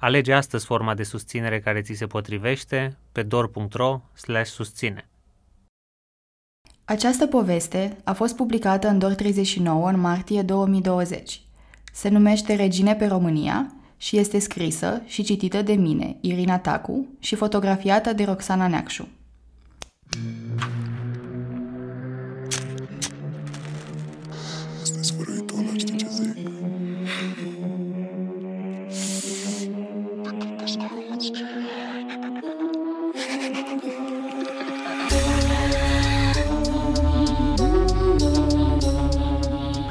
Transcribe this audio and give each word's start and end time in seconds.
Alege 0.00 0.32
astăzi 0.32 0.64
forma 0.64 0.94
de 0.94 1.02
susținere 1.02 1.60
care 1.60 1.80
ți 1.80 1.92
se 1.92 2.06
potrivește 2.06 2.96
pe 3.12 3.22
dor.ro 3.22 4.00
susține. 4.44 5.08
Această 6.84 7.26
poveste 7.26 7.96
a 8.04 8.12
fost 8.12 8.36
publicată 8.36 8.88
în 8.88 8.98
DOR 8.98 9.14
39 9.14 9.88
în 9.88 10.00
martie 10.00 10.42
2020. 10.42 11.42
Se 11.92 12.08
numește 12.08 12.54
Regine 12.54 12.94
pe 12.94 13.06
România 13.06 13.72
și 13.96 14.18
este 14.18 14.38
scrisă 14.38 15.02
și 15.06 15.22
citită 15.22 15.62
de 15.62 15.72
mine, 15.72 16.16
Irina 16.20 16.58
Tacu, 16.58 17.06
și 17.18 17.34
fotografiată 17.34 18.12
de 18.12 18.24
Roxana 18.24 18.68
Neacșu. 18.68 19.08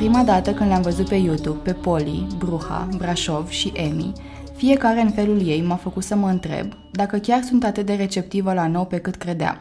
Prima 0.08 0.24
dată 0.24 0.54
când 0.54 0.70
le-am 0.70 0.82
văzut 0.82 1.10
pe 1.10 1.16
YouTube 1.16 1.60
pe 1.60 1.74
Poli, 1.74 2.28
Bruha, 2.38 2.88
Brașov 2.98 3.50
și 3.50 3.72
Emi, 3.76 4.12
fiecare 4.56 5.02
în 5.02 5.10
felul 5.10 5.48
ei 5.48 5.62
m-a 5.62 5.76
făcut 5.76 6.04
să 6.04 6.16
mă 6.16 6.30
întreb 6.30 6.74
dacă 6.92 7.18
chiar 7.18 7.42
sunt 7.42 7.64
atât 7.64 7.86
de 7.86 7.94
receptivă 7.94 8.54
la 8.54 8.68
nou 8.68 8.86
pe 8.86 8.98
cât 8.98 9.16
credeam. 9.16 9.60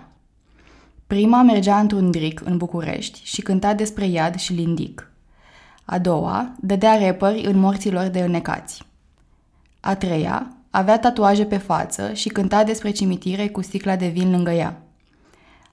Prima 1.06 1.42
mergea 1.42 1.78
într-un 1.78 2.10
dric 2.10 2.42
în 2.44 2.56
București 2.56 3.20
și 3.24 3.40
cânta 3.40 3.74
despre 3.74 4.06
iad 4.06 4.34
și 4.34 4.52
lindic. 4.52 5.10
A 5.84 5.98
doua 5.98 6.54
dădea 6.60 6.94
repări 6.94 7.44
în 7.44 7.58
morților 7.58 8.06
de 8.06 8.20
înnecați. 8.20 8.82
A 9.80 9.94
treia 9.94 10.56
avea 10.70 10.98
tatuaje 10.98 11.44
pe 11.44 11.56
față 11.56 12.12
și 12.12 12.28
cânta 12.28 12.64
despre 12.64 12.90
cimitire 12.90 13.48
cu 13.48 13.62
sticla 13.62 13.96
de 13.96 14.06
vin 14.06 14.30
lângă 14.30 14.50
ea. 14.50 14.82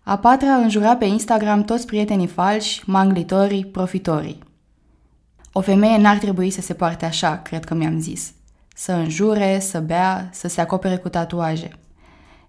A 0.04 0.18
patra 0.18 0.56
înjura 0.56 0.96
pe 0.96 1.06
Instagram 1.06 1.64
toți 1.64 1.86
prietenii 1.86 2.28
falși, 2.28 2.82
manglitorii, 2.86 3.66
profitorii. 3.66 4.52
O 5.56 5.62
femeie 5.62 5.98
n-ar 5.98 6.18
trebui 6.18 6.50
să 6.50 6.62
se 6.62 6.74
poarte 6.74 7.06
așa, 7.06 7.38
cred 7.38 7.66
că 7.66 7.74
mi-am 7.74 8.00
zis. 8.00 8.34
Să 8.76 8.92
înjure, 8.92 9.60
să 9.60 9.80
bea, 9.80 10.30
să 10.32 10.48
se 10.48 10.62
acopere 10.62 10.96
cu 10.96 11.10
tatuaje. 11.10 11.72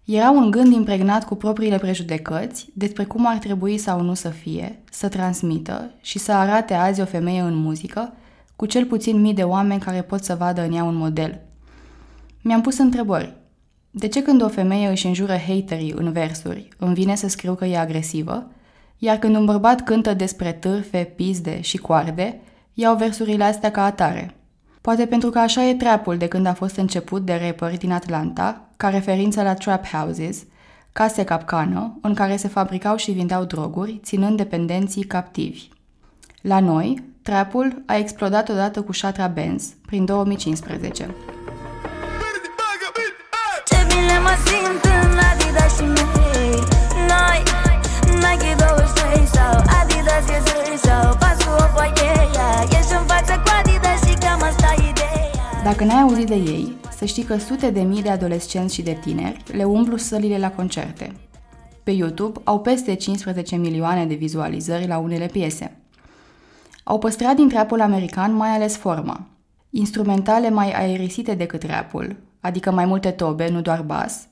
Era 0.04 0.30
un 0.30 0.50
gând 0.50 0.72
impregnat 0.72 1.24
cu 1.24 1.34
propriile 1.34 1.78
prejudecăți 1.78 2.68
despre 2.74 3.04
cum 3.04 3.26
ar 3.26 3.38
trebui 3.38 3.78
sau 3.78 4.00
nu 4.00 4.14
să 4.14 4.28
fie, 4.28 4.82
să 4.90 5.08
transmită 5.08 5.90
și 6.00 6.18
să 6.18 6.32
arate 6.32 6.74
azi 6.74 7.00
o 7.00 7.04
femeie 7.04 7.40
în 7.40 7.54
muzică, 7.54 8.12
cu 8.56 8.66
cel 8.66 8.84
puțin 8.84 9.20
mii 9.20 9.34
de 9.34 9.42
oameni 9.42 9.80
care 9.80 10.02
pot 10.02 10.24
să 10.24 10.34
vadă 10.34 10.62
în 10.62 10.72
ea 10.72 10.84
un 10.84 10.94
model. 10.94 11.40
Mi-am 12.42 12.60
pus 12.60 12.78
întrebări. 12.78 13.36
De 13.90 14.08
ce 14.08 14.22
când 14.22 14.42
o 14.42 14.48
femeie 14.48 14.88
își 14.88 15.06
înjură 15.06 15.36
haterii 15.36 15.94
în 15.96 16.12
versuri, 16.12 16.68
îmi 16.78 16.94
vine 16.94 17.14
să 17.14 17.28
scriu 17.28 17.54
că 17.54 17.64
e 17.64 17.78
agresivă, 17.78 18.50
iar 18.98 19.16
când 19.16 19.36
un 19.36 19.44
bărbat 19.44 19.80
cântă 19.80 20.14
despre 20.14 20.52
târfe, 20.52 21.12
pizde 21.16 21.60
și 21.60 21.76
coarde, 21.76 22.40
iau 22.74 22.96
versurile 22.96 23.44
astea 23.44 23.70
ca 23.70 23.84
atare. 23.84 24.34
Poate 24.80 25.06
pentru 25.06 25.30
că 25.30 25.38
așa 25.38 25.64
e 25.64 25.74
trapul 25.74 26.16
de 26.16 26.28
când 26.28 26.46
a 26.46 26.54
fost 26.54 26.76
început 26.76 27.24
de 27.24 27.40
rapperi 27.44 27.78
din 27.78 27.92
Atlanta, 27.92 28.60
ca 28.76 28.88
referință 28.88 29.42
la 29.42 29.54
trap 29.54 29.86
houses, 29.86 30.44
case 30.92 31.24
capcană, 31.24 31.98
în 32.02 32.14
care 32.14 32.36
se 32.36 32.48
fabricau 32.48 32.96
și 32.96 33.10
vindeau 33.10 33.44
droguri, 33.44 34.00
ținând 34.02 34.36
dependenții 34.36 35.02
captivi. 35.02 35.68
La 36.40 36.60
noi, 36.60 37.04
trapul 37.22 37.82
a 37.86 37.96
explodat 37.96 38.48
odată 38.48 38.82
cu 38.82 38.92
șatra 38.92 39.26
Benz, 39.26 39.74
prin 39.86 40.04
2015. 40.04 41.14
Ce 43.64 43.76
bine 43.88 44.18
mă 44.22 44.34
simt 44.44 44.84
în 44.84 45.18
Adidas 45.32 45.76
și 45.76 45.82
mei 45.84 46.58
Noi, 47.08 47.42
Nike 48.24 48.54
23 48.58 49.26
sau 49.36 49.52
Adidas 49.80 50.26
e 50.36 50.76
sau 50.76 51.16
Pas 51.20 51.38
cu 51.44 51.50
o 51.50 51.66
foaie 51.74 52.04
Dacă 55.64 55.84
n-ai 55.84 56.00
auzit 56.00 56.26
de 56.26 56.34
ei, 56.34 56.76
să 56.96 57.04
știi 57.04 57.22
că 57.22 57.36
sute 57.36 57.70
de 57.70 57.80
mii 57.80 58.02
de 58.02 58.10
adolescenți 58.10 58.74
și 58.74 58.82
de 58.82 58.98
tineri 59.00 59.42
le 59.52 59.64
umblu 59.64 59.96
sălile 59.96 60.38
la 60.38 60.50
concerte. 60.50 61.12
Pe 61.82 61.90
YouTube 61.90 62.40
au 62.44 62.60
peste 62.60 62.94
15 62.94 63.56
milioane 63.56 64.06
de 64.06 64.14
vizualizări 64.14 64.86
la 64.86 64.98
unele 64.98 65.26
piese. 65.26 65.76
Au 66.84 66.98
păstrat 66.98 67.36
din 67.36 67.48
trapul 67.48 67.80
american 67.80 68.34
mai 68.34 68.48
ales 68.48 68.76
forma. 68.76 69.26
Instrumentale 69.70 70.50
mai 70.50 70.72
aerisite 70.72 71.34
decât 71.34 71.62
rapul, 71.62 72.16
adică 72.40 72.70
mai 72.70 72.84
multe 72.84 73.10
tobe, 73.10 73.48
nu 73.48 73.60
doar 73.60 73.82
bas, 73.82 74.26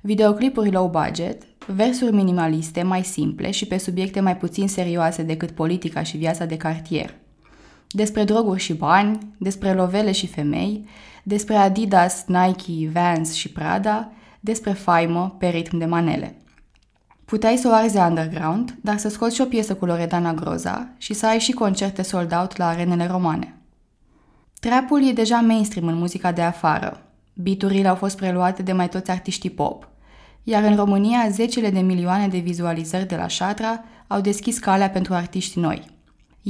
videoclipuri 0.00 0.70
low 0.70 0.88
budget, 0.88 1.42
versuri 1.72 2.14
minimaliste 2.14 2.82
mai 2.82 3.02
simple 3.02 3.50
și 3.50 3.66
pe 3.66 3.78
subiecte 3.78 4.20
mai 4.20 4.36
puțin 4.36 4.68
serioase 4.68 5.22
decât 5.22 5.50
politica 5.50 6.02
și 6.02 6.16
viața 6.16 6.44
de 6.44 6.56
cartier– 6.56 7.14
despre 7.90 8.24
droguri 8.24 8.60
și 8.60 8.74
bani, 8.74 9.18
despre 9.38 9.74
lovele 9.74 10.12
și 10.12 10.26
femei, 10.26 10.88
despre 11.22 11.54
Adidas, 11.54 12.24
Nike, 12.26 12.90
Vans 12.92 13.34
și 13.34 13.52
Prada, 13.52 14.12
despre 14.40 14.72
faimă 14.72 15.36
pe 15.38 15.46
ritm 15.46 15.78
de 15.78 15.84
manele. 15.84 16.36
Puteai 17.24 17.56
să 17.56 17.68
o 17.68 17.74
arzi 17.74 17.96
underground, 17.96 18.78
dar 18.80 18.98
să 18.98 19.08
scoți 19.08 19.34
și 19.34 19.40
o 19.40 19.44
piesă 19.44 19.74
cu 19.74 19.84
Loredana 19.84 20.34
Groza 20.34 20.88
și 20.96 21.14
să 21.14 21.26
ai 21.26 21.38
și 21.38 21.52
concerte 21.52 22.02
sold 22.02 22.32
out 22.32 22.56
la 22.56 22.68
arenele 22.68 23.06
romane. 23.06 23.54
Trapul 24.60 25.08
e 25.08 25.12
deja 25.12 25.40
mainstream 25.40 25.86
în 25.86 25.98
muzica 25.98 26.32
de 26.32 26.42
afară. 26.42 27.02
Biturile 27.34 27.88
au 27.88 27.94
fost 27.94 28.16
preluate 28.16 28.62
de 28.62 28.72
mai 28.72 28.88
toți 28.88 29.10
artiștii 29.10 29.50
pop, 29.50 29.88
iar 30.48 30.62
în 30.62 30.76
România 30.76 31.28
zecile 31.30 31.70
de 31.70 31.80
milioane 31.80 32.28
de 32.28 32.38
vizualizări 32.38 33.08
de 33.08 33.16
la 33.16 33.28
Shatra 33.28 33.84
au 34.06 34.20
deschis 34.20 34.58
calea 34.58 34.90
pentru 34.90 35.14
artiști 35.14 35.58
noi– 35.58 35.82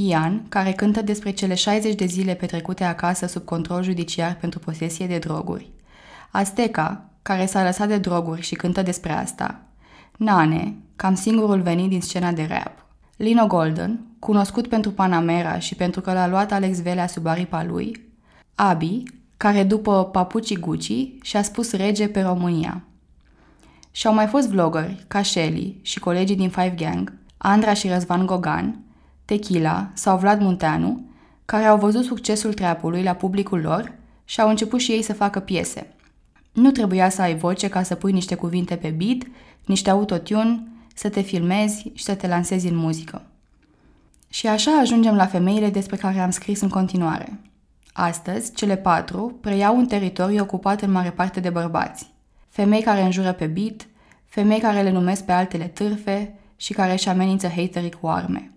Ian, 0.06 0.44
care 0.48 0.72
cântă 0.72 1.02
despre 1.02 1.30
cele 1.30 1.54
60 1.54 1.94
de 1.94 2.04
zile 2.04 2.34
petrecute 2.34 2.84
acasă 2.84 3.26
sub 3.26 3.44
control 3.44 3.82
judiciar 3.82 4.36
pentru 4.40 4.58
posesie 4.58 5.06
de 5.06 5.18
droguri. 5.18 5.70
Azteca, 6.30 7.04
care 7.22 7.46
s-a 7.46 7.64
lăsat 7.64 7.88
de 7.88 7.98
droguri 7.98 8.42
și 8.42 8.54
cântă 8.54 8.82
despre 8.82 9.12
asta. 9.12 9.60
Nane, 10.16 10.74
cam 10.96 11.14
singurul 11.14 11.60
venit 11.60 11.88
din 11.88 12.00
scena 12.00 12.32
de 12.32 12.46
rap. 12.48 12.86
Lino 13.16 13.46
Golden, 13.46 14.00
cunoscut 14.18 14.66
pentru 14.66 14.90
Panamera 14.90 15.58
și 15.58 15.74
pentru 15.74 16.00
că 16.00 16.12
l-a 16.12 16.28
luat 16.28 16.52
Alex 16.52 16.82
Velea 16.82 17.06
sub 17.06 17.26
aripa 17.26 17.64
lui. 17.64 18.00
Abi, 18.54 19.02
care 19.36 19.64
după 19.64 20.04
Papuci 20.04 20.58
Gucci 20.58 21.08
și-a 21.22 21.42
spus 21.42 21.72
rege 21.72 22.08
pe 22.08 22.20
România. 22.20 22.82
Și 23.98 24.06
au 24.06 24.14
mai 24.14 24.26
fost 24.26 24.48
vloggeri, 24.48 25.04
ca 25.08 25.22
Shelly 25.22 25.78
și 25.82 25.98
colegii 25.98 26.36
din 26.36 26.50
Five 26.50 26.74
Gang, 26.76 27.12
Andra 27.36 27.74
și 27.74 27.88
Răzvan 27.88 28.26
Gogan, 28.26 28.80
Tequila 29.24 29.90
sau 29.92 30.18
Vlad 30.18 30.40
Munteanu, 30.40 31.04
care 31.44 31.64
au 31.64 31.78
văzut 31.78 32.04
succesul 32.04 32.52
treapului 32.52 33.02
la 33.02 33.12
publicul 33.12 33.60
lor 33.60 33.92
și 34.24 34.40
au 34.40 34.48
început 34.48 34.80
și 34.80 34.92
ei 34.92 35.02
să 35.02 35.12
facă 35.12 35.40
piese. 35.40 35.94
Nu 36.52 36.70
trebuia 36.70 37.08
să 37.08 37.22
ai 37.22 37.36
voce 37.36 37.68
ca 37.68 37.82
să 37.82 37.94
pui 37.94 38.12
niște 38.12 38.34
cuvinte 38.34 38.76
pe 38.76 38.88
beat, 38.88 39.18
niște 39.64 39.90
autotune, 39.90 40.66
să 40.94 41.08
te 41.08 41.20
filmezi 41.20 41.90
și 41.94 42.04
să 42.04 42.14
te 42.14 42.26
lansezi 42.26 42.68
în 42.68 42.76
muzică. 42.76 43.22
Și 44.28 44.46
așa 44.46 44.78
ajungem 44.78 45.14
la 45.14 45.26
femeile 45.26 45.70
despre 45.70 45.96
care 45.96 46.18
am 46.18 46.30
scris 46.30 46.60
în 46.60 46.68
continuare. 46.68 47.40
Astăzi, 47.92 48.52
cele 48.54 48.76
patru 48.76 49.38
preiau 49.40 49.76
un 49.76 49.86
teritoriu 49.86 50.42
ocupat 50.42 50.82
în 50.82 50.90
mare 50.90 51.10
parte 51.10 51.40
de 51.40 51.50
bărbați. 51.50 52.16
Femei 52.48 52.82
care 52.82 53.02
înjură 53.02 53.32
pe 53.32 53.46
beat, 53.46 53.86
femei 54.26 54.60
care 54.60 54.82
le 54.82 54.90
numesc 54.90 55.24
pe 55.24 55.32
altele 55.32 55.64
târfe 55.64 56.38
și 56.56 56.72
care 56.72 56.92
își 56.92 57.08
amenință 57.08 57.48
haterii 57.48 57.92
cu 58.00 58.06
arme. 58.06 58.52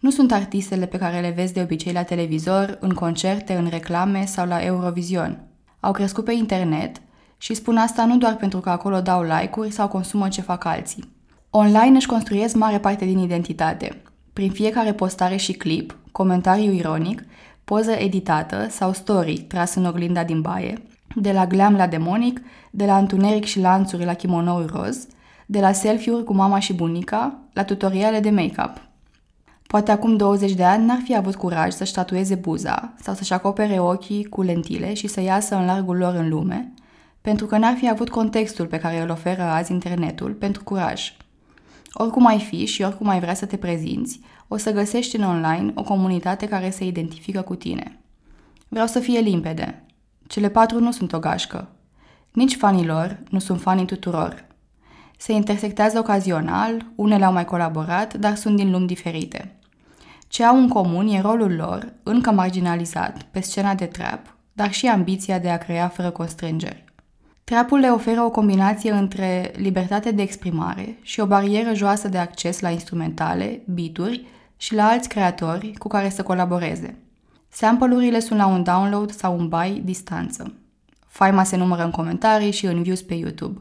Nu 0.00 0.10
sunt 0.10 0.32
artistele 0.32 0.86
pe 0.86 0.98
care 0.98 1.20
le 1.20 1.30
vezi 1.30 1.52
de 1.52 1.62
obicei 1.62 1.92
la 1.92 2.02
televizor, 2.02 2.76
în 2.80 2.90
concerte, 2.94 3.54
în 3.54 3.68
reclame 3.68 4.24
sau 4.24 4.46
la 4.46 4.64
Eurovision. 4.64 5.46
Au 5.80 5.92
crescut 5.92 6.24
pe 6.24 6.32
internet 6.32 7.02
și 7.38 7.54
spun 7.54 7.76
asta 7.76 8.04
nu 8.04 8.16
doar 8.16 8.36
pentru 8.36 8.60
că 8.60 8.70
acolo 8.70 9.00
dau 9.00 9.22
like-uri 9.22 9.70
sau 9.70 9.88
consumă 9.88 10.28
ce 10.28 10.40
fac 10.40 10.64
alții. 10.64 11.12
Online 11.50 11.96
își 11.96 12.06
construiesc 12.06 12.54
mare 12.54 12.78
parte 12.78 13.04
din 13.04 13.18
identitate. 13.18 14.02
Prin 14.32 14.50
fiecare 14.50 14.92
postare 14.92 15.36
și 15.36 15.52
clip, 15.52 15.96
comentariu 16.12 16.72
ironic, 16.72 17.24
poză 17.64 17.90
editată 17.90 18.66
sau 18.70 18.92
story 18.92 19.38
tras 19.38 19.74
în 19.74 19.84
oglinda 19.84 20.24
din 20.24 20.40
baie, 20.40 20.82
De 21.14 21.32
la 21.32 21.46
glam 21.46 21.74
la 21.76 21.86
demonic, 21.86 22.40
de 22.70 22.84
la 22.84 22.96
întuneric 22.96 23.44
și 23.44 23.60
lanțuri 23.60 24.04
la 24.04 24.14
kimonouri 24.14 24.72
roz, 24.72 25.06
de 25.46 25.60
la 25.60 25.72
selfie-uri 25.72 26.24
cu 26.24 26.34
mama 26.34 26.58
și 26.58 26.74
bunica, 26.74 27.38
la 27.52 27.64
tutoriale 27.64 28.20
de 28.20 28.30
make-up. 28.30 28.90
Poate 29.66 29.90
acum 29.90 30.16
20 30.16 30.52
de 30.52 30.64
ani 30.64 30.84
n-ar 30.84 31.00
fi 31.04 31.16
avut 31.16 31.34
curaj 31.34 31.72
să-și 31.72 31.92
tatueze 31.92 32.34
buza 32.34 32.92
sau 33.00 33.14
să-și 33.14 33.32
acopere 33.32 33.78
ochii 33.78 34.24
cu 34.24 34.42
lentile 34.42 34.94
și 34.94 35.06
să 35.06 35.20
iasă 35.20 35.54
în 35.56 35.64
largul 35.64 35.96
lor 35.96 36.14
în 36.14 36.28
lume, 36.28 36.72
pentru 37.20 37.46
că 37.46 37.58
n-ar 37.58 37.74
fi 37.76 37.88
avut 37.88 38.10
contextul 38.10 38.66
pe 38.66 38.78
care 38.78 39.00
îl 39.00 39.10
oferă 39.10 39.42
azi 39.42 39.72
internetul 39.72 40.32
pentru 40.32 40.64
curaj. 40.64 41.12
Oricum 41.92 42.26
ai 42.26 42.38
fi 42.38 42.66
și 42.66 42.82
oricum 42.82 43.08
ai 43.08 43.20
vrea 43.20 43.34
să 43.34 43.46
te 43.46 43.56
prezinți, 43.56 44.20
o 44.48 44.56
să 44.56 44.72
găsești 44.72 45.16
în 45.16 45.22
online 45.22 45.72
o 45.74 45.82
comunitate 45.82 46.48
care 46.48 46.70
se 46.70 46.84
identifică 46.84 47.40
cu 47.40 47.54
tine. 47.54 47.98
Vreau 48.68 48.86
să 48.86 48.98
fie 48.98 49.20
limpede. 49.20 49.84
Cele 50.32 50.48
patru 50.48 50.80
nu 50.80 50.92
sunt 50.92 51.12
o 51.12 51.18
gașcă. 51.18 51.68
Nici 52.30 52.56
fanii 52.56 52.86
lor 52.86 53.18
nu 53.30 53.38
sunt 53.38 53.60
fanii 53.60 53.84
tuturor. 53.84 54.46
Se 55.18 55.32
intersectează 55.32 55.98
ocazional, 55.98 56.86
unele 56.94 57.24
au 57.24 57.32
mai 57.32 57.44
colaborat, 57.44 58.14
dar 58.14 58.34
sunt 58.34 58.56
din 58.56 58.70
lumi 58.70 58.86
diferite. 58.86 59.58
Ce 60.28 60.44
au 60.44 60.56
în 60.56 60.68
comun 60.68 61.08
e 61.08 61.20
rolul 61.20 61.54
lor, 61.54 61.92
încă 62.02 62.30
marginalizat, 62.30 63.22
pe 63.22 63.40
scena 63.40 63.74
de 63.74 63.86
trap, 63.86 64.36
dar 64.52 64.72
și 64.72 64.86
ambiția 64.86 65.38
de 65.38 65.50
a 65.50 65.58
crea 65.58 65.88
fără 65.88 66.10
constrângeri. 66.10 66.84
Trapul 67.44 67.78
le 67.78 67.88
oferă 67.88 68.22
o 68.22 68.30
combinație 68.30 68.90
între 68.90 69.52
libertate 69.56 70.10
de 70.10 70.22
exprimare 70.22 70.98
și 71.02 71.20
o 71.20 71.26
barieră 71.26 71.74
joasă 71.74 72.08
de 72.08 72.18
acces 72.18 72.60
la 72.60 72.70
instrumentale, 72.70 73.62
bituri 73.66 74.26
și 74.56 74.74
la 74.74 74.84
alți 74.84 75.08
creatori 75.08 75.72
cu 75.78 75.88
care 75.88 76.08
să 76.08 76.22
colaboreze. 76.22 76.96
Sample-urile 77.54 78.20
sunt 78.20 78.38
la 78.38 78.46
un 78.46 78.62
download 78.62 79.10
sau 79.10 79.38
un 79.38 79.48
buy 79.48 79.80
distanță. 79.84 80.54
Faima 81.06 81.42
se 81.42 81.56
numără 81.56 81.84
în 81.84 81.90
comentarii 81.90 82.50
și 82.50 82.66
în 82.66 82.82
views 82.82 83.02
pe 83.02 83.14
YouTube. 83.14 83.60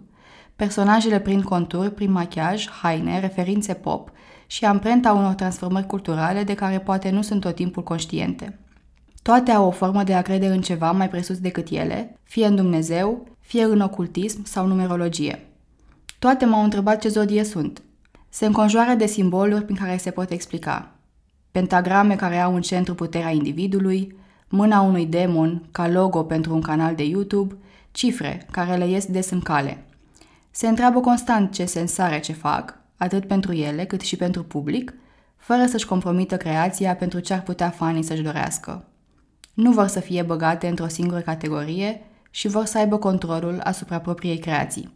Personajele 0.56 1.20
prind 1.20 1.44
conturi 1.44 1.94
prin 1.94 2.12
machiaj, 2.12 2.70
haine, 2.70 3.20
referințe 3.20 3.74
pop 3.74 4.12
și 4.48 4.66
amprenta 4.66 5.12
unor 5.14 5.34
transformări 5.34 5.86
culturale 5.86 6.44
de 6.44 6.54
care 6.54 6.80
poate 6.80 7.10
nu 7.10 7.22
sunt 7.22 7.42
tot 7.42 7.56
timpul 7.56 7.84
conștiente. 7.84 8.60
Toate 9.22 9.52
au 9.52 9.68
o 9.68 9.72
formă 9.72 10.04
de 10.04 10.14
a 10.14 10.22
crede 10.22 10.48
în 10.48 10.62
ceva 10.62 10.92
mai 10.92 11.10
presus 11.10 11.40
decât 11.40 11.70
ele, 11.70 12.20
fie 12.24 12.46
în 12.46 12.56
Dumnezeu, 12.56 13.28
fie 13.40 13.64
în 13.64 13.80
ocultism 13.80 14.44
sau 14.44 14.68
numerologie. 14.68 15.48
Toate 16.20 16.46
m-au 16.46 16.64
întrebat 16.64 17.02
ce 17.02 17.08
zodie 17.08 17.44
sunt. 17.44 17.82
Se 18.30 18.46
înconjoară 18.46 18.94
de 18.94 19.06
simboluri 19.06 19.64
prin 19.64 19.76
care 19.76 19.98
se 19.98 20.12
pot 20.12 20.30
explica. 20.30 20.96
Pentagrame 21.51 22.15
care 22.15 22.39
au 22.39 22.56
în 22.56 22.62
centru 22.62 22.95
puterea 22.95 23.31
individului, 23.31 24.15
mâna 24.50 24.81
unui 24.81 25.06
demon 25.06 25.63
ca 25.71 25.88
logo 25.88 26.24
pentru 26.24 26.53
un 26.53 26.62
canal 26.62 26.95
de 26.95 27.03
YouTube, 27.03 27.56
cifre 27.92 28.48
care 28.51 28.75
le 28.75 28.88
ies 28.88 29.06
des 29.06 29.30
în 29.30 29.39
cale. 29.39 29.83
Se 30.51 30.68
întreabă 30.68 31.00
constant 31.00 31.53
ce 31.53 31.65
sens 31.65 31.98
are 31.98 32.19
ce 32.19 32.33
fac, 32.33 32.80
atât 32.98 33.27
pentru 33.27 33.53
ele 33.53 33.86
cât 33.86 34.01
și 34.01 34.15
pentru 34.15 34.44
public, 34.44 34.94
fără 35.38 35.65
să-și 35.65 35.86
compromită 35.86 36.38
creația 36.38 36.95
pentru 36.95 37.19
ce 37.19 37.33
ar 37.33 37.42
putea 37.42 37.69
fanii 37.69 38.03
să-și 38.03 38.21
dorească. 38.21 38.86
Nu 39.53 39.71
vor 39.71 39.88
să 39.88 40.00
fie 40.00 40.21
băgate 40.21 40.68
într-o 40.68 40.88
singură 40.88 41.19
categorie 41.19 42.01
și 42.30 42.48
vor 42.48 42.65
să 42.65 42.77
aibă 42.77 42.98
controlul 42.98 43.59
asupra 43.63 44.00
propriei 44.00 44.38
creații. 44.38 44.94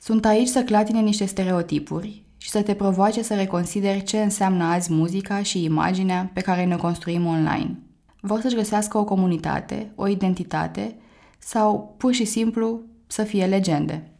Sunt 0.00 0.24
aici 0.24 0.48
să 0.48 0.62
clatine 0.62 1.00
niște 1.00 1.24
stereotipuri 1.24 2.23
și 2.44 2.50
să 2.50 2.62
te 2.62 2.74
provoace 2.74 3.22
să 3.22 3.34
reconsideri 3.34 4.02
ce 4.02 4.22
înseamnă 4.22 4.64
azi 4.64 4.92
muzica 4.92 5.42
și 5.42 5.64
imaginea 5.64 6.30
pe 6.32 6.40
care 6.40 6.64
ne 6.64 6.76
construim 6.76 7.26
online. 7.26 7.78
Vor 8.20 8.40
să-și 8.40 8.54
găsească 8.54 8.98
o 8.98 9.04
comunitate, 9.04 9.92
o 9.94 10.06
identitate 10.06 10.96
sau 11.38 11.94
pur 11.98 12.12
și 12.12 12.24
simplu 12.24 12.80
să 13.06 13.22
fie 13.22 13.46
legende. 13.46 14.10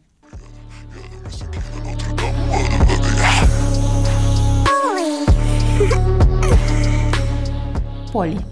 Poli 8.11 8.45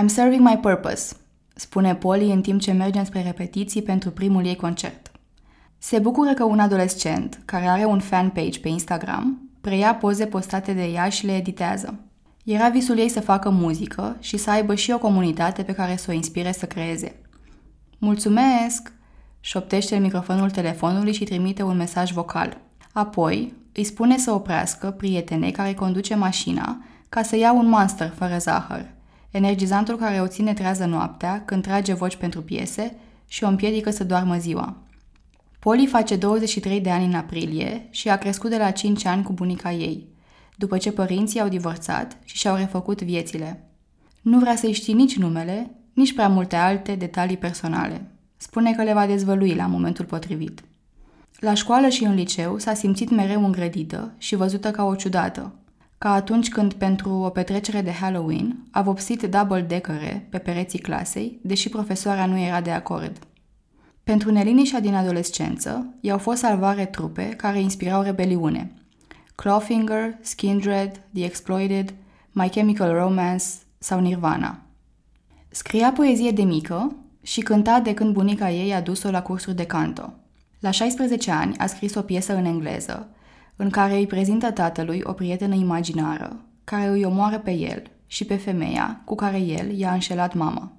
I'm 0.00 0.06
serving 0.06 0.40
my 0.40 0.58
purpose, 0.60 1.14
spune 1.54 1.94
Polly 1.94 2.32
în 2.32 2.40
timp 2.40 2.60
ce 2.60 2.72
merge 2.72 3.04
spre 3.04 3.22
repetiții 3.22 3.82
pentru 3.82 4.10
primul 4.10 4.46
ei 4.46 4.56
concert. 4.56 5.13
Se 5.86 5.98
bucură 5.98 6.34
că 6.34 6.44
un 6.44 6.58
adolescent, 6.58 7.40
care 7.44 7.66
are 7.66 7.84
un 7.84 8.00
fan 8.00 8.30
page 8.30 8.60
pe 8.60 8.68
Instagram, 8.68 9.50
preia 9.60 9.94
poze 9.94 10.26
postate 10.26 10.72
de 10.72 10.84
ea 10.84 11.08
și 11.08 11.26
le 11.26 11.36
editează. 11.36 11.94
Era 12.44 12.68
visul 12.68 12.98
ei 12.98 13.08
să 13.08 13.20
facă 13.20 13.50
muzică 13.50 14.16
și 14.20 14.36
să 14.36 14.50
aibă 14.50 14.74
și 14.74 14.90
o 14.90 14.98
comunitate 14.98 15.62
pe 15.62 15.72
care 15.72 15.96
să 15.96 16.06
o 16.10 16.12
inspire 16.12 16.52
să 16.52 16.66
creeze. 16.66 17.16
Mulțumesc! 17.98 18.92
șoptește 19.40 19.96
în 19.96 20.02
microfonul 20.02 20.50
telefonului 20.50 21.12
și 21.12 21.24
trimite 21.24 21.62
un 21.62 21.76
mesaj 21.76 22.12
vocal. 22.12 22.60
Apoi, 22.92 23.54
îi 23.72 23.84
spune 23.84 24.18
să 24.18 24.32
oprească 24.32 24.90
prietenei 24.90 25.50
care 25.50 25.74
conduce 25.74 26.14
mașina 26.14 26.82
ca 27.08 27.22
să 27.22 27.36
ia 27.36 27.52
un 27.52 27.68
monster 27.68 28.12
fără 28.16 28.38
zahăr, 28.38 28.86
energizantul 29.30 29.96
care 29.96 30.20
o 30.20 30.26
ține 30.26 30.52
trează 30.52 30.84
noaptea 30.84 31.42
când 31.44 31.62
trage 31.62 31.94
voci 31.94 32.16
pentru 32.16 32.42
piese 32.42 32.96
și 33.26 33.44
o 33.44 33.48
împiedică 33.48 33.90
să 33.90 34.04
doarmă 34.04 34.36
ziua. 34.36 34.76
Poli 35.64 35.86
face 35.86 36.16
23 36.16 36.80
de 36.80 36.90
ani 36.90 37.04
în 37.04 37.14
aprilie 37.14 37.86
și 37.90 38.08
a 38.08 38.16
crescut 38.16 38.50
de 38.50 38.56
la 38.56 38.70
5 38.70 39.04
ani 39.04 39.22
cu 39.22 39.32
bunica 39.32 39.72
ei, 39.72 40.08
după 40.56 40.78
ce 40.78 40.92
părinții 40.92 41.40
au 41.40 41.48
divorțat 41.48 42.16
și 42.24 42.36
și-au 42.36 42.56
refăcut 42.56 43.02
viețile. 43.02 43.68
Nu 44.22 44.38
vrea 44.38 44.56
să-i 44.56 44.72
știi 44.72 44.94
nici 44.94 45.16
numele, 45.16 45.70
nici 45.92 46.12
prea 46.12 46.28
multe 46.28 46.56
alte 46.56 46.94
detalii 46.94 47.36
personale. 47.36 48.10
Spune 48.36 48.74
că 48.74 48.82
le 48.82 48.92
va 48.92 49.06
dezvălui 49.06 49.54
la 49.54 49.66
momentul 49.66 50.04
potrivit. 50.04 50.64
La 51.38 51.54
școală 51.54 51.88
și 51.88 52.04
în 52.04 52.14
liceu 52.14 52.58
s-a 52.58 52.74
simțit 52.74 53.10
mereu 53.10 53.44
îngrădită 53.44 54.14
și 54.18 54.36
văzută 54.36 54.70
ca 54.70 54.84
o 54.84 54.94
ciudată, 54.94 55.54
ca 55.98 56.12
atunci 56.12 56.48
când, 56.48 56.72
pentru 56.72 57.10
o 57.10 57.28
petrecere 57.28 57.80
de 57.80 57.92
Halloween, 57.92 58.56
a 58.70 58.82
vopsit 58.82 59.22
double 59.22 59.60
decăre 59.60 60.26
pe 60.30 60.38
pereții 60.38 60.78
clasei, 60.78 61.38
deși 61.42 61.68
profesoara 61.68 62.26
nu 62.26 62.38
era 62.38 62.60
de 62.60 62.70
acord. 62.70 63.18
Pentru 64.04 64.32
neliniștea 64.32 64.80
din 64.80 64.94
adolescență, 64.94 65.94
i-au 66.00 66.18
fost 66.18 66.38
salvare 66.38 66.84
trupe 66.84 67.28
care 67.28 67.60
inspirau 67.60 68.02
rebeliune. 68.02 68.72
Clawfinger, 69.34 70.18
Skindred, 70.20 71.00
The 71.14 71.24
Exploited, 71.24 71.94
My 72.32 72.48
Chemical 72.48 72.92
Romance 72.92 73.44
sau 73.78 74.00
Nirvana. 74.00 74.58
Scria 75.48 75.92
poezie 75.92 76.30
de 76.30 76.42
mică 76.42 76.96
și 77.22 77.40
cânta 77.40 77.80
de 77.80 77.94
când 77.94 78.12
bunica 78.12 78.50
ei 78.50 78.74
a 78.74 78.80
dus-o 78.80 79.10
la 79.10 79.22
cursuri 79.22 79.56
de 79.56 79.66
canto. 79.66 80.12
La 80.60 80.70
16 80.70 81.30
ani 81.30 81.56
a 81.56 81.66
scris 81.66 81.94
o 81.94 82.02
piesă 82.02 82.36
în 82.36 82.44
engleză, 82.44 83.08
în 83.56 83.70
care 83.70 83.96
îi 83.96 84.06
prezintă 84.06 84.50
tatălui 84.50 85.00
o 85.04 85.12
prietenă 85.12 85.54
imaginară, 85.54 86.36
care 86.64 86.88
îi 86.88 87.04
omoară 87.04 87.38
pe 87.38 87.50
el 87.50 87.82
și 88.06 88.24
pe 88.24 88.36
femeia 88.36 89.02
cu 89.04 89.14
care 89.14 89.38
el 89.38 89.78
i-a 89.78 89.92
înșelat 89.92 90.34
mama. 90.34 90.72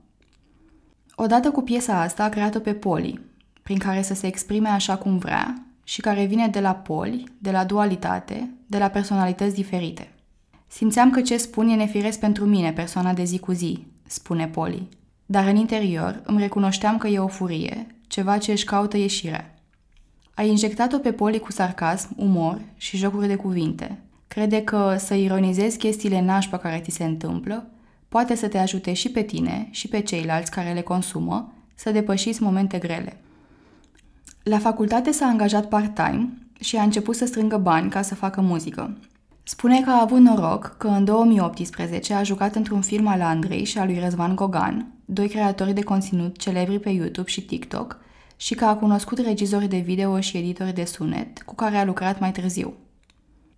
Odată 1.16 1.52
cu 1.52 1.62
piesa 1.62 2.02
asta 2.02 2.24
a 2.24 2.30
creat-o 2.30 2.60
pe 2.60 2.74
Poli, 2.74 3.20
prin 3.64 3.78
care 3.78 4.02
să 4.02 4.14
se 4.14 4.28
exprime 4.28 4.70
așa 4.70 4.98
cum 4.98 5.18
vrea 5.18 5.66
și 5.84 6.02
care 6.02 6.26
vine 6.26 6.48
de 6.48 6.60
la 6.60 6.74
poli, 6.74 7.24
de 7.38 7.52
la 7.52 7.64
dualitate, 7.64 8.50
de 8.68 8.78
la 8.78 8.88
personalități 8.88 9.56
diferite. 9.56 10.12
Simțeam 10.68 11.10
că 11.10 11.22
ce 11.22 11.38
spun 11.38 11.68
e 11.68 11.76
nefiresc 11.76 12.20
pentru 12.20 12.46
mine, 12.46 12.72
persoana 12.72 13.14
de 13.14 13.24
zi 13.24 13.40
cu 13.40 13.52
zi, 13.52 13.86
spune 14.08 14.48
Poli, 14.48 14.90
dar 15.26 15.48
în 15.48 15.56
interior 15.56 16.22
îmi 16.26 16.40
recunoșteam 16.40 16.98
că 16.98 17.08
e 17.08 17.20
o 17.20 17.28
furie, 17.28 17.88
ceva 18.08 18.38
ce 18.38 18.52
își 18.52 18.66
caută 18.66 18.98
ieșire. 18.98 19.60
Ai 20.34 20.50
injectat-o 20.50 20.98
pe 20.98 21.12
Poli 21.12 21.40
cu 21.40 21.52
sarcasm, 21.52 22.10
umor 22.18 22.62
și 22.76 22.98
jocuri 22.98 23.28
de 23.28 23.36
cuvinte. 23.36 24.00
Crede 24.28 24.64
că 24.64 24.96
să 25.00 25.14
ironizezi 25.14 25.78
chestiile 25.78 26.22
nașpa 26.22 26.58
care 26.58 26.80
ți 26.80 26.96
se 26.96 27.04
întâmplă 27.04 27.70
poate 28.16 28.36
să 28.36 28.48
te 28.48 28.58
ajute 28.58 28.94
și 28.94 29.10
pe 29.10 29.22
tine 29.22 29.68
și 29.72 29.88
pe 29.88 30.00
ceilalți 30.00 30.52
care 30.52 30.74
le 30.74 30.82
consumă 30.82 31.54
să 31.74 31.92
depășiți 31.92 32.44
momente 32.44 32.78
grele. 32.78 33.18
La 34.44 34.58
facultate 34.60 35.12
s-a 35.12 35.26
angajat 35.26 35.68
part-time 35.68 36.38
și 36.60 36.78
a 36.78 36.84
început 36.84 37.16
să 37.16 37.26
strângă 37.26 37.58
bani 37.58 37.90
ca 37.90 38.02
să 38.02 38.16
facă 38.16 38.42
muzică. 38.42 38.98
Spune 39.44 39.82
că 39.82 39.90
a 39.90 40.02
avut 40.02 40.20
noroc 40.20 40.76
că 40.78 40.88
în 40.88 41.06
2018 41.06 42.14
a 42.14 42.24
jucat 42.24 42.56
într-un 42.56 42.82
film 42.82 43.08
al 43.08 43.22
Andrei 43.22 43.64
și 43.64 43.78
al 43.78 43.86
lui 43.86 44.00
Răzvan 44.00 44.36
Gogan, 44.36 44.92
doi 45.06 45.28
creatori 45.30 45.74
de 45.74 45.84
conținut 45.84 46.38
celebri 46.38 46.80
pe 46.80 46.90
YouTube 46.90 47.30
și 47.30 47.42
TikTok, 47.42 48.00
și 48.36 48.56
că 48.56 48.66
a 48.66 48.76
cunoscut 48.76 49.18
regizori 49.18 49.68
de 49.68 49.78
video 49.78 50.20
și 50.20 50.38
editori 50.38 50.74
de 50.74 50.86
sunet 50.86 51.42
cu 51.42 51.56
care 51.56 51.78
a 51.78 51.86
lucrat 51.86 52.20
mai 52.20 52.32
târziu. 52.32 52.74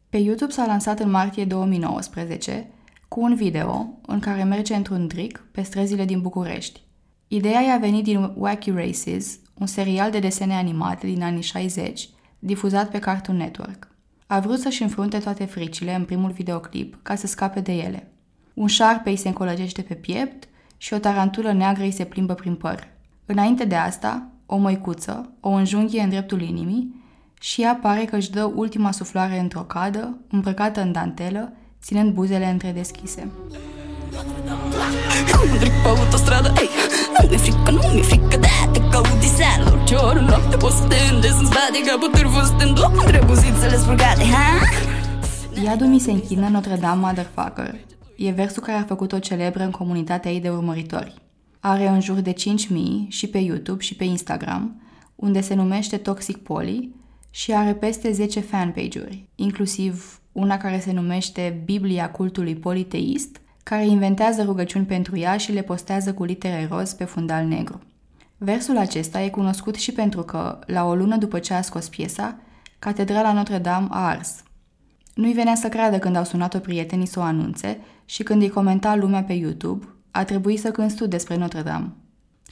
Pe 0.10 0.18
YouTube 0.18 0.52
s-a 0.52 0.66
lansat 0.66 1.00
în 1.00 1.10
martie 1.10 1.46
2019 1.46 2.68
cu 3.08 3.22
un 3.22 3.36
video 3.36 4.00
în 4.06 4.20
care 4.20 4.44
merge 4.44 4.76
într-un 4.76 5.08
dric 5.08 5.46
pe 5.52 5.62
străzile 5.62 6.06
din 6.06 6.22
București. 6.22 6.82
Ideea 7.28 7.62
i-a 7.62 7.78
venit 7.78 8.04
din 8.04 8.32
Wacky 8.36 8.72
Races, 8.72 9.40
un 9.54 9.66
serial 9.66 10.12
de 10.12 10.20
desene 10.20 10.54
animate 10.54 11.08
din 11.08 11.24
anii 11.24 11.42
60, 11.42 12.10
difuzat 12.40 12.90
pe 12.90 13.00
Cartoon 13.00 13.38
Network. 13.38 13.88
A 14.28 14.40
vrut 14.40 14.60
să-și 14.60 14.82
înfrunte 14.82 15.18
toate 15.18 15.46
fricile 15.46 15.96
în 15.96 16.06
primul 16.06 16.32
videoclip 16.32 17.00
ca 17.02 17.16
să 17.16 17.28
scape 17.28 17.60
de 17.60 17.72
ele. 17.72 18.12
Un 18.54 18.68
șarpe 18.68 19.10
îi 19.10 19.16
se 19.16 19.28
încolăgește 19.28 19.82
pe 19.82 19.94
piept 19.94 20.48
și 20.78 20.94
o 20.94 20.98
tarantulă 20.98 21.52
neagră 21.52 21.84
îi 21.84 21.92
se 21.92 22.04
plimbă 22.04 22.34
prin 22.34 22.56
păr. 22.56 22.88
Înainte 23.26 23.66
de 23.66 23.76
asta, 23.76 24.32
o 24.46 24.58
măicuță, 24.58 25.32
o 25.40 25.50
înjunghie 25.50 26.02
în 26.02 26.10
dreptul 26.10 26.42
inimii 26.42 27.06
și 27.40 27.62
ea 27.62 27.76
pare 27.76 28.06
că 28.06 28.16
își 28.16 28.32
dă 28.32 28.44
ultima 28.44 28.92
suflare 28.92 29.40
într-o 29.40 29.62
cadă, 29.62 30.18
îmbrăcată 30.30 30.82
în 30.82 30.92
dantelă, 30.92 31.54
ținând 31.84 32.14
buzele 32.14 32.46
întredeschise. 32.46 33.32
Cum 35.32 35.58
trec 35.58 35.72
pe 35.84 35.88
autostradă, 35.88 36.54
ei 36.58 36.70
Nu 37.22 37.28
mi-e 37.28 37.38
frică, 37.38 37.72
nu 37.72 37.82
mi-e 37.94 38.02
frică 38.02 38.38
de 38.38 38.48
te 38.72 38.80
caut 38.80 39.20
diseară 39.20 39.64
Orice 39.74 39.96
oră, 39.96 40.20
noapte 40.20 40.58
poți 40.58 40.76
să 40.76 40.88
te 40.88 40.96
îndezi 41.14 41.40
în 41.40 41.46
spate 41.46 41.80
Ca 41.86 41.98
pe 41.98 42.18
târful 42.18 42.44
să 42.44 42.54
te 42.58 42.64
îndop 42.64 42.94
între 43.04 43.22
buzițele 43.26 43.76
spurgate, 43.76 44.24
ha? 44.24 44.60
Iadul 45.64 45.88
mi 45.88 46.00
se 46.00 46.12
închină 46.12 46.48
Notre 46.48 46.76
Dame 46.76 47.06
Motherfucker. 47.06 47.76
E 48.18 48.32
versul 48.32 48.64
care 48.64 48.78
a 48.78 48.84
făcut-o 48.84 49.20
celebră 49.20 49.64
în 49.64 49.72
comunitatea 49.72 50.32
ei 50.32 50.40
de 50.40 50.50
urmăritori. 50.50 51.14
Are 51.60 51.88
în 51.88 52.02
jur 52.02 52.20
de 52.20 52.34
5.000 52.34 52.38
și 53.08 53.28
pe 53.28 53.38
YouTube 53.38 53.82
și 53.82 53.96
pe 53.96 54.04
Instagram, 54.04 54.82
unde 55.16 55.42
se 55.42 55.54
numește 55.54 55.98
Toxic 55.98 56.38
Poly 56.38 56.96
și 57.30 57.54
are 57.54 57.74
peste 57.74 58.12
10 58.12 58.40
fanpage-uri, 58.40 59.30
inclusiv 59.36 60.17
una 60.40 60.58
care 60.58 60.80
se 60.80 60.92
numește 60.92 61.62
Biblia 61.66 62.12
cultului 62.12 62.56
politeist, 62.56 63.42
care 63.64 63.86
inventează 63.86 64.44
rugăciuni 64.44 64.86
pentru 64.86 65.18
ea 65.18 65.38
și 65.38 65.52
le 65.52 65.62
postează 65.62 66.14
cu 66.14 66.24
litere 66.24 66.68
roz 66.72 66.94
pe 66.94 67.04
fundal 67.04 67.46
negru. 67.46 67.82
Versul 68.38 68.78
acesta 68.78 69.22
e 69.22 69.30
cunoscut 69.30 69.76
și 69.76 69.92
pentru 69.92 70.22
că, 70.22 70.60
la 70.66 70.86
o 70.86 70.96
lună 70.96 71.18
după 71.18 71.40
ce 71.40 71.54
a 71.54 71.62
scos 71.62 71.90
piesa, 71.90 72.36
Catedrala 72.80 73.34
Notre-Dame 73.34 73.88
a 73.90 74.08
ars. 74.08 74.44
Nu-i 75.14 75.34
venea 75.34 75.56
să 75.56 75.70
creadă 75.70 76.00
când 76.00 76.16
au 76.16 76.24
sunat-o 76.24 76.60
prietenii 76.60 77.06
să 77.06 77.20
o 77.20 77.24
anunțe 77.24 77.80
și 78.06 78.24
când 78.24 78.42
îi 78.42 78.50
comenta 78.50 78.96
lumea 78.96 79.24
pe 79.24 79.34
YouTube, 79.34 79.86
a 80.12 80.24
trebuit 80.24 80.60
să 80.60 80.72
cânți 80.72 80.96
tu 80.96 81.08
despre 81.08 81.36
Notre-Dame. 81.36 81.94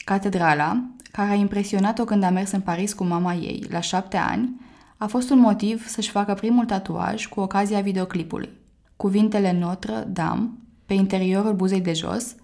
Catedrala, 0.05 0.83
care 1.11 1.31
a 1.31 1.35
impresionat-o 1.35 2.03
când 2.03 2.23
a 2.23 2.29
mers 2.29 2.51
în 2.51 2.61
Paris 2.61 2.93
cu 2.93 3.03
mama 3.03 3.33
ei, 3.33 3.65
la 3.69 3.79
șapte 3.79 4.17
ani, 4.17 4.63
a 5.05 5.07
fost 5.07 5.29
un 5.29 5.39
motiv 5.39 5.87
să-și 5.87 6.09
facă 6.09 6.33
primul 6.33 6.65
tatuaj 6.65 7.25
cu 7.27 7.39
ocazia 7.39 7.79
videoclipului. 7.79 8.49
Cuvintele 8.95 9.51
Notre 9.59 10.07
Dame 10.07 10.49
pe 10.85 10.93
interiorul 10.93 11.53
buzei 11.53 11.81
de 11.81 11.93
jos, 11.93 12.35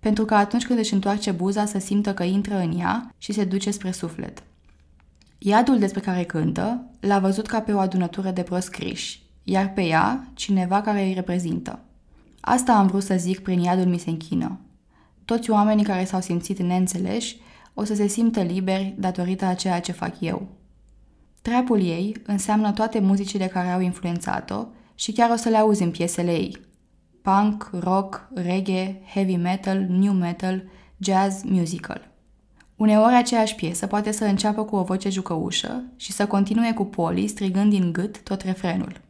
pentru 0.00 0.24
că 0.24 0.34
atunci 0.34 0.66
când 0.66 0.78
își 0.78 0.94
întoarce 0.94 1.30
buza 1.30 1.64
să 1.64 1.78
simtă 1.78 2.14
că 2.14 2.22
intră 2.22 2.58
în 2.58 2.78
ea 2.78 3.14
și 3.18 3.32
se 3.32 3.44
duce 3.44 3.70
spre 3.70 3.90
suflet. 3.90 4.42
Iadul 5.38 5.78
despre 5.78 6.00
care 6.00 6.22
cântă 6.22 6.90
l-a 7.00 7.18
văzut 7.18 7.46
ca 7.46 7.60
pe 7.60 7.72
o 7.72 7.78
adunătură 7.78 8.30
de 8.30 8.42
proscriși, 8.42 9.22
iar 9.42 9.72
pe 9.72 9.82
ea 9.82 10.28
cineva 10.34 10.80
care 10.80 11.04
îi 11.04 11.14
reprezintă. 11.14 11.80
Asta 12.40 12.72
am 12.72 12.86
vrut 12.86 13.02
să 13.02 13.14
zic 13.16 13.38
prin 13.38 13.60
iadul 13.60 13.86
mi 13.86 13.98
se 13.98 14.10
închină. 14.10 14.58
Toți 15.24 15.50
oamenii 15.50 15.84
care 15.84 16.04
s-au 16.04 16.20
simțit 16.20 16.58
neînțeleși 16.58 17.36
o 17.74 17.84
să 17.84 17.94
se 17.94 18.06
simtă 18.06 18.42
liberi 18.42 18.94
datorită 18.98 19.44
a 19.44 19.54
ceea 19.54 19.80
ce 19.80 19.92
fac 19.92 20.20
eu. 20.20 20.48
Trapul 21.48 21.82
ei 21.82 22.16
înseamnă 22.26 22.72
toate 22.72 22.98
muzicile 22.98 23.46
care 23.46 23.68
au 23.68 23.80
influențat-o 23.80 24.66
și 24.94 25.12
chiar 25.12 25.30
o 25.30 25.36
să 25.36 25.48
le 25.48 25.56
auzi 25.56 25.82
în 25.82 25.90
piesele 25.90 26.32
ei. 26.32 26.60
Punk, 27.22 27.70
rock, 27.72 28.28
reggae, 28.34 29.02
heavy 29.14 29.36
metal, 29.36 29.86
new 29.88 30.12
metal, 30.12 30.62
jazz, 30.98 31.42
musical. 31.42 32.10
Uneori 32.76 33.14
aceeași 33.14 33.54
piesă 33.54 33.86
poate 33.86 34.10
să 34.10 34.24
înceapă 34.24 34.64
cu 34.64 34.76
o 34.76 34.82
voce 34.82 35.08
jucăușă 35.08 35.84
și 35.96 36.12
să 36.12 36.26
continue 36.26 36.72
cu 36.72 36.84
Poli 36.84 37.26
strigând 37.26 37.70
din 37.70 37.92
gât 37.92 38.22
tot 38.22 38.42
refrenul. 38.42 39.00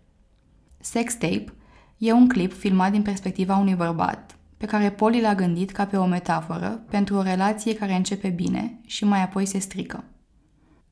Sex 0.80 1.14
Tape 1.14 1.52
e 1.96 2.12
un 2.12 2.28
clip 2.28 2.52
filmat 2.52 2.90
din 2.90 3.02
perspectiva 3.02 3.56
unui 3.56 3.74
bărbat, 3.74 4.36
pe 4.56 4.66
care 4.66 4.90
Poli 4.90 5.20
l-a 5.20 5.34
gândit 5.34 5.70
ca 5.70 5.86
pe 5.86 5.96
o 5.96 6.06
metaforă 6.06 6.82
pentru 6.90 7.16
o 7.16 7.22
relație 7.22 7.74
care 7.74 7.94
începe 7.94 8.28
bine 8.28 8.80
și 8.86 9.04
mai 9.04 9.22
apoi 9.22 9.46
se 9.46 9.58
strică. 9.58 10.04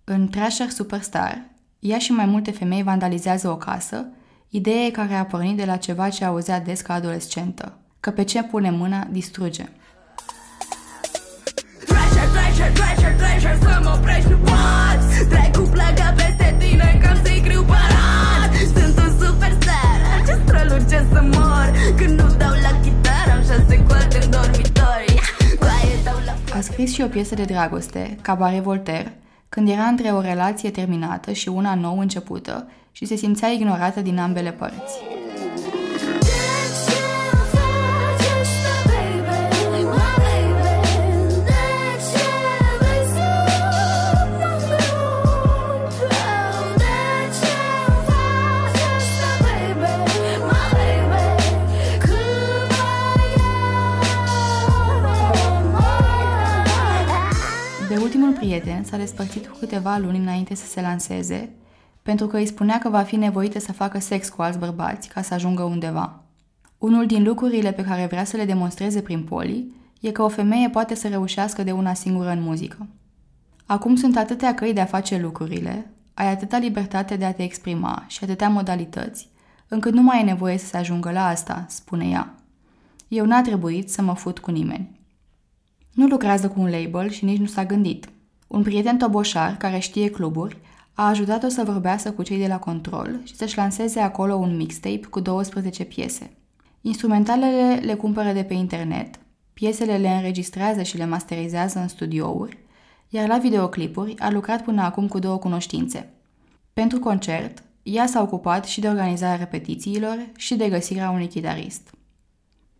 În 0.08 0.28
Trasher 0.28 0.68
Superstar, 0.68 1.42
ea 1.78 1.98
și 1.98 2.12
mai 2.12 2.24
multe 2.24 2.50
femei 2.50 2.82
vandalizează 2.82 3.48
o 3.48 3.56
casă, 3.56 4.06
idee 4.48 4.90
care 4.90 5.14
a 5.14 5.24
pornit 5.24 5.56
de 5.56 5.64
la 5.64 5.76
ceva 5.76 6.08
ce 6.08 6.24
auzea 6.24 6.60
des 6.60 6.80
ca 6.80 6.94
adolescentă, 6.94 7.78
că 8.00 8.10
pe 8.10 8.24
ce 8.24 8.42
pune 8.42 8.70
mâna 8.70 9.06
distruge. 9.10 9.64
Thrasher, 11.86 12.28
thrasher, 12.34 12.72
thrasher, 12.72 13.14
thrasher 13.16 13.58
Să 13.62 13.80
mă 13.82 13.94
oprești, 13.98 14.30
nu 14.30 14.36
poți! 14.36 15.28
Trec 15.28 15.56
cu 15.56 15.62
plaga 15.62 16.14
peste 16.16 16.56
tine 16.58 16.98
Cam 17.02 17.24
să-i 17.24 17.40
criu 17.40 17.62
parat! 17.62 18.50
Sunt 18.74 18.98
un 18.98 19.18
superstar 19.20 19.98
Ce 20.26 20.34
străluce 20.44 21.06
să 21.12 21.20
mor! 21.34 21.72
Când 21.96 22.20
nu 22.20 22.26
dau 22.42 22.54
la 22.66 22.80
chitară 22.82 23.30
Am 23.36 23.42
șase 23.42 23.84
coarte 23.88 24.18
în 24.22 24.30
dormitori. 24.30 25.14
Coaie 25.58 25.96
dau 26.04 26.18
la 26.26 26.56
A 26.56 26.60
scris 26.60 26.92
și 26.92 27.02
o 27.02 27.06
piesă 27.06 27.34
de 27.34 27.44
dragoste, 27.44 28.18
Cabaret 28.22 28.62
Voltaire, 28.62 29.16
când 29.48 29.68
era 29.68 29.84
între 29.84 30.08
o 30.08 30.20
relație 30.20 30.70
terminată 30.70 31.32
și 31.32 31.48
una 31.48 31.74
nou 31.74 31.98
începută 31.98 32.68
și 32.92 33.04
se 33.04 33.14
simțea 33.14 33.48
ignorată 33.48 34.00
din 34.00 34.18
ambele 34.18 34.52
părți. 34.52 34.98
Prieten 58.46 58.84
s-a 58.84 58.96
despărțit 58.96 59.46
cu 59.46 59.56
câteva 59.58 59.98
luni 59.98 60.18
înainte 60.18 60.54
să 60.54 60.66
se 60.66 60.80
lanseze, 60.80 61.50
pentru 62.02 62.26
că 62.26 62.36
îi 62.36 62.46
spunea 62.46 62.78
că 62.78 62.88
va 62.88 63.02
fi 63.02 63.16
nevoită 63.16 63.58
să 63.58 63.72
facă 63.72 63.98
sex 63.98 64.28
cu 64.28 64.42
alți 64.42 64.58
bărbați 64.58 65.08
ca 65.08 65.22
să 65.22 65.34
ajungă 65.34 65.62
undeva. 65.62 66.22
Unul 66.78 67.06
din 67.06 67.22
lucrurile 67.22 67.72
pe 67.72 67.82
care 67.82 68.06
vrea 68.06 68.24
să 68.24 68.36
le 68.36 68.44
demonstreze 68.44 69.00
prin 69.00 69.22
poli 69.22 69.72
e 70.00 70.10
că 70.10 70.22
o 70.22 70.28
femeie 70.28 70.68
poate 70.68 70.94
să 70.94 71.08
reușească 71.08 71.62
de 71.62 71.72
una 71.72 71.94
singură 71.94 72.30
în 72.30 72.42
muzică. 72.42 72.86
Acum 73.66 73.96
sunt 73.96 74.16
atâtea 74.16 74.54
căi 74.54 74.72
de 74.72 74.80
a 74.80 74.84
face 74.84 75.18
lucrurile, 75.18 75.90
ai 76.14 76.30
atâta 76.30 76.58
libertate 76.58 77.16
de 77.16 77.24
a 77.24 77.32
te 77.32 77.42
exprima 77.42 78.04
și 78.06 78.24
atâtea 78.24 78.48
modalități, 78.48 79.28
încât 79.68 79.92
nu 79.92 80.02
mai 80.02 80.20
e 80.20 80.24
nevoie 80.24 80.58
să 80.58 80.66
se 80.66 80.76
ajungă 80.76 81.10
la 81.10 81.26
asta, 81.26 81.66
spune 81.68 82.08
ea. 82.08 82.34
Eu 83.08 83.26
n-a 83.26 83.42
trebuit 83.42 83.90
să 83.90 84.02
mă 84.02 84.14
fut 84.14 84.38
cu 84.38 84.50
nimeni. 84.50 85.00
Nu 85.92 86.06
lucrează 86.06 86.48
cu 86.48 86.60
un 86.60 86.70
label 86.70 87.10
și 87.10 87.24
nici 87.24 87.38
nu 87.38 87.46
s-a 87.46 87.64
gândit. 87.64 88.08
Un 88.46 88.62
prieten 88.62 88.98
toboșar 88.98 89.56
care 89.56 89.78
știe 89.78 90.10
cluburi 90.10 90.58
a 90.94 91.08
ajutat-o 91.08 91.48
să 91.48 91.62
vorbească 91.64 92.10
cu 92.10 92.22
cei 92.22 92.38
de 92.38 92.46
la 92.46 92.58
control 92.58 93.20
și 93.24 93.36
să-și 93.36 93.56
lanseze 93.56 94.00
acolo 94.00 94.34
un 94.34 94.56
mixtape 94.56 95.06
cu 95.10 95.20
12 95.20 95.84
piese. 95.84 96.30
Instrumentalele 96.80 97.80
le 97.84 97.94
cumpără 97.94 98.32
de 98.32 98.42
pe 98.42 98.54
internet, 98.54 99.18
piesele 99.52 99.96
le 99.96 100.08
înregistrează 100.08 100.82
și 100.82 100.96
le 100.96 101.06
masterizează 101.06 101.78
în 101.78 101.88
studiouri, 101.88 102.58
iar 103.08 103.28
la 103.28 103.38
videoclipuri 103.38 104.18
a 104.18 104.30
lucrat 104.30 104.62
până 104.62 104.82
acum 104.82 105.08
cu 105.08 105.18
două 105.18 105.36
cunoștințe. 105.36 106.12
Pentru 106.72 106.98
concert, 106.98 107.62
ea 107.82 108.06
s-a 108.06 108.22
ocupat 108.22 108.64
și 108.64 108.80
de 108.80 108.88
organizarea 108.88 109.36
repetițiilor 109.36 110.18
și 110.36 110.54
de 110.54 110.68
găsirea 110.68 111.10
unui 111.10 111.26
chitarist. 111.26 111.90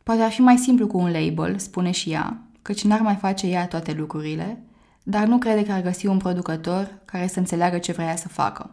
Poate 0.03 0.23
ar 0.23 0.31
fi 0.31 0.41
mai 0.41 0.57
simplu 0.57 0.87
cu 0.87 0.99
un 0.99 1.11
label, 1.11 1.59
spune 1.59 1.91
și 1.91 2.11
ea, 2.11 2.43
căci 2.63 2.85
n-ar 2.85 3.01
mai 3.01 3.15
face 3.15 3.47
ea 3.47 3.67
toate 3.67 3.93
lucrurile, 3.93 4.63
dar 5.09 5.27
nu 5.27 5.39
crede 5.39 5.65
că 5.65 5.73
ar 5.73 5.83
găsi 5.83 6.07
un 6.07 6.19
producător 6.19 6.91
care 7.05 7.27
să 7.27 7.39
înțeleagă 7.39 7.79
ce 7.79 7.93
vrea 7.93 8.17
să 8.17 8.29
facă. 8.29 8.71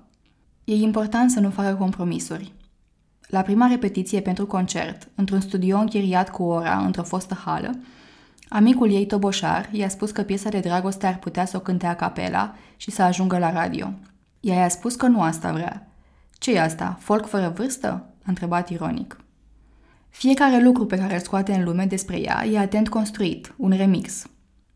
E 0.64 0.74
important 0.74 1.32
să 1.32 1.40
nu 1.40 1.50
facă 1.50 1.76
compromisuri. 1.76 2.54
La 3.28 3.42
prima 3.42 3.68
repetiție 3.68 4.22
pentru 4.22 4.46
concert, 4.46 5.08
într-un 5.16 5.40
studio 5.40 5.78
închiriat 5.78 6.30
cu 6.30 6.44
ora 6.44 6.78
într-o 6.78 7.04
fostă 7.04 7.42
hală, 7.46 7.80
amicul 8.50 8.92
ei 8.92 9.06
Toboșar 9.06 9.70
i-a 9.72 9.90
spus 9.90 10.12
că 10.12 10.22
piesa 10.22 10.50
de 10.50 10.60
dragoste 10.60 11.08
ar 11.08 11.18
putea 11.18 11.46
să 11.46 11.58
o 11.58 11.60
cânte 11.60 11.86
a 11.86 11.96
capela 11.96 12.56
și 12.78 12.92
să 12.92 13.02
ajungă 13.02 13.38
la 13.38 13.52
radio. 13.52 13.94
Ea 14.40 14.56
i-a 14.56 14.70
spus 14.70 14.96
că 14.96 15.08
nu 15.08 15.22
asta 15.22 15.52
vrea. 15.52 15.88
ce 16.38 16.52
e 16.52 16.62
asta, 16.62 16.98
folk 17.00 17.28
fără 17.28 17.54
vârstă? 17.56 17.88
a 17.88 18.26
întrebat 18.26 18.70
ironic. 18.70 19.18
Fiecare 20.10 20.64
lucru 20.64 20.86
pe 20.86 20.98
care 20.98 21.14
îl 21.14 21.20
scoate 21.20 21.54
în 21.54 21.64
lume 21.64 21.86
despre 21.86 22.20
ea 22.22 22.46
e 22.46 22.60
atent 22.60 22.90
construit, 22.90 23.54
un 23.58 23.70
remix. 23.70 24.28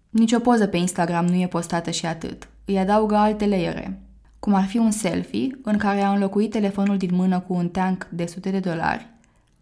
Nici 0.10 0.32
o 0.32 0.40
poză 0.40 0.68
pe 0.68 0.78
Instagram 0.78 1.26
nu 1.26 1.36
e 1.36 1.48
postată 1.48 1.92
și 1.92 2.06
atât. 2.06 2.50
Îi 2.66 2.80
adaugă 2.80 3.16
alte 3.16 3.46
layere, 3.46 4.02
cum 4.40 4.54
ar 4.54 4.66
fi 4.66 4.78
un 4.78 4.92
selfie 4.92 5.60
în 5.64 5.78
care 5.78 6.02
a 6.02 6.12
înlocuit 6.12 6.52
telefonul 6.52 6.98
din 6.98 7.10
mână 7.16 7.40
cu 7.40 7.54
un 7.54 7.70
tank 7.70 8.08
de 8.12 8.26
sute 8.26 8.50
de 8.50 8.60
dolari, 8.60 9.10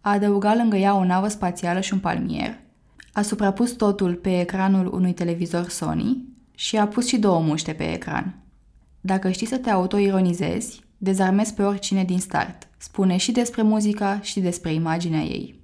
a 0.00 0.10
adăugat 0.10 0.56
lângă 0.56 0.76
ea 0.76 0.96
o 0.96 1.04
navă 1.04 1.28
spațială 1.28 1.80
și 1.80 1.92
un 1.92 1.98
palmier, 1.98 2.58
a 3.12 3.22
suprapus 3.22 3.72
totul 3.72 4.14
pe 4.14 4.40
ecranul 4.40 4.94
unui 4.94 5.12
televizor 5.12 5.68
Sony 5.68 6.24
și 6.54 6.76
a 6.76 6.86
pus 6.86 7.06
și 7.06 7.18
două 7.18 7.40
muște 7.40 7.72
pe 7.72 7.92
ecran. 7.92 8.34
Dacă 9.00 9.30
știi 9.30 9.46
să 9.46 9.56
te 9.56 9.70
autoironizezi, 9.70 10.84
dezarmezi 10.98 11.54
pe 11.54 11.62
oricine 11.62 12.04
din 12.04 12.18
start. 12.18 12.68
Spune 12.76 13.16
și 13.16 13.32
despre 13.32 13.62
muzica 13.62 14.20
și 14.20 14.40
despre 14.40 14.72
imaginea 14.72 15.20
ei. 15.20 15.60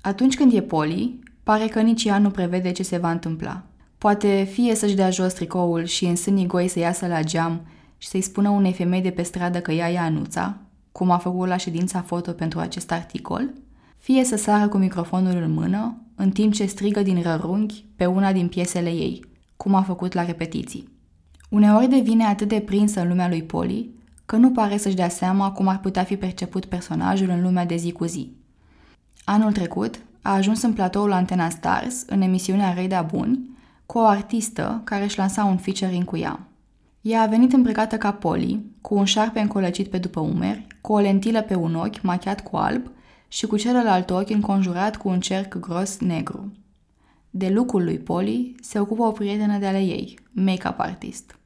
Atunci 0.00 0.36
când 0.36 0.52
e 0.52 0.62
poli, 0.62 1.18
pare 1.42 1.66
că 1.66 1.80
nici 1.80 2.04
ea 2.04 2.18
nu 2.18 2.30
prevede 2.30 2.72
ce 2.72 2.82
se 2.82 2.98
va 2.98 3.10
întâmpla. 3.10 3.67
Poate 3.98 4.48
fie 4.52 4.74
să-și 4.74 4.94
dea 4.94 5.10
jos 5.10 5.32
tricoul 5.32 5.84
și 5.84 6.04
în 6.04 6.16
sânii 6.16 6.46
goi 6.46 6.68
să 6.68 6.78
iasă 6.78 7.06
la 7.06 7.22
geam 7.22 7.66
și 7.96 8.08
să-i 8.08 8.20
spună 8.20 8.48
unei 8.48 8.72
femei 8.72 9.00
de 9.00 9.10
pe 9.10 9.22
stradă 9.22 9.60
că 9.60 9.72
ea 9.72 9.90
e 9.90 9.98
Anuța, 9.98 10.56
cum 10.92 11.10
a 11.10 11.18
făcut 11.18 11.48
la 11.48 11.56
ședința 11.56 12.02
foto 12.02 12.32
pentru 12.32 12.58
acest 12.58 12.92
articol, 12.92 13.52
fie 13.98 14.24
să 14.24 14.36
sară 14.36 14.68
cu 14.68 14.76
microfonul 14.76 15.42
în 15.42 15.52
mână, 15.52 16.02
în 16.14 16.30
timp 16.30 16.52
ce 16.52 16.66
strigă 16.66 17.02
din 17.02 17.22
rărunghi 17.22 17.84
pe 17.96 18.06
una 18.06 18.32
din 18.32 18.48
piesele 18.48 18.90
ei, 18.90 19.24
cum 19.56 19.74
a 19.74 19.82
făcut 19.82 20.12
la 20.12 20.24
repetiții. 20.24 20.88
Uneori 21.48 21.88
devine 21.88 22.24
atât 22.24 22.48
de 22.48 22.60
prinsă 22.60 23.00
în 23.00 23.08
lumea 23.08 23.28
lui 23.28 23.42
Poli, 23.42 23.90
că 24.26 24.36
nu 24.36 24.50
pare 24.50 24.76
să-și 24.76 24.94
dea 24.94 25.08
seama 25.08 25.52
cum 25.52 25.68
ar 25.68 25.78
putea 25.78 26.04
fi 26.04 26.16
perceput 26.16 26.64
personajul 26.64 27.28
în 27.28 27.42
lumea 27.42 27.66
de 27.66 27.76
zi 27.76 27.92
cu 27.92 28.04
zi. 28.04 28.32
Anul 29.24 29.52
trecut 29.52 29.98
a 30.22 30.32
ajuns 30.32 30.62
în 30.62 30.72
platoul 30.72 31.12
Antena 31.12 31.48
Stars, 31.48 32.04
în 32.06 32.20
emisiunea 32.20 32.72
Rei 32.72 32.88
de 32.88 33.04
Buni, 33.10 33.56
cu 33.92 33.98
o 33.98 34.04
artistă 34.04 34.80
care 34.84 35.04
își 35.04 35.18
lansa 35.18 35.44
un 35.44 35.56
featuring 35.56 36.04
cu 36.04 36.16
ea. 36.16 36.40
Ea 37.00 37.22
a 37.22 37.26
venit 37.26 37.52
îmbrăcată 37.52 37.96
ca 37.96 38.12
Poli, 38.12 38.64
cu 38.80 38.94
un 38.94 39.04
șarpe 39.04 39.40
încolăcit 39.40 39.88
pe 39.88 39.98
după 39.98 40.20
umeri, 40.20 40.66
cu 40.80 40.92
o 40.92 40.98
lentilă 40.98 41.42
pe 41.42 41.54
un 41.54 41.74
ochi 41.74 42.02
machiat 42.02 42.40
cu 42.40 42.56
alb 42.56 42.90
și 43.28 43.46
cu 43.46 43.56
celălalt 43.56 44.10
ochi 44.10 44.30
înconjurat 44.30 44.96
cu 44.96 45.08
un 45.08 45.20
cerc 45.20 45.56
gros 45.56 45.98
negru. 45.98 46.52
De 47.30 47.48
lucrul 47.48 47.84
lui 47.84 47.98
Poli 47.98 48.54
se 48.60 48.78
ocupă 48.78 49.02
o 49.02 49.10
prietenă 49.10 49.58
de 49.58 49.66
ale 49.66 49.80
ei, 49.80 50.18
make-up 50.30 50.78
artist. 50.78 51.38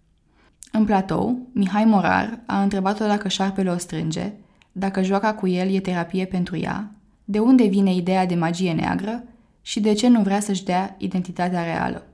În 0.72 0.84
platou, 0.84 1.38
Mihai 1.52 1.84
Morar 1.84 2.40
a 2.46 2.62
întrebat-o 2.62 3.06
dacă 3.06 3.28
șarpele 3.28 3.70
o 3.70 3.76
strânge, 3.76 4.32
dacă 4.72 5.02
joaca 5.02 5.34
cu 5.34 5.48
el 5.48 5.70
e 5.70 5.80
terapie 5.80 6.24
pentru 6.24 6.56
ea, 6.56 6.90
de 7.24 7.38
unde 7.38 7.64
vine 7.64 7.94
ideea 7.94 8.26
de 8.26 8.34
magie 8.34 8.72
neagră 8.72 9.24
și 9.60 9.80
de 9.80 9.92
ce 9.92 10.08
nu 10.08 10.22
vrea 10.22 10.40
să-și 10.40 10.64
dea 10.64 10.94
identitatea 10.98 11.64
reală. 11.64 12.06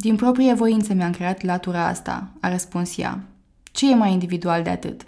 Din 0.00 0.16
proprie 0.16 0.54
voință 0.54 0.94
mi-am 0.94 1.10
creat 1.10 1.42
latura 1.42 1.86
asta, 1.86 2.30
a 2.40 2.48
răspuns 2.48 2.98
ea. 2.98 3.24
Ce 3.62 3.90
e 3.90 3.94
mai 3.94 4.12
individual 4.12 4.62
de 4.62 4.70
atât? 4.70 5.06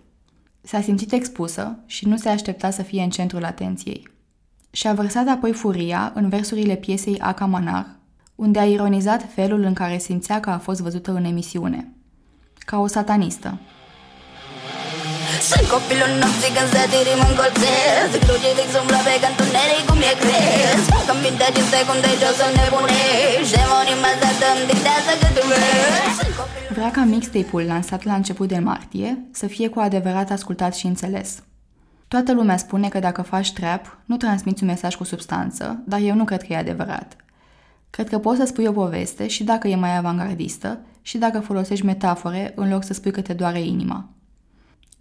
S-a 0.61 0.81
simțit 0.81 1.13
expusă 1.13 1.79
și 1.87 2.09
nu 2.09 2.17
se 2.17 2.29
aștepta 2.29 2.71
să 2.71 2.83
fie 2.83 3.03
în 3.03 3.11
centrul 3.11 3.45
atenției. 3.45 4.09
Și-a 4.71 4.93
vărsat 4.93 5.29
apoi 5.29 5.53
furia 5.53 6.13
în 6.15 6.29
versurile 6.29 6.75
piesei 6.75 7.19
Aca 7.19 7.47
Manar, 7.47 7.87
unde 8.35 8.59
a 8.59 8.65
ironizat 8.65 9.33
felul 9.33 9.63
în 9.63 9.75
care 9.75 9.99
simțea 9.99 10.41
că 10.41 10.51
a 10.51 10.59
fost 10.59 10.81
văzută 10.81 11.13
în 11.13 11.25
emisiune. 11.25 11.93
Ca 12.59 12.79
o 12.79 12.87
satanistă. 12.87 13.59
Sunt 15.53 15.67
copilul 15.75 16.13
nopții 16.23 16.55
când 16.57 16.69
se 16.75 16.83
tirim 16.93 17.21
în 17.29 17.35
colțez 17.39 18.09
Crucii 18.25 18.57
fix 18.59 18.71
umblă 18.81 18.99
pe 19.07 19.15
întuneric 19.29 19.85
cum 19.89 20.01
e 20.11 20.13
crez 20.23 20.83
Că 21.07 21.13
minte 21.25 21.47
5 21.57 21.71
secunde 21.73 22.11
jos 22.21 22.37
să 22.41 22.47
nebunești 22.59 23.55
Demonii 23.57 23.99
mă 24.05 24.13
zătă 24.21 24.47
îmi 24.55 24.67
dictează 24.71 25.13
cât 25.21 25.37
vezi 25.51 26.19
Vrea 26.77 26.91
ca 26.97 27.03
mixtape-ul 27.13 27.65
lansat 27.73 28.03
la 28.11 28.15
început 28.21 28.49
de 28.55 28.61
martie 28.71 29.11
să 29.41 29.47
fie 29.55 29.69
cu 29.73 29.79
adevărat 29.81 30.29
ascultat 30.31 30.73
și 30.75 30.87
înțeles. 30.87 31.31
Toată 32.09 32.33
lumea 32.33 32.57
spune 32.57 32.89
că 32.89 32.99
dacă 32.99 33.23
faci 33.23 33.53
trap, 33.53 33.83
nu 34.05 34.17
transmiți 34.17 34.63
un 34.63 34.69
mesaj 34.69 34.95
cu 34.95 35.05
substanță, 35.05 35.83
dar 35.87 36.01
eu 36.01 36.15
nu 36.15 36.25
cred 36.25 36.43
că 36.43 36.53
e 36.53 36.57
adevărat. 36.57 37.17
Cred 37.91 38.09
că 38.09 38.19
poți 38.19 38.39
să 38.39 38.45
spui 38.47 38.67
o 38.67 38.73
poveste 38.73 39.27
și 39.27 39.45
dacă 39.45 39.69
e 39.69 39.77
mai 39.77 39.97
avangardistă 39.97 40.79
și 41.03 41.19
dacă 41.19 41.41
folosești 41.41 41.85
metafore 41.85 42.53
în 42.57 42.69
loc 42.69 42.85
să 42.85 42.93
spui 42.93 43.11
că 43.11 43.21
te 43.21 43.33
doare 43.33 43.61
inima. 43.61 44.09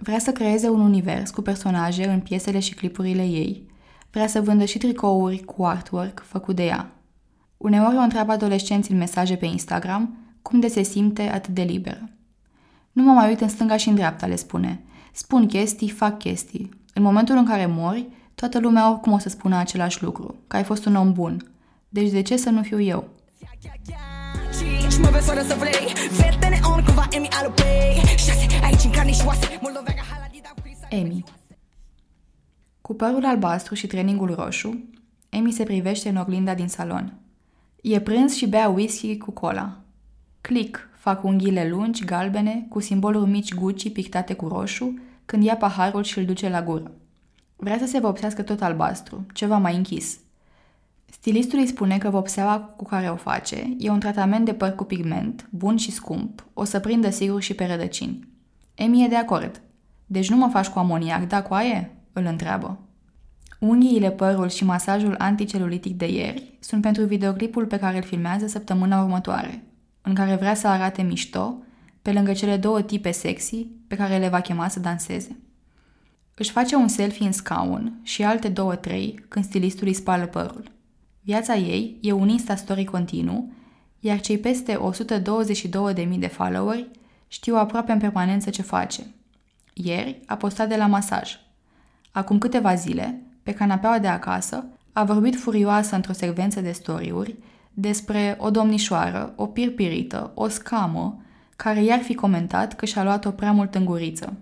Vrea 0.01 0.19
să 0.19 0.31
creeze 0.31 0.69
un 0.69 0.79
univers 0.79 1.29
cu 1.29 1.41
personaje 1.41 2.09
în 2.09 2.19
piesele 2.19 2.59
și 2.59 2.73
clipurile 2.73 3.21
ei, 3.25 3.67
vrea 4.11 4.27
să 4.27 4.41
vândă 4.41 4.65
și 4.65 4.77
tricouri 4.77 5.43
cu 5.43 5.65
artwork 5.65 6.23
făcut 6.25 6.55
de 6.55 6.65
ea. 6.65 6.91
Uneori 7.57 7.95
o 7.95 7.99
întreabă 7.99 8.31
adolescenți 8.31 8.91
în 8.91 8.97
mesaje 8.97 9.35
pe 9.35 9.45
Instagram 9.45 10.17
cum 10.41 10.59
de 10.59 10.67
se 10.67 10.81
simte 10.81 11.21
atât 11.21 11.53
de 11.53 11.61
liberă. 11.61 12.09
Nu 12.91 13.03
mă 13.03 13.11
mai 13.11 13.29
uit 13.29 13.41
în 13.41 13.49
stânga 13.49 13.77
și 13.77 13.89
în 13.89 13.95
dreapta, 13.95 14.25
le 14.25 14.35
spune. 14.35 14.83
Spun 15.11 15.45
chestii, 15.45 15.89
fac 15.89 16.17
chestii. 16.17 16.69
În 16.93 17.03
momentul 17.03 17.37
în 17.37 17.45
care 17.45 17.65
mori, 17.65 18.07
toată 18.35 18.59
lumea 18.59 18.91
oricum 18.91 19.11
o 19.11 19.17
să 19.17 19.29
spună 19.29 19.55
același 19.55 20.03
lucru, 20.03 20.35
că 20.47 20.55
ai 20.55 20.63
fost 20.63 20.85
un 20.85 20.95
om 20.95 21.13
bun. 21.13 21.51
Deci 21.89 22.11
de 22.11 22.21
ce 22.21 22.37
să 22.37 22.49
nu 22.49 22.61
fiu 22.61 22.81
eu? 22.81 23.09
Emi 27.11 27.27
Cu 32.81 32.93
părul 32.93 33.25
albastru 33.25 33.73
și 33.73 33.87
treningul 33.87 34.35
roșu, 34.35 34.83
Emi 35.29 35.51
se 35.51 35.63
privește 35.63 36.09
în 36.09 36.15
oglinda 36.15 36.53
din 36.53 36.67
salon. 36.67 37.13
E 37.81 38.01
prânz 38.01 38.33
și 38.33 38.47
bea 38.47 38.69
whisky 38.69 39.17
cu 39.17 39.31
cola. 39.31 39.77
Click, 40.41 40.89
fac 40.97 41.23
unghiile 41.23 41.69
lungi, 41.69 42.05
galbene, 42.05 42.65
cu 42.69 42.79
simboluri 42.79 43.29
mici 43.29 43.53
Gucci 43.53 43.91
pictate 43.91 44.33
cu 44.33 44.47
roșu, 44.47 44.99
când 45.25 45.43
ia 45.43 45.57
paharul 45.57 46.03
și 46.03 46.19
îl 46.19 46.25
duce 46.25 46.49
la 46.49 46.63
gură. 46.63 46.91
Vrea 47.55 47.77
să 47.77 47.85
se 47.85 47.99
vopsească 47.99 48.41
tot 48.41 48.61
albastru, 48.61 49.25
ceva 49.33 49.57
mai 49.57 49.75
închis. 49.75 50.19
Stilistul 51.05 51.59
îi 51.59 51.67
spune 51.67 51.97
că 51.97 52.09
vopseaua 52.09 52.59
cu 52.59 52.83
care 52.83 53.09
o 53.09 53.15
face 53.15 53.75
e 53.77 53.89
un 53.89 53.99
tratament 53.99 54.45
de 54.45 54.53
păr 54.53 54.75
cu 54.75 54.83
pigment, 54.83 55.47
bun 55.49 55.77
și 55.77 55.91
scump, 55.91 56.45
o 56.53 56.63
să 56.63 56.79
prindă 56.79 57.09
sigur 57.09 57.41
și 57.41 57.53
pe 57.53 57.65
rădăcini. 57.65 58.27
Emi 58.79 59.03
e 59.03 59.07
de 59.07 59.15
acord. 59.15 59.61
Deci 60.05 60.29
nu 60.29 60.37
mă 60.37 60.49
faci 60.51 60.67
cu 60.67 60.79
amoniac, 60.79 61.27
da, 61.27 61.41
coaie? 61.41 61.95
Îl 62.13 62.25
întreabă. 62.25 62.79
Unghiile, 63.59 64.11
părul 64.11 64.49
și 64.49 64.65
masajul 64.65 65.15
anticelulitic 65.17 65.97
de 65.97 66.11
ieri 66.11 66.57
sunt 66.59 66.81
pentru 66.81 67.03
videoclipul 67.03 67.65
pe 67.65 67.79
care 67.79 67.97
îl 67.97 68.03
filmează 68.03 68.47
săptămâna 68.47 69.01
următoare, 69.01 69.63
în 70.01 70.13
care 70.13 70.35
vrea 70.35 70.53
să 70.53 70.67
arate 70.67 71.01
mișto, 71.01 71.55
pe 72.01 72.11
lângă 72.11 72.33
cele 72.33 72.57
două 72.57 72.81
tipe 72.81 73.11
sexy 73.11 73.67
pe 73.87 73.95
care 73.95 74.17
le 74.17 74.29
va 74.29 74.39
chema 74.39 74.67
să 74.67 74.79
danseze. 74.79 75.39
Își 76.35 76.51
face 76.51 76.75
un 76.75 76.87
selfie 76.87 77.25
în 77.25 77.31
scaun 77.31 77.99
și 78.03 78.23
alte 78.23 78.47
două-trei 78.47 79.25
când 79.27 79.45
stilistul 79.45 79.87
îi 79.87 79.93
spală 79.93 80.25
părul. 80.25 80.71
Viața 81.21 81.55
ei 81.55 81.97
e 82.01 82.11
un 82.11 82.29
Insta-story 82.29 82.85
continuu, 82.85 83.51
iar 83.99 84.19
cei 84.19 84.37
peste 84.37 84.79
122.000 86.05 86.19
de 86.19 86.27
followeri 86.27 86.98
știu 87.29 87.55
aproape 87.55 87.91
în 87.91 87.99
permanență 87.99 88.49
ce 88.49 88.61
face. 88.61 89.03
Ieri 89.73 90.19
a 90.25 90.35
postat 90.35 90.67
de 90.67 90.75
la 90.75 90.87
masaj. 90.87 91.39
Acum 92.11 92.37
câteva 92.37 92.75
zile, 92.75 93.21
pe 93.43 93.53
canapeaua 93.53 93.99
de 93.99 94.07
acasă, 94.07 94.65
a 94.93 95.03
vorbit 95.03 95.35
furioasă 95.35 95.95
într-o 95.95 96.13
secvență 96.13 96.61
de 96.61 96.71
story-uri 96.71 97.35
despre 97.73 98.37
o 98.39 98.49
domnișoară, 98.49 99.33
o 99.35 99.45
pirpirită, 99.45 100.31
o 100.35 100.47
scamă, 100.47 101.21
care 101.55 101.83
i-ar 101.83 101.99
fi 101.99 102.15
comentat 102.15 102.75
că 102.75 102.85
și-a 102.85 103.03
luat-o 103.03 103.31
prea 103.31 103.51
mult 103.51 103.75
în 103.75 103.85
guriță. 103.85 104.33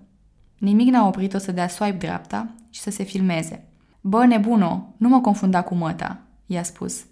Nimic 0.57 0.87
n-a 0.87 1.07
oprit-o 1.07 1.37
să 1.37 1.51
dea 1.51 1.67
swipe 1.67 1.97
dreapta 1.97 2.47
și 2.69 2.79
să 2.79 2.89
se 2.89 3.03
filmeze. 3.03 3.67
Bă, 4.01 4.25
nebuno, 4.25 4.93
nu 4.97 5.09
mă 5.09 5.21
confunda 5.21 5.63
cu 5.63 5.75
măta, 5.75 6.19
i-a 6.45 6.63
spus. 6.63 7.05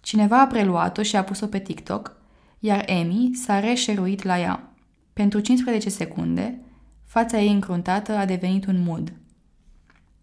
Cineva 0.00 0.40
a 0.40 0.46
preluat-o 0.46 1.02
și 1.02 1.16
a 1.16 1.24
pus-o 1.24 1.46
pe 1.46 1.58
TikTok, 1.58 2.16
iar 2.58 2.84
Amy 2.88 3.30
s-a 3.34 3.60
reșeruit 3.60 4.22
la 4.22 4.40
ea. 4.40 4.72
Pentru 5.16 5.40
15 5.40 5.90
secunde, 5.90 6.58
fața 7.04 7.40
ei 7.40 7.52
încruntată 7.52 8.12
a 8.12 8.24
devenit 8.24 8.66
un 8.66 8.82
mood. 8.82 9.12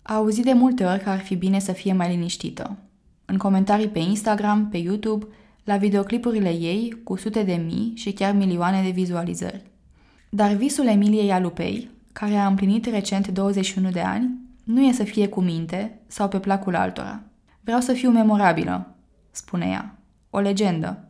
A 0.02 0.14
auzit 0.14 0.44
de 0.44 0.54
multe 0.54 0.86
ori 0.86 1.04
că 1.04 1.10
ar 1.10 1.20
fi 1.20 1.36
bine 1.36 1.60
să 1.60 1.72
fie 1.72 1.94
mai 1.94 2.10
liniștită. 2.10 2.78
În 3.26 3.38
comentarii 3.38 3.88
pe 3.88 4.00
Instagram, 4.00 4.70
pe 4.70 4.78
YouTube, 4.78 5.26
la 5.64 5.78
videoclipurile 5.78 6.50
ei 6.50 7.02
cu 7.04 7.16
sute 7.16 7.44
de 7.44 7.54
mii 7.54 7.92
și 7.96 8.12
chiar 8.12 8.34
milioane 8.34 8.82
de 8.82 8.90
vizualizări. 8.90 9.62
Dar 10.30 10.54
visul 10.54 10.88
Emiliei 10.88 11.32
Alupei, 11.32 11.90
care 12.12 12.36
a 12.36 12.48
împlinit 12.48 12.86
recent 12.86 13.28
21 13.28 13.90
de 13.90 14.02
ani, 14.02 14.38
nu 14.64 14.82
e 14.82 14.92
să 14.92 15.04
fie 15.04 15.28
cu 15.28 15.42
minte 15.42 16.00
sau 16.08 16.28
pe 16.28 16.40
placul 16.40 16.76
altora. 16.76 17.24
Vreau 17.62 17.80
să 17.80 17.94
fiu 17.94 18.10
memorabilă, 18.10 18.96
spune 19.32 19.66
ea. 19.66 19.98
O 20.30 20.40
legendă. 20.40 21.08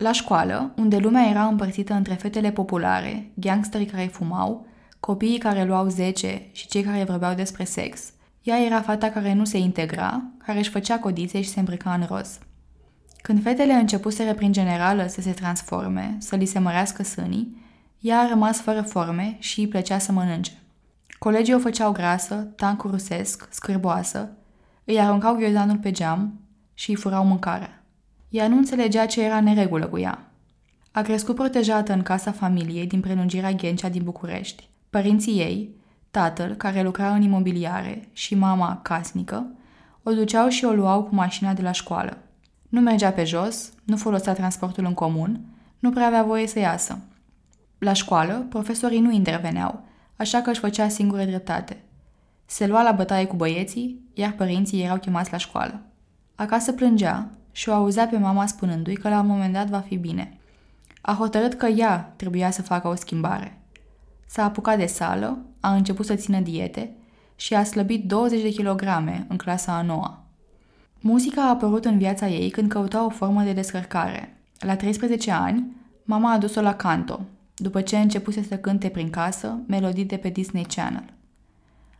La 0.00 0.12
școală, 0.12 0.72
unde 0.76 0.96
lumea 0.96 1.28
era 1.28 1.46
împărțită 1.46 1.94
între 1.94 2.14
fetele 2.14 2.50
populare, 2.50 3.30
gangsterii 3.34 3.86
care 3.86 4.06
fumau, 4.06 4.66
copiii 5.00 5.38
care 5.38 5.64
luau 5.64 5.88
10 5.88 6.48
și 6.52 6.66
cei 6.66 6.82
care 6.82 7.04
vorbeau 7.04 7.34
despre 7.34 7.64
sex, 7.64 8.12
ea 8.42 8.64
era 8.64 8.80
fata 8.80 9.10
care 9.10 9.32
nu 9.32 9.44
se 9.44 9.58
integra, 9.58 10.22
care 10.38 10.58
își 10.58 10.70
făcea 10.70 10.98
codițe 10.98 11.40
și 11.40 11.48
se 11.48 11.58
îmbrăca 11.58 11.92
în 11.92 12.06
roz. 12.08 12.38
Când 13.22 13.42
fetele 13.42 13.72
începuseră 13.72 14.34
prin 14.34 14.52
generală 14.52 15.06
să 15.06 15.20
se 15.20 15.30
transforme, 15.30 16.16
să 16.18 16.36
li 16.36 16.44
se 16.44 16.58
mărească 16.58 17.02
sânii, 17.02 17.56
ea 17.98 18.18
a 18.18 18.28
rămas 18.28 18.60
fără 18.60 18.82
forme 18.82 19.36
și 19.38 19.60
îi 19.60 19.68
plăcea 19.68 19.98
să 19.98 20.12
mănânce. 20.12 20.52
Colegii 21.18 21.54
o 21.54 21.58
făceau 21.58 21.92
grasă, 21.92 22.34
tancu 22.34 22.88
rusesc, 22.88 23.48
scârboasă, 23.50 24.28
îi 24.84 25.00
aruncau 25.00 25.34
ghiozdanul 25.34 25.76
pe 25.76 25.90
geam 25.90 26.40
și 26.74 26.90
îi 26.90 26.96
furau 26.96 27.24
mâncarea. 27.24 27.79
Ea 28.30 28.48
nu 28.48 28.56
înțelegea 28.56 29.06
ce 29.06 29.22
era 29.22 29.40
neregulă 29.40 29.86
cu 29.86 29.98
ea. 29.98 30.30
A 30.90 31.02
crescut 31.02 31.34
protejată 31.34 31.92
în 31.92 32.02
casa 32.02 32.32
familiei 32.32 32.86
din 32.86 33.00
prelungirea 33.00 33.52
Ghencea 33.52 33.88
din 33.88 34.02
București. 34.02 34.68
Părinții 34.90 35.38
ei, 35.38 35.74
tatăl, 36.10 36.54
care 36.54 36.82
lucra 36.82 37.14
în 37.14 37.22
imobiliare, 37.22 38.08
și 38.12 38.34
mama, 38.34 38.80
casnică, 38.82 39.46
o 40.02 40.12
duceau 40.12 40.48
și 40.48 40.64
o 40.64 40.72
luau 40.72 41.02
cu 41.02 41.14
mașina 41.14 41.52
de 41.52 41.62
la 41.62 41.72
școală. 41.72 42.18
Nu 42.68 42.80
mergea 42.80 43.10
pe 43.10 43.24
jos, 43.24 43.72
nu 43.84 43.96
folosea 43.96 44.32
transportul 44.32 44.84
în 44.84 44.94
comun, 44.94 45.40
nu 45.78 45.90
prea 45.90 46.06
avea 46.06 46.22
voie 46.22 46.46
să 46.46 46.58
iasă. 46.58 46.98
La 47.78 47.92
școală, 47.92 48.46
profesorii 48.48 49.00
nu 49.00 49.10
interveneau, 49.10 49.84
așa 50.16 50.40
că 50.40 50.50
își 50.50 50.60
făcea 50.60 50.88
singură 50.88 51.24
dreptate. 51.24 51.84
Se 52.46 52.66
lua 52.66 52.82
la 52.82 52.92
bătaie 52.92 53.26
cu 53.26 53.36
băieții, 53.36 54.00
iar 54.14 54.32
părinții 54.32 54.82
erau 54.82 54.98
chemați 54.98 55.32
la 55.32 55.38
școală. 55.38 55.80
Acasă 56.34 56.72
plângea 56.72 57.30
și 57.52 57.68
o 57.68 57.72
auzea 57.72 58.06
pe 58.06 58.18
mama 58.18 58.46
spunându-i 58.46 58.96
că 58.96 59.08
la 59.08 59.20
un 59.20 59.26
moment 59.26 59.52
dat 59.52 59.68
va 59.68 59.78
fi 59.78 59.96
bine. 59.96 60.38
A 61.00 61.14
hotărât 61.14 61.54
că 61.54 61.66
ea 61.66 62.12
trebuia 62.16 62.50
să 62.50 62.62
facă 62.62 62.88
o 62.88 62.94
schimbare. 62.94 63.60
S-a 64.26 64.44
apucat 64.44 64.78
de 64.78 64.86
sală, 64.86 65.38
a 65.60 65.74
început 65.74 66.06
să 66.06 66.14
țină 66.14 66.40
diete 66.40 66.90
și 67.36 67.54
a 67.54 67.64
slăbit 67.64 68.04
20 68.04 68.42
de 68.42 68.48
kilograme 68.48 69.26
în 69.28 69.36
clasa 69.36 69.72
a 69.76 69.82
noua. 69.82 70.22
Muzica 71.00 71.42
a 71.42 71.48
apărut 71.48 71.84
în 71.84 71.98
viața 71.98 72.28
ei 72.28 72.50
când 72.50 72.70
căuta 72.70 73.04
o 73.04 73.08
formă 73.08 73.42
de 73.42 73.52
descărcare. 73.52 74.36
La 74.58 74.76
13 74.76 75.30
ani, 75.30 75.76
mama 76.02 76.32
a 76.32 76.38
dus-o 76.38 76.60
la 76.60 76.74
canto, 76.74 77.20
după 77.56 77.80
ce 77.80 77.96
a 77.96 78.00
început 78.00 78.34
să 78.34 78.56
cânte 78.56 78.88
prin 78.88 79.10
casă 79.10 79.58
melodii 79.66 80.04
de 80.04 80.16
pe 80.16 80.28
Disney 80.28 80.64
Channel. 80.64 81.04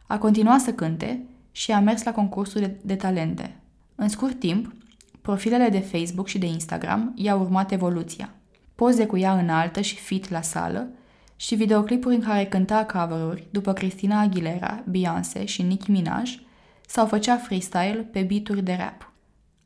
A 0.06 0.18
continuat 0.18 0.60
să 0.60 0.72
cânte 0.72 1.22
și 1.52 1.72
a 1.72 1.80
mers 1.80 2.02
la 2.02 2.12
concursuri 2.12 2.64
de, 2.64 2.76
de 2.82 2.94
talente. 2.94 3.56
În 3.94 4.08
scurt 4.08 4.38
timp, 4.38 4.74
profilele 5.22 5.68
de 5.68 5.78
Facebook 5.78 6.28
și 6.28 6.38
de 6.38 6.46
Instagram 6.46 7.12
i-au 7.14 7.40
urmat 7.40 7.72
evoluția. 7.72 8.34
Poze 8.74 9.06
cu 9.06 9.16
ea 9.16 9.32
înaltă 9.38 9.80
și 9.80 9.96
fit 9.96 10.28
la 10.28 10.42
sală 10.42 10.88
și 11.36 11.54
videoclipuri 11.54 12.14
în 12.14 12.20
care 12.20 12.44
cânta 12.44 12.84
cover 12.84 13.42
după 13.50 13.72
Cristina 13.72 14.20
Aguilera, 14.20 14.82
Beyoncé 14.86 15.44
și 15.44 15.62
Nicki 15.62 15.90
Minaj 15.90 16.38
sau 16.86 17.06
făcea 17.06 17.36
freestyle 17.36 18.08
pe 18.12 18.22
beaturi 18.22 18.62
de 18.62 18.76
rap. 18.78 19.12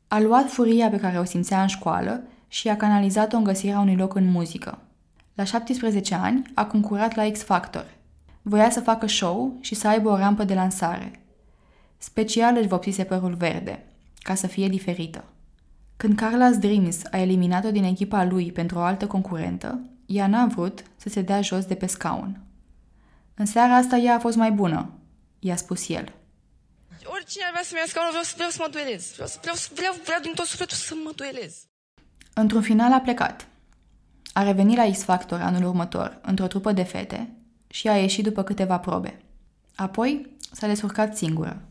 A 0.07 0.19
luat 0.19 0.49
furia 0.49 0.89
pe 0.89 0.97
care 0.99 1.19
o 1.19 1.23
simțea 1.23 1.61
în 1.61 1.67
școală 1.67 2.23
și 2.47 2.69
a 2.69 2.77
canalizat-o 2.77 3.37
în 3.37 3.43
găsirea 3.43 3.79
unui 3.79 3.95
loc 3.95 4.15
în 4.15 4.31
muzică. 4.31 4.79
La 5.33 5.43
17 5.43 6.15
ani 6.15 6.41
a 6.53 6.65
concurat 6.65 7.15
la 7.15 7.29
X 7.31 7.43
Factor. 7.43 7.85
Voia 8.41 8.69
să 8.69 8.79
facă 8.79 9.07
show 9.07 9.57
și 9.61 9.75
să 9.75 9.87
aibă 9.87 10.09
o 10.09 10.17
rampă 10.17 10.43
de 10.43 10.53
lansare. 10.53 11.25
Special 11.97 12.57
își 12.57 12.67
vopsise 12.67 13.03
părul 13.03 13.33
verde, 13.33 13.85
ca 14.19 14.35
să 14.35 14.47
fie 14.47 14.67
diferită. 14.67 15.23
Când 15.97 16.21
Carla's 16.21 16.59
Dreams 16.59 17.01
a 17.11 17.17
eliminat-o 17.17 17.71
din 17.71 17.83
echipa 17.83 18.23
lui 18.23 18.51
pentru 18.51 18.77
o 18.77 18.81
altă 18.81 19.07
concurentă, 19.07 19.79
ea 20.05 20.27
n-a 20.27 20.45
vrut 20.45 20.83
să 20.95 21.09
se 21.09 21.21
dea 21.21 21.41
jos 21.41 21.65
de 21.65 21.75
pe 21.75 21.85
scaun. 21.85 22.41
În 23.33 23.45
seara 23.45 23.75
asta 23.75 23.95
ea 23.95 24.15
a 24.15 24.19
fost 24.19 24.37
mai 24.37 24.51
bună, 24.51 24.89
i-a 25.39 25.55
spus 25.55 25.89
el. 25.89 26.13
Oricine 27.05 27.43
ar 27.43 27.51
vrea 27.51 27.63
să-mi 27.63 27.79
ia 27.79 27.85
scaunul, 27.87 28.11
vreau 28.11 28.23
să, 28.23 28.33
vreau 28.35 28.49
să 28.49 28.57
mă 28.61 28.69
duelez. 28.71 29.11
Vreau, 29.13 29.27
să, 29.27 29.37
vreau, 29.41 29.55
vreau, 29.73 29.93
vreau 30.03 30.19
din 30.21 30.31
tot 30.35 30.45
sufletul 30.45 30.77
să 30.77 30.93
mă 31.03 31.11
duelez. 31.15 31.67
Într-un 32.33 32.61
final 32.61 32.93
a 32.93 32.99
plecat. 32.99 33.47
A 34.33 34.43
revenit 34.43 34.77
la 34.77 34.91
X 34.91 35.03
Factor 35.03 35.39
anul 35.41 35.63
următor, 35.63 36.19
într-o 36.21 36.47
trupă 36.47 36.71
de 36.71 36.83
fete, 36.83 37.29
și 37.67 37.87
a 37.87 37.97
ieșit 37.97 38.23
după 38.23 38.43
câteva 38.43 38.79
probe. 38.79 39.21
Apoi 39.75 40.35
s-a 40.51 40.67
descurcat 40.67 41.17
singură. 41.17 41.61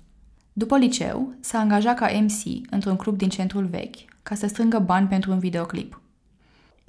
După 0.53 0.77
liceu, 0.77 1.35
s-a 1.41 1.59
angajat 1.59 1.97
ca 1.97 2.07
MC 2.07 2.71
într-un 2.71 2.97
club 2.97 3.17
din 3.17 3.29
centrul 3.29 3.67
vechi, 3.67 4.14
ca 4.25 4.35
să 4.35 4.47
strângă 4.47 4.79
bani 4.79 5.09
pentru 5.09 5.33
un 5.33 5.39
videoclip. 5.39 6.01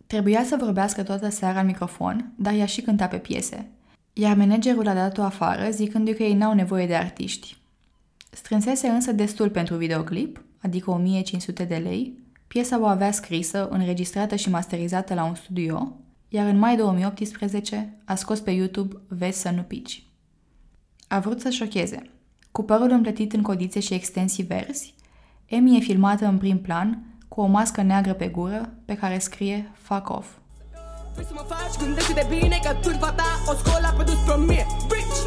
Trebuia 0.07 0.43
să 0.43 0.57
vorbească 0.59 1.03
toată 1.03 1.29
seara 1.29 1.59
în 1.59 1.65
microfon, 1.65 2.31
dar 2.35 2.53
ea 2.53 2.65
și 2.65 2.81
cânta 2.81 3.07
pe 3.07 3.17
piese, 3.17 3.69
iar 4.13 4.35
managerul 4.35 4.87
a 4.87 4.93
dat-o 4.93 5.21
afară 5.21 5.69
zicându-i 5.69 6.15
că 6.15 6.23
ei 6.23 6.33
n-au 6.33 6.53
nevoie 6.53 6.87
de 6.87 6.95
artiști. 6.95 7.57
Strânsese 8.31 8.87
însă 8.87 9.11
destul 9.11 9.49
pentru 9.49 9.75
videoclip, 9.75 10.43
adică 10.61 10.91
1500 10.91 11.63
de 11.63 11.75
lei, 11.75 12.23
piesa 12.47 12.79
o 12.79 12.85
avea 12.85 13.11
scrisă, 13.11 13.67
înregistrată 13.69 14.35
și 14.35 14.49
masterizată 14.49 15.13
la 15.13 15.25
un 15.25 15.35
studio, 15.35 15.95
iar 16.29 16.47
în 16.47 16.57
mai 16.57 16.75
2018 16.75 17.97
a 18.05 18.15
scos 18.15 18.39
pe 18.39 18.51
YouTube 18.51 18.95
Vezi 19.07 19.39
să 19.39 19.49
nu 19.49 19.61
pici. 19.61 20.03
A 21.07 21.19
vrut 21.19 21.41
să 21.41 21.49
șocheze. 21.49 22.09
Cu 22.51 22.63
părul 22.63 22.89
împletit 22.89 23.33
în 23.33 23.41
codițe 23.41 23.79
și 23.79 23.93
extensii 23.93 24.43
verzi, 24.43 24.95
Emi 25.45 25.77
e 25.77 25.79
filmată 25.79 26.25
în 26.25 26.37
prim 26.37 26.59
plan, 26.59 27.03
cu 27.27 27.41
o 27.41 27.45
mască 27.45 27.81
neagră 27.81 28.13
pe 28.13 28.27
gură, 28.27 28.69
pe 28.85 28.95
care 28.95 29.19
scrie 29.19 29.71
Fuck 29.81 30.09
off. 30.09 30.27
Vrei 31.13 31.25
să 31.25 31.33
mă 31.35 31.45
faci 31.47 31.75
gândește 31.83 32.13
de 32.13 32.25
bine 32.29 32.59
că 32.63 32.71
tu 32.81 32.89
fata 32.97 33.29
o 33.51 33.53
scola 33.59 33.89
pe 33.97 34.03
dus 34.03 34.19
pe 34.27 34.35
mine 34.37 34.65
Bitch, 34.91 35.19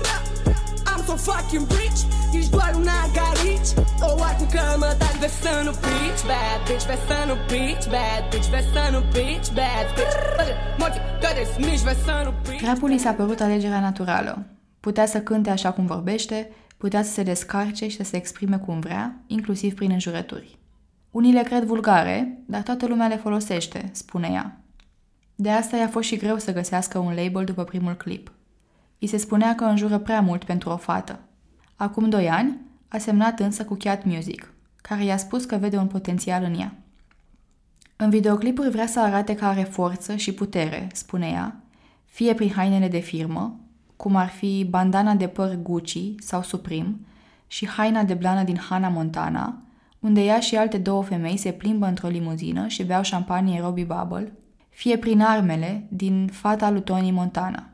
I'm 0.90 1.00
so 1.06 1.14
fucking 1.28 1.66
rich. 1.80 2.00
Ești 2.32 2.50
doar 2.50 2.72
un 2.80 2.88
agarici. 3.04 3.70
O 4.08 4.22
arcu 4.28 4.46
că 4.54 4.62
mă 4.82 4.90
dai 4.98 5.16
Vezi 5.22 5.40
să 5.42 5.54
nu 5.64 5.72
pici. 5.84 6.22
Bad 6.30 6.60
bitch, 6.66 6.86
vezi 6.90 7.04
să 7.08 7.18
nu 7.28 7.34
pici. 7.50 7.86
Bad 7.94 8.22
bitch, 8.30 8.48
vezi 8.52 8.68
să 8.74 8.84
nu 8.94 9.00
pici. 9.14 9.48
Bad 9.58 9.86
bitch, 9.96 10.16
băgă 10.36 10.54
morții 10.80 11.02
că 11.22 11.28
desmici 11.36 11.84
Vezi 11.88 12.02
să 12.08 12.16
nu 12.26 12.32
pici. 12.44 12.64
Rapul 12.70 12.90
i 12.96 12.98
s-a 13.04 13.12
părut 13.12 13.40
alegerea 13.40 13.80
naturală. 13.80 14.32
Putea 14.80 15.06
să 15.06 15.18
cânte 15.20 15.50
așa 15.50 15.70
cum 15.72 15.86
vorbește, 15.86 16.50
putea 16.76 17.02
să 17.02 17.10
se 17.10 17.22
descarce 17.22 17.88
și 17.88 17.96
să 17.96 18.04
se 18.04 18.16
exprime 18.16 18.58
cum 18.58 18.80
vrea, 18.80 19.20
inclusiv 19.26 19.74
prin 19.74 19.90
înjurături. 19.90 20.58
Unii 21.10 21.32
le 21.32 21.42
cred 21.42 21.64
vulgare, 21.64 22.38
dar 22.46 22.62
toată 22.62 22.86
lumea 22.86 23.06
le 23.06 23.16
folosește, 23.16 23.90
spune 23.92 24.28
ea. 24.32 24.60
De 25.34 25.50
asta 25.50 25.76
i-a 25.76 25.88
fost 25.88 26.08
și 26.08 26.16
greu 26.16 26.38
să 26.38 26.52
găsească 26.52 26.98
un 26.98 27.14
label 27.14 27.44
după 27.44 27.64
primul 27.64 27.94
clip. 27.94 28.32
I 28.98 29.06
se 29.06 29.16
spunea 29.16 29.54
că 29.54 29.64
înjură 29.64 29.98
prea 29.98 30.20
mult 30.20 30.44
pentru 30.44 30.70
o 30.70 30.76
fată. 30.76 31.18
Acum 31.76 32.08
doi 32.08 32.30
ani, 32.30 32.56
a 32.88 32.98
semnat 32.98 33.40
însă 33.40 33.64
cu 33.64 33.74
Cat 33.74 34.04
Music, 34.04 34.52
care 34.76 35.04
i-a 35.04 35.16
spus 35.16 35.44
că 35.44 35.56
vede 35.56 35.76
un 35.76 35.86
potențial 35.86 36.42
în 36.42 36.58
ea. 36.58 36.74
În 37.96 38.10
videoclipuri 38.10 38.70
vrea 38.70 38.86
să 38.86 39.00
arate 39.00 39.34
că 39.34 39.44
are 39.44 39.62
forță 39.62 40.16
și 40.16 40.32
putere, 40.32 40.86
spune 40.92 41.28
ea, 41.28 41.60
fie 42.04 42.34
prin 42.34 42.52
hainele 42.52 42.88
de 42.88 42.98
firmă, 42.98 43.60
cum 43.96 44.16
ar 44.16 44.28
fi 44.28 44.66
bandana 44.70 45.14
de 45.14 45.26
păr 45.26 45.54
Gucci 45.62 46.14
sau 46.18 46.42
Supreme 46.42 46.94
și 47.46 47.66
haina 47.66 48.02
de 48.02 48.14
blană 48.14 48.42
din 48.42 48.56
Hannah 48.56 48.90
Montana, 48.92 49.62
unde 50.00 50.20
ea 50.20 50.40
și 50.40 50.56
alte 50.56 50.78
două 50.78 51.02
femei 51.02 51.36
se 51.36 51.52
plimbă 51.52 51.86
într-o 51.86 52.08
limuzină 52.08 52.66
și 52.66 52.84
beau 52.84 53.02
șampanie 53.02 53.60
Robbie 53.60 53.84
Bubble, 53.84 54.32
fie 54.68 54.96
prin 54.96 55.20
armele 55.20 55.86
din 55.88 56.28
fata 56.32 56.70
lui 56.70 56.82
Tony 56.82 57.10
Montana. 57.10 57.68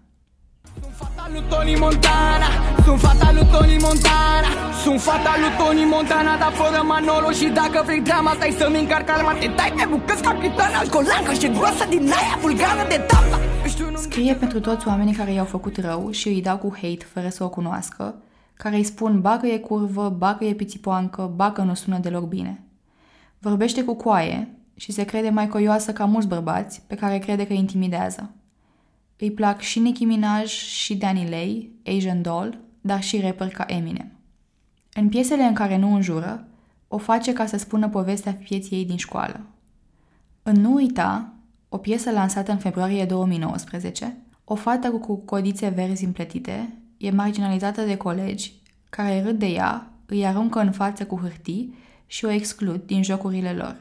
Sunt 0.81 0.95
fata 0.95 1.29
lui 1.33 1.43
Tony 1.49 1.75
Montana 1.75 2.49
Sunt 2.85 3.01
fata 3.01 3.33
lui 3.33 3.47
Tony 3.53 3.77
Montana 3.87 4.51
Sunt 4.83 5.01
fata 5.01 5.33
lui 5.41 5.53
Tony 5.59 5.85
Montana 5.85 6.37
Dar 6.37 6.53
fără 6.53 6.83
Manolo 6.83 7.31
și 7.31 7.47
dacă 7.61 7.83
vrei 7.85 8.01
drama 8.01 8.33
Stai 8.35 8.55
să-mi 8.59 8.79
încarc 8.79 9.09
arma 9.11 9.33
Te 9.33 9.47
dai 9.57 9.73
pe 9.77 9.87
bucăți 9.91 10.23
capitan 10.23 10.73
Alcolancă 10.81 11.33
și 11.33 11.49
groasă 11.51 11.85
din 11.89 12.03
aia 12.19 12.37
vulgară 12.41 12.85
de 12.89 12.99
tapa 13.09 13.39
Știu 13.67 13.91
nu 13.91 13.97
Scrie 13.97 14.35
pentru 14.35 14.61
toți 14.61 14.89
oamenii 14.89 15.15
care 15.15 15.33
i-au 15.33 15.45
făcut 15.45 15.77
rău 15.77 16.11
și 16.11 16.29
îi 16.29 16.43
dau 16.43 16.57
cu 16.57 16.71
hate 16.75 17.07
fără 17.13 17.29
să 17.29 17.45
o 17.45 17.49
cunoască, 17.49 18.15
care 18.55 18.77
îi 18.77 18.85
spun 18.85 19.21
ba 19.21 19.37
că 19.37 19.47
e 19.47 19.59
curvă, 19.59 20.09
ba 20.09 20.35
că 20.35 20.45
e 20.45 20.53
pițipoancă, 20.53 21.33
ba 21.35 21.53
că 21.53 21.63
nu 21.63 21.75
sună 21.75 21.99
deloc 21.99 22.29
bine. 22.29 22.63
Vorbește 23.39 23.85
cu 23.85 23.95
coaie 23.95 24.49
și 24.77 24.93
se 24.93 25.05
crede 25.05 25.29
mai 25.29 25.49
coioasă 25.49 25.93
ca 25.93 26.05
mulți 26.05 26.29
bărbați 26.29 26.83
pe 26.87 26.95
care 26.95 27.19
crede 27.19 27.47
că 27.47 27.53
îi 27.53 27.59
intimidează. 27.59 28.31
Îi 29.19 29.31
plac 29.31 29.61
și 29.61 29.79
Nicki 29.79 30.05
Minaj 30.05 30.51
și 30.53 30.97
Danny 30.97 31.29
Lay, 31.29 31.71
Asian 31.97 32.23
Doll, 32.23 32.59
dar 32.81 33.03
și 33.03 33.21
rapper 33.21 33.49
ca 33.49 33.65
Eminem. 33.69 34.13
În 34.93 35.09
piesele 35.09 35.43
în 35.43 35.55
care 35.55 35.77
nu 35.77 35.95
înjură, 35.95 36.47
o 36.89 36.99
face 36.99 37.33
ca 37.33 37.47
să 37.47 37.57
spună 37.57 37.89
povestea 37.89 38.39
vieții 38.49 38.77
ei 38.77 38.85
din 38.85 38.97
școală. 38.97 39.41
În 40.43 40.61
Nu 40.61 40.75
uita, 40.75 41.33
o 41.69 41.79
piesă 41.79 42.11
lansată 42.11 42.53
în 42.53 42.59
februarie 42.59 43.05
2019, 43.05 44.17
o 44.45 44.55
fată 44.55 44.91
cu 44.91 45.17
codițe 45.17 45.69
verzi 45.69 46.05
împletite 46.05 46.79
e 46.97 47.11
marginalizată 47.11 47.83
de 47.83 47.97
colegi 47.97 48.53
care 48.91 49.23
râd 49.23 49.39
de 49.39 49.47
ea, 49.47 49.91
îi 50.07 50.27
aruncă 50.27 50.59
în 50.59 50.73
față 50.73 51.07
cu 51.07 51.19
hârtii 51.23 51.75
și 52.07 52.25
o 52.25 52.31
exclud 52.31 52.83
din 52.87 53.03
jocurile 53.03 53.53
lor. 53.53 53.77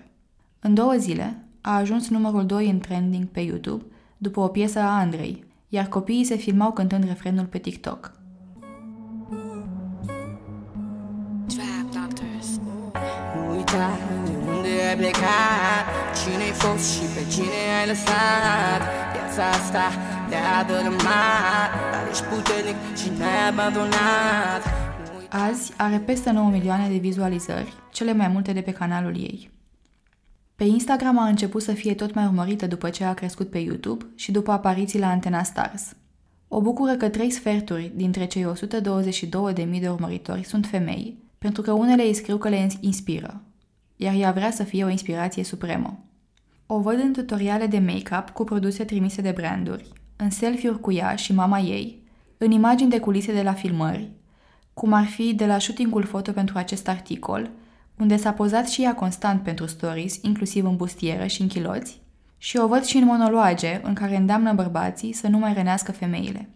În 0.60 0.74
două 0.74 0.94
zile 0.94 1.44
a 1.62 1.76
ajuns 1.76 2.10
numărul 2.10 2.46
2 2.46 2.70
în 2.70 2.80
trending 2.80 3.28
pe 3.28 3.40
YouTube 3.40 3.84
după 4.18 4.40
o 4.40 4.48
piesă 4.48 4.80
a 4.80 4.98
Andrei, 4.98 5.44
iar 5.70 5.86
copiii 5.86 6.24
se 6.24 6.36
filmau 6.36 6.72
cântând 6.72 7.04
refrenul 7.04 7.46
pe 7.46 7.58
TikTok. 7.58 8.12
Trap 11.48 11.92
Doctors. 11.94 12.60
Nu 13.36 13.56
uita 13.56 13.90
de 14.26 14.32
unde 14.52 14.70
ai 14.90 14.96
plecat 14.96 15.86
Cine-ai 16.20 16.52
fost 16.52 16.94
și 16.94 17.06
pe 17.14 17.32
cine 17.32 17.60
ai 17.80 17.88
lăsat 17.88 18.82
Viața 19.14 19.50
asta 19.50 20.13
te-a 20.34 20.64
dărâmat 20.64 21.72
Dar 21.92 22.08
ești 22.12 22.24
puternic 22.24 22.78
și 23.02 23.10
n-ai 23.18 23.50
abandonat 23.50 24.64
Nu 25.06 25.18
uita 25.18 25.38
Azi 25.38 25.74
are 25.78 25.98
peste 25.98 26.32
9 26.32 26.50
milioane 26.50 26.88
de 26.88 26.98
vizualizări, 26.98 27.74
cele 27.92 28.14
mai 28.14 28.28
multe 28.28 28.54
de 28.54 28.62
pe 28.62 28.72
canalul 28.72 29.16
ei. 29.18 29.52
Pe 30.56 30.64
Instagram 30.64 31.18
a 31.18 31.28
început 31.28 31.62
să 31.62 31.72
fie 31.72 31.94
tot 31.94 32.14
mai 32.14 32.26
urmărită 32.26 32.68
după 32.68 32.90
ce 32.90 33.04
a 33.04 33.14
crescut 33.14 33.50
pe 33.50 33.58
YouTube 33.58 34.06
și 34.16 34.32
după 34.32 34.52
apariții 34.52 35.00
la 35.00 35.10
Antena 35.10 35.44
Stars. 35.44 35.96
O 36.48 36.62
bucură 36.62 36.94
că 36.96 37.10
trei 37.10 37.30
sferturi 37.30 37.92
dintre 37.96 38.26
cei 38.26 38.46
122.000 38.54 39.80
de 39.80 39.90
urmăritori 39.90 40.44
sunt 40.44 40.66
femei, 40.66 41.18
pentru 41.38 41.62
că 41.62 41.72
unele 41.72 42.04
îi 42.04 42.14
scriu 42.14 42.38
că 42.38 42.50
le 42.50 42.68
inspiră. 42.80 43.42
iar 43.96 44.16
ea 44.16 44.32
vrea 44.32 44.52
să 44.52 44.64
fie 44.64 44.84
o 44.84 44.90
inspirație 44.90 45.44
supremă. 45.44 46.00
O 46.66 46.80
văd 46.80 47.00
în 47.00 47.14
tutoriale 47.14 47.66
de 47.66 47.80
make-up 47.80 48.30
cu 48.30 48.44
produse 48.44 48.84
trimise 48.84 49.22
de 49.22 49.32
branduri, 49.32 49.92
în 50.16 50.30
selfie-uri 50.30 50.80
cu 50.80 50.92
ea 50.92 51.16
și 51.16 51.34
mama 51.34 51.60
ei, 51.60 52.04
în 52.38 52.52
imagini 52.52 52.90
de 52.90 53.00
culise 53.00 53.34
de 53.34 53.42
la 53.42 53.54
filmări, 53.54 54.12
cum 54.74 54.94
ar 54.94 55.06
fi 55.06 55.34
de 55.34 55.46
la 55.46 55.60
shootingul 55.60 56.04
foto 56.04 56.32
pentru 56.32 56.58
acest 56.58 56.88
articol, 56.88 57.50
unde 57.98 58.18
s-a 58.18 58.34
pozat 58.34 58.70
și 58.70 58.84
ea 58.84 58.96
constant 58.96 59.44
pentru 59.44 59.66
stories, 59.66 60.20
inclusiv 60.22 60.66
în 60.66 60.76
bustieră 60.76 61.26
și 61.26 61.42
în 61.42 61.48
chiloți, 61.48 62.02
și 62.38 62.58
o 62.58 62.68
văd 62.68 62.84
și 62.84 62.98
în 62.98 63.06
monologe 63.06 63.80
în 63.84 63.94
care 63.94 64.16
îndeamnă 64.16 64.54
bărbații 64.54 65.14
să 65.14 65.28
nu 65.28 65.38
mai 65.38 65.54
rănească 65.54 65.92
femeile. 65.92 66.50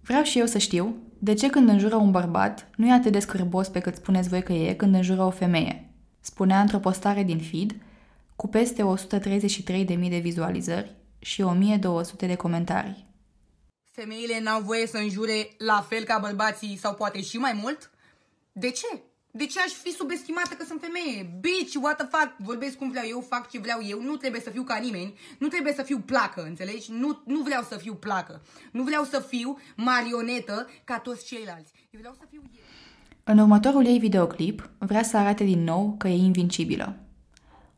Vreau 0.00 0.22
și 0.22 0.38
eu 0.38 0.46
să 0.46 0.58
știu 0.58 0.94
de 1.18 1.34
ce 1.34 1.50
când 1.50 1.68
înjură 1.68 1.96
un 1.96 2.10
bărbat 2.10 2.68
nu 2.76 2.86
e 2.86 2.92
atât 2.92 3.12
de 3.12 3.18
scârbos 3.18 3.68
pe 3.68 3.78
cât 3.78 3.94
spuneți 3.94 4.28
voi 4.28 4.42
că 4.42 4.52
e 4.52 4.74
când 4.74 4.94
înjură 4.94 5.22
o 5.22 5.30
femeie, 5.30 5.90
spunea 6.20 6.60
într-o 6.60 6.78
postare 6.78 7.22
din 7.22 7.38
feed, 7.38 7.74
cu 8.36 8.48
peste 8.48 8.82
133.000 8.82 10.08
de 10.08 10.18
vizualizări 10.22 10.94
și 11.22 11.42
1200 11.42 12.26
de 12.26 12.34
comentarii. 12.34 13.06
Femeile 13.90 14.40
n-au 14.40 14.60
voie 14.60 14.86
să 14.86 14.96
înjure 14.96 15.48
la 15.58 15.86
fel 15.88 16.04
ca 16.04 16.18
bărbații 16.18 16.76
sau 16.76 16.94
poate 16.94 17.22
și 17.22 17.36
mai 17.36 17.58
mult? 17.62 17.90
De 18.52 18.70
ce? 18.70 19.02
De 19.30 19.46
ce 19.46 19.60
aș 19.60 19.70
fi 19.70 19.90
subestimată 19.90 20.54
că 20.54 20.64
sunt 20.64 20.80
femeie? 20.80 21.38
Bitch, 21.40 21.74
what 21.82 21.96
the 21.96 22.06
fuck? 22.06 22.34
Vorbesc 22.36 22.76
cum 22.76 22.90
vreau 22.90 23.06
eu, 23.08 23.26
fac 23.28 23.50
ce 23.50 23.58
vreau 23.58 23.80
eu, 23.88 24.02
nu 24.02 24.16
trebuie 24.16 24.40
să 24.40 24.50
fiu 24.50 24.62
ca 24.62 24.76
nimeni, 24.76 25.14
nu 25.38 25.48
trebuie 25.48 25.72
să 25.72 25.82
fiu 25.82 25.98
placă, 25.98 26.42
înțelegi? 26.42 26.92
Nu, 26.92 27.22
nu 27.26 27.42
vreau 27.42 27.62
să 27.62 27.76
fiu 27.76 27.94
placă. 27.94 28.42
Nu 28.72 28.82
vreau 28.82 29.04
să 29.04 29.20
fiu 29.28 29.58
marionetă 29.76 30.70
ca 30.84 30.98
toți 30.98 31.24
ceilalți. 31.26 31.72
Eu 31.90 32.00
vreau 32.00 32.14
să 32.14 32.26
fiu 32.30 32.42
eu. 32.56 32.62
În 33.24 33.38
următorul 33.38 33.86
ei 33.86 33.98
videoclip, 33.98 34.70
vrea 34.78 35.02
să 35.02 35.16
arate 35.16 35.44
din 35.44 35.64
nou 35.64 35.94
că 35.98 36.08
e 36.08 36.16
invincibilă. 36.16 36.96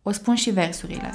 O 0.03 0.11
spun 0.11 0.35
și 0.35 0.51
versurile. 0.51 1.13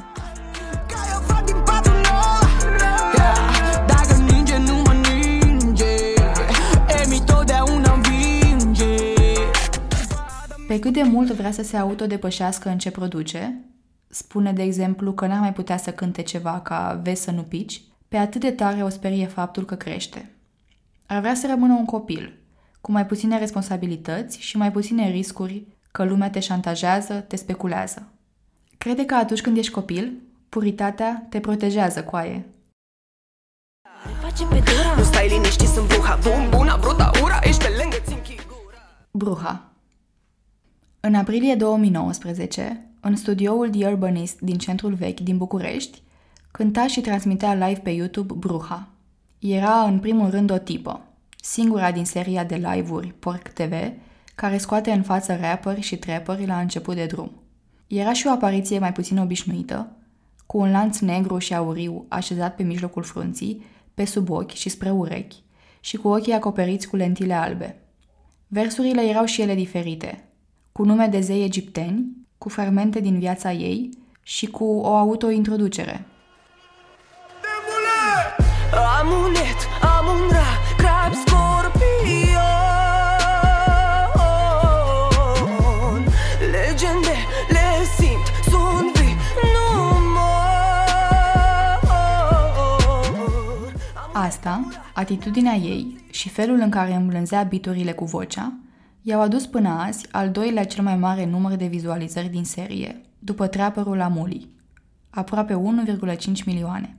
Pe 10.70 10.80
cât 10.80 10.94
de 10.94 11.04
mult 11.04 11.32
vrea 11.32 11.52
să 11.52 11.64
se 11.64 11.78
autodepășească 11.78 12.70
în 12.70 12.78
ce 12.78 12.92
produce, 12.92 13.60
spune 14.08 14.54
de 14.54 14.62
exemplu 14.62 15.14
că 15.14 15.28
n-ar 15.28 15.40
mai 15.40 15.54
putea 15.54 15.78
să 15.78 15.92
cânte 15.92 16.22
ceva 16.22 16.60
ca 16.60 17.00
Vezi 17.04 17.22
să 17.22 17.32
nu 17.32 17.42
pici, 17.42 17.82
pe 18.08 18.18
atât 18.18 18.42
de 18.42 18.52
tare 18.52 18.84
o 18.84 18.90
sperie 18.90 19.26
faptul 19.26 19.66
că 19.66 19.76
crește. 19.76 20.32
Ar 21.06 21.20
vrea 21.20 21.36
să 21.36 21.48
rămână 21.48 21.74
un 21.74 21.86
copil, 21.86 22.40
cu 22.82 22.92
mai 22.92 23.06
puține 23.06 23.38
responsabilități 23.38 24.40
și 24.40 24.58
mai 24.58 24.72
puține 24.72 25.10
riscuri 25.10 25.68
că 25.92 26.04
lumea 26.04 26.30
te 26.30 26.40
șantajează, 26.40 27.14
te 27.14 27.36
speculează. 27.36 28.08
Crede 28.78 29.06
că 29.06 29.16
atunci 29.16 29.42
când 29.42 29.58
ești 29.58 29.72
copil, 29.72 30.14
puritatea 30.50 31.26
te 31.30 31.40
protejează 31.40 32.04
cu 32.04 32.16
aie. 32.16 32.46
Nu 34.98 35.04
stai 35.04 35.28
liniștit, 35.28 35.68
sunt 35.68 35.88
bruha 39.12 39.64
În 41.02 41.16
aprilie 41.16 41.56
2019, 41.56 42.90
în 43.00 43.16
studioul 43.16 43.70
The 43.70 43.88
Urbanist 43.88 44.40
din 44.40 44.58
centrul 44.58 44.94
vechi 44.94 45.20
din 45.20 45.38
București, 45.38 46.02
cânta 46.52 46.88
și 46.88 47.02
transmitea 47.02 47.54
live 47.54 47.80
pe 47.80 47.90
YouTube 47.90 48.34
Bruha. 48.38 48.88
Era 49.40 49.84
în 49.84 50.00
primul 50.00 50.30
rând 50.30 50.52
o 50.52 50.58
tipă, 50.58 51.02
singura 51.42 51.92
din 51.92 52.06
seria 52.06 52.44
de 52.44 52.56
live-uri 52.56 53.14
Porc 53.20 53.48
TV, 53.48 53.74
care 54.36 54.58
scoate 54.58 54.92
în 54.92 55.02
față 55.02 55.36
rapperi 55.42 55.82
și 55.82 55.98
trapperi 55.98 56.46
la 56.46 56.60
început 56.60 56.96
de 56.96 57.06
drum. 57.06 57.32
Era 57.88 58.14
și 58.14 58.28
o 58.28 58.32
apariție 58.32 58.80
mai 58.80 58.92
puțin 58.92 59.18
obișnuită, 59.18 59.92
cu 60.46 60.58
un 60.58 60.72
lanț 60.72 61.00
negru 61.00 61.38
și 61.38 61.56
auriu 61.56 62.06
așezat 62.08 62.56
pe 62.56 62.64
mijlocul 62.64 63.04
frunții, 63.04 63.66
pe 63.94 64.06
sub 64.06 64.30
ochi 64.30 64.52
și 64.52 64.70
spre 64.70 64.92
urechi, 64.92 65.44
și 65.80 65.98
cu 65.98 66.08
ochii 66.08 66.34
acoperiți 66.34 66.88
cu 66.88 66.96
lentile 66.96 67.34
albe. 67.34 67.80
Versurile 68.48 69.02
erau 69.02 69.26
și 69.26 69.42
ele 69.42 69.56
diferite, 69.56 70.24
cu 70.80 70.86
nume 70.86 71.08
de 71.08 71.20
zei 71.20 71.44
egipteni, 71.44 72.06
cu 72.38 72.50
fragmente 72.50 73.00
din 73.00 73.20
viața 73.20 73.52
ei 73.52 73.90
și 74.24 74.46
cu 74.48 74.64
o 74.64 74.96
autointroducere. 74.96 76.06
Amulet, 79.00 79.68
amunra, 79.82 80.46
crab, 80.78 81.14
scorpion. 81.14 82.40
Legende, 86.52 87.16
le 87.50 87.84
simt, 87.98 88.26
sunt 88.44 88.98
vii, 88.98 89.16
nu 89.54 89.68
mor. 90.14 90.90
Asta, 94.14 94.68
atitudinea 94.94 95.54
ei 95.54 96.06
și 96.10 96.30
felul 96.30 96.60
în 96.60 96.70
care 96.70 96.94
îmblânzea 96.94 97.44
biturile 97.44 97.92
cu 97.92 98.06
vocea, 98.06 98.54
i-au 99.02 99.22
adus 99.22 99.46
până 99.46 99.70
azi 99.70 100.08
al 100.12 100.32
doilea 100.32 100.66
cel 100.66 100.84
mai 100.84 100.96
mare 100.96 101.26
număr 101.26 101.56
de 101.56 101.66
vizualizări 101.66 102.30
din 102.30 102.44
serie, 102.44 103.02
după 103.20 103.48
trapperul 103.48 104.02
Amuli, 104.02 104.50
aproape 105.10 105.62
1,5 106.18 106.44
milioane. 106.46 106.98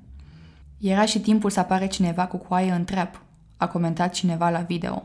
Era 0.81 1.05
și 1.05 1.21
timpul 1.21 1.51
să 1.51 1.61
apare 1.61 1.87
cineva 1.87 2.27
cu 2.27 2.37
coaie 2.37 2.73
în 2.73 2.85
trap, 2.85 3.23
a 3.57 3.69
comentat 3.69 4.13
cineva 4.13 4.51
la 4.51 4.59
video. 4.59 5.03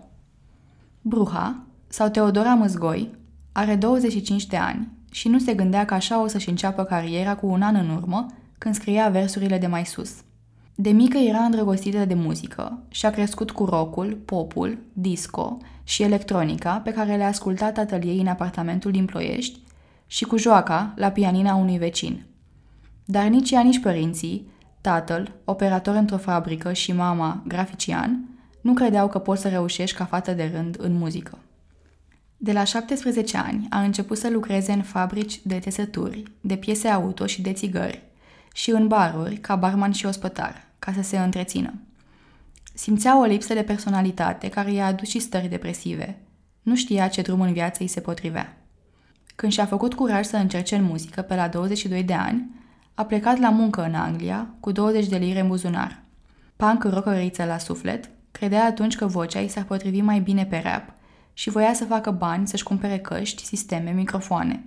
Bruha, 1.01 1.63
sau 1.87 2.09
Teodora 2.09 2.53
Măzgoi, 2.53 3.11
are 3.51 3.75
25 3.75 4.45
de 4.45 4.57
ani 4.57 4.87
și 5.11 5.27
nu 5.27 5.39
se 5.39 5.53
gândea 5.53 5.85
că 5.85 5.93
așa 5.93 6.21
o 6.21 6.27
să-și 6.27 6.49
înceapă 6.49 6.83
cariera 6.83 7.35
cu 7.35 7.47
un 7.47 7.61
an 7.61 7.75
în 7.75 7.89
urmă, 7.89 8.25
când 8.57 8.75
scria 8.75 9.09
versurile 9.09 9.57
de 9.57 9.67
mai 9.67 9.85
sus. 9.85 10.11
De 10.75 10.89
mică 10.89 11.17
era 11.17 11.37
îndrăgostită 11.37 12.05
de 12.05 12.13
muzică 12.13 12.83
și 12.87 13.05
a 13.05 13.09
crescut 13.09 13.51
cu 13.51 13.65
rockul, 13.65 14.21
popul, 14.25 14.77
disco 14.93 15.57
și 15.85 16.03
electronica 16.03 16.81
pe 16.83 16.93
care 16.93 17.15
le-a 17.15 17.27
ascultat 17.27 17.73
tatăl 17.73 18.03
ei 18.03 18.19
în 18.19 18.27
apartamentul 18.27 18.91
din 18.91 19.05
Ploiești 19.05 19.59
și 20.07 20.25
cu 20.25 20.37
joaca 20.37 20.93
la 20.95 21.09
pianina 21.09 21.55
unui 21.55 21.77
vecin. 21.77 22.25
Dar 23.05 23.27
nici 23.27 23.51
ea, 23.51 23.61
nici 23.61 23.79
părinții, 23.79 24.47
tatăl, 24.81 25.31
operator 25.43 25.95
într-o 25.95 26.17
fabrică 26.17 26.73
și 26.73 26.91
mama, 26.91 27.43
grafician, 27.47 28.29
nu 28.61 28.73
credeau 28.73 29.07
că 29.07 29.19
poți 29.19 29.41
să 29.41 29.49
reușești 29.49 29.97
ca 29.97 30.05
fată 30.05 30.31
de 30.31 30.51
rând 30.53 30.75
în 30.79 30.93
muzică. 30.93 31.37
De 32.37 32.51
la 32.51 32.63
17 32.63 33.37
ani 33.37 33.67
a 33.69 33.81
început 33.81 34.17
să 34.17 34.29
lucreze 34.29 34.71
în 34.71 34.81
fabrici 34.81 35.39
de 35.43 35.59
tesături, 35.59 36.23
de 36.41 36.55
piese 36.55 36.87
auto 36.87 37.25
și 37.25 37.41
de 37.41 37.53
țigări 37.53 38.03
și 38.53 38.69
în 38.69 38.87
baruri 38.87 39.35
ca 39.35 39.55
barman 39.55 39.91
și 39.91 40.05
ospătar, 40.05 40.67
ca 40.79 40.93
să 40.93 41.01
se 41.01 41.17
întrețină. 41.17 41.73
Simțea 42.77 43.19
o 43.19 43.23
lipsă 43.23 43.53
de 43.53 43.61
personalitate 43.61 44.49
care 44.49 44.71
i-a 44.71 44.85
adus 44.85 45.07
și 45.07 45.19
stări 45.19 45.47
depresive. 45.47 46.17
Nu 46.61 46.75
știa 46.75 47.07
ce 47.07 47.21
drum 47.21 47.41
în 47.41 47.53
viață 47.53 47.77
îi 47.81 47.87
se 47.87 47.99
potrivea. 47.99 48.57
Când 49.35 49.51
și-a 49.51 49.65
făcut 49.65 49.93
curaj 49.93 50.25
să 50.25 50.37
încerce 50.37 50.75
în 50.75 50.83
muzică 50.83 51.21
pe 51.21 51.35
la 51.35 51.47
22 51.47 52.03
de 52.03 52.13
ani, 52.13 52.49
a 52.93 53.05
plecat 53.05 53.39
la 53.39 53.49
muncă 53.49 53.83
în 53.83 53.93
Anglia 53.93 54.47
cu 54.59 54.71
20 54.71 55.07
de 55.07 55.17
lire 55.17 55.39
în 55.39 55.47
buzunar. 55.47 56.01
Punk 56.55 56.83
rockeriță 56.83 57.43
la 57.43 57.57
suflet, 57.57 58.09
credea 58.31 58.65
atunci 58.65 58.95
că 58.95 59.05
vocea 59.05 59.39
îi 59.39 59.47
s-ar 59.47 59.63
potrivi 59.63 60.01
mai 60.01 60.19
bine 60.19 60.45
pe 60.45 60.61
rap 60.63 60.93
și 61.33 61.49
voia 61.49 61.73
să 61.73 61.85
facă 61.85 62.11
bani 62.11 62.47
să-și 62.47 62.63
cumpere 62.63 62.99
căști, 62.99 63.45
sisteme, 63.45 63.91
microfoane. 63.91 64.63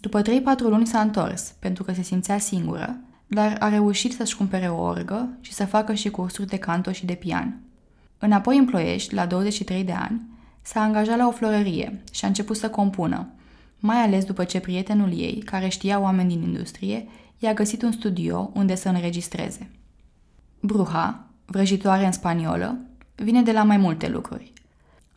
După 0.00 0.22
3-4 0.22 0.24
luni 0.58 0.86
s-a 0.86 1.00
întors, 1.00 1.54
pentru 1.58 1.84
că 1.84 1.92
se 1.92 2.02
simțea 2.02 2.38
singură, 2.38 2.96
dar 3.28 3.56
a 3.60 3.68
reușit 3.68 4.12
să-și 4.12 4.36
cumpere 4.36 4.68
o 4.68 4.82
orgă 4.82 5.28
și 5.40 5.52
să 5.52 5.66
facă 5.66 5.94
și 5.94 6.10
cursuri 6.10 6.48
de 6.48 6.56
canto 6.56 6.92
și 6.92 7.06
de 7.06 7.14
pian. 7.14 7.60
Înapoi 8.18 8.58
în 8.58 8.64
Ploiești, 8.64 9.14
la 9.14 9.26
23 9.26 9.84
de 9.84 9.92
ani, 9.92 10.22
s-a 10.62 10.80
angajat 10.80 11.16
la 11.16 11.26
o 11.26 11.30
florărie 11.30 12.00
și 12.12 12.24
a 12.24 12.28
început 12.28 12.56
să 12.56 12.70
compună, 12.70 13.28
mai 13.78 13.96
ales 13.96 14.24
după 14.24 14.44
ce 14.44 14.60
prietenul 14.60 15.12
ei, 15.18 15.42
care 15.44 15.68
știa 15.68 16.00
oameni 16.00 16.28
din 16.28 16.42
industrie, 16.42 17.08
i-a 17.38 17.54
găsit 17.54 17.82
un 17.82 17.92
studio 17.92 18.50
unde 18.54 18.74
să 18.74 18.88
înregistreze. 18.88 19.70
Bruja, 20.60 21.24
vrăjitoare 21.46 22.04
în 22.06 22.12
spaniolă, 22.12 22.78
vine 23.14 23.42
de 23.42 23.52
la 23.52 23.62
mai 23.62 23.76
multe 23.76 24.08
lucruri. 24.08 24.52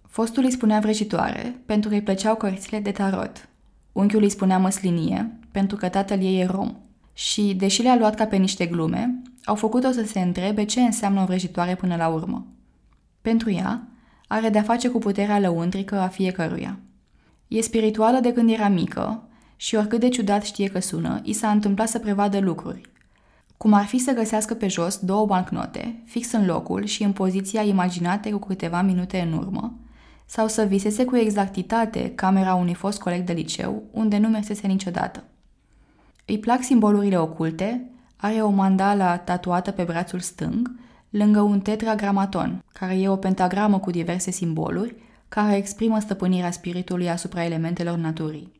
Fostul 0.07 0.43
îi 0.43 0.51
spunea 0.51 0.79
vrăjitoare 0.79 1.61
pentru 1.65 1.89
că 1.89 1.95
îi 1.95 2.01
plăceau 2.01 2.35
cărțile 2.35 2.79
de 2.79 2.91
tarot. 2.91 3.49
Unchiul 3.91 4.23
îi 4.23 4.29
spunea 4.29 4.57
măslinie 4.57 5.39
pentru 5.51 5.77
că 5.77 5.89
tatăl 5.89 6.19
ei 6.19 6.39
e 6.39 6.45
rom. 6.45 6.75
Și, 7.13 7.53
deși 7.53 7.81
le-a 7.81 7.97
luat 7.97 8.15
ca 8.15 8.25
pe 8.25 8.35
niște 8.35 8.65
glume, 8.65 9.21
au 9.43 9.55
făcut-o 9.55 9.91
să 9.91 10.03
se 10.03 10.19
întrebe 10.19 10.65
ce 10.65 10.81
înseamnă 10.81 11.21
o 11.21 11.25
vrăjitoare 11.25 11.75
până 11.75 11.95
la 11.95 12.07
urmă. 12.07 12.45
Pentru 13.21 13.51
ea, 13.51 13.87
are 14.27 14.49
de-a 14.49 14.61
face 14.61 14.89
cu 14.89 14.97
puterea 14.97 15.39
lăuntrică 15.39 15.99
a 15.99 16.07
fiecăruia. 16.07 16.79
E 17.47 17.61
spirituală 17.61 18.19
de 18.19 18.33
când 18.33 18.49
era 18.49 18.67
mică 18.67 19.23
și 19.55 19.75
oricât 19.75 19.99
de 19.99 20.09
ciudat 20.09 20.43
știe 20.43 20.67
că 20.67 20.79
sună, 20.79 21.19
i 21.23 21.33
s-a 21.33 21.51
întâmplat 21.51 21.89
să 21.89 21.99
prevadă 21.99 22.39
lucruri. 22.39 22.81
Cum 23.57 23.73
ar 23.73 23.85
fi 23.85 23.97
să 23.97 24.13
găsească 24.13 24.53
pe 24.53 24.67
jos 24.67 24.97
două 24.97 25.25
bancnote, 25.25 26.01
fix 26.05 26.31
în 26.31 26.45
locul 26.45 26.85
și 26.85 27.03
în 27.03 27.11
poziția 27.11 27.61
imaginată 27.61 28.29
cu 28.29 28.47
câteva 28.47 28.81
minute 28.81 29.19
în 29.19 29.37
urmă, 29.37 29.79
sau 30.25 30.47
să 30.47 30.63
viseze 30.63 31.05
cu 31.05 31.15
exactitate 31.15 32.11
camera 32.15 32.53
unui 32.55 32.73
fost 32.73 32.99
coleg 32.99 33.23
de 33.23 33.33
liceu, 33.33 33.83
unde 33.91 34.17
nu 34.17 34.27
mersese 34.27 34.67
niciodată. 34.67 35.23
Îi 36.31 36.39
plac 36.39 36.63
simbolurile 36.63 37.17
oculte, 37.19 37.89
are 38.15 38.41
o 38.41 38.49
mandala 38.49 39.17
tatuată 39.17 39.71
pe 39.71 39.83
brațul 39.83 40.19
stâng, 40.19 40.71
lângă 41.09 41.41
un 41.41 41.59
tetragramaton, 41.59 42.63
care 42.73 42.99
e 42.99 43.09
o 43.09 43.15
pentagramă 43.15 43.79
cu 43.79 43.91
diverse 43.91 44.31
simboluri, 44.31 44.95
care 45.29 45.55
exprimă 45.55 45.99
stăpânirea 45.99 46.51
spiritului 46.51 47.09
asupra 47.09 47.43
elementelor 47.43 47.97
naturii. 47.97 48.51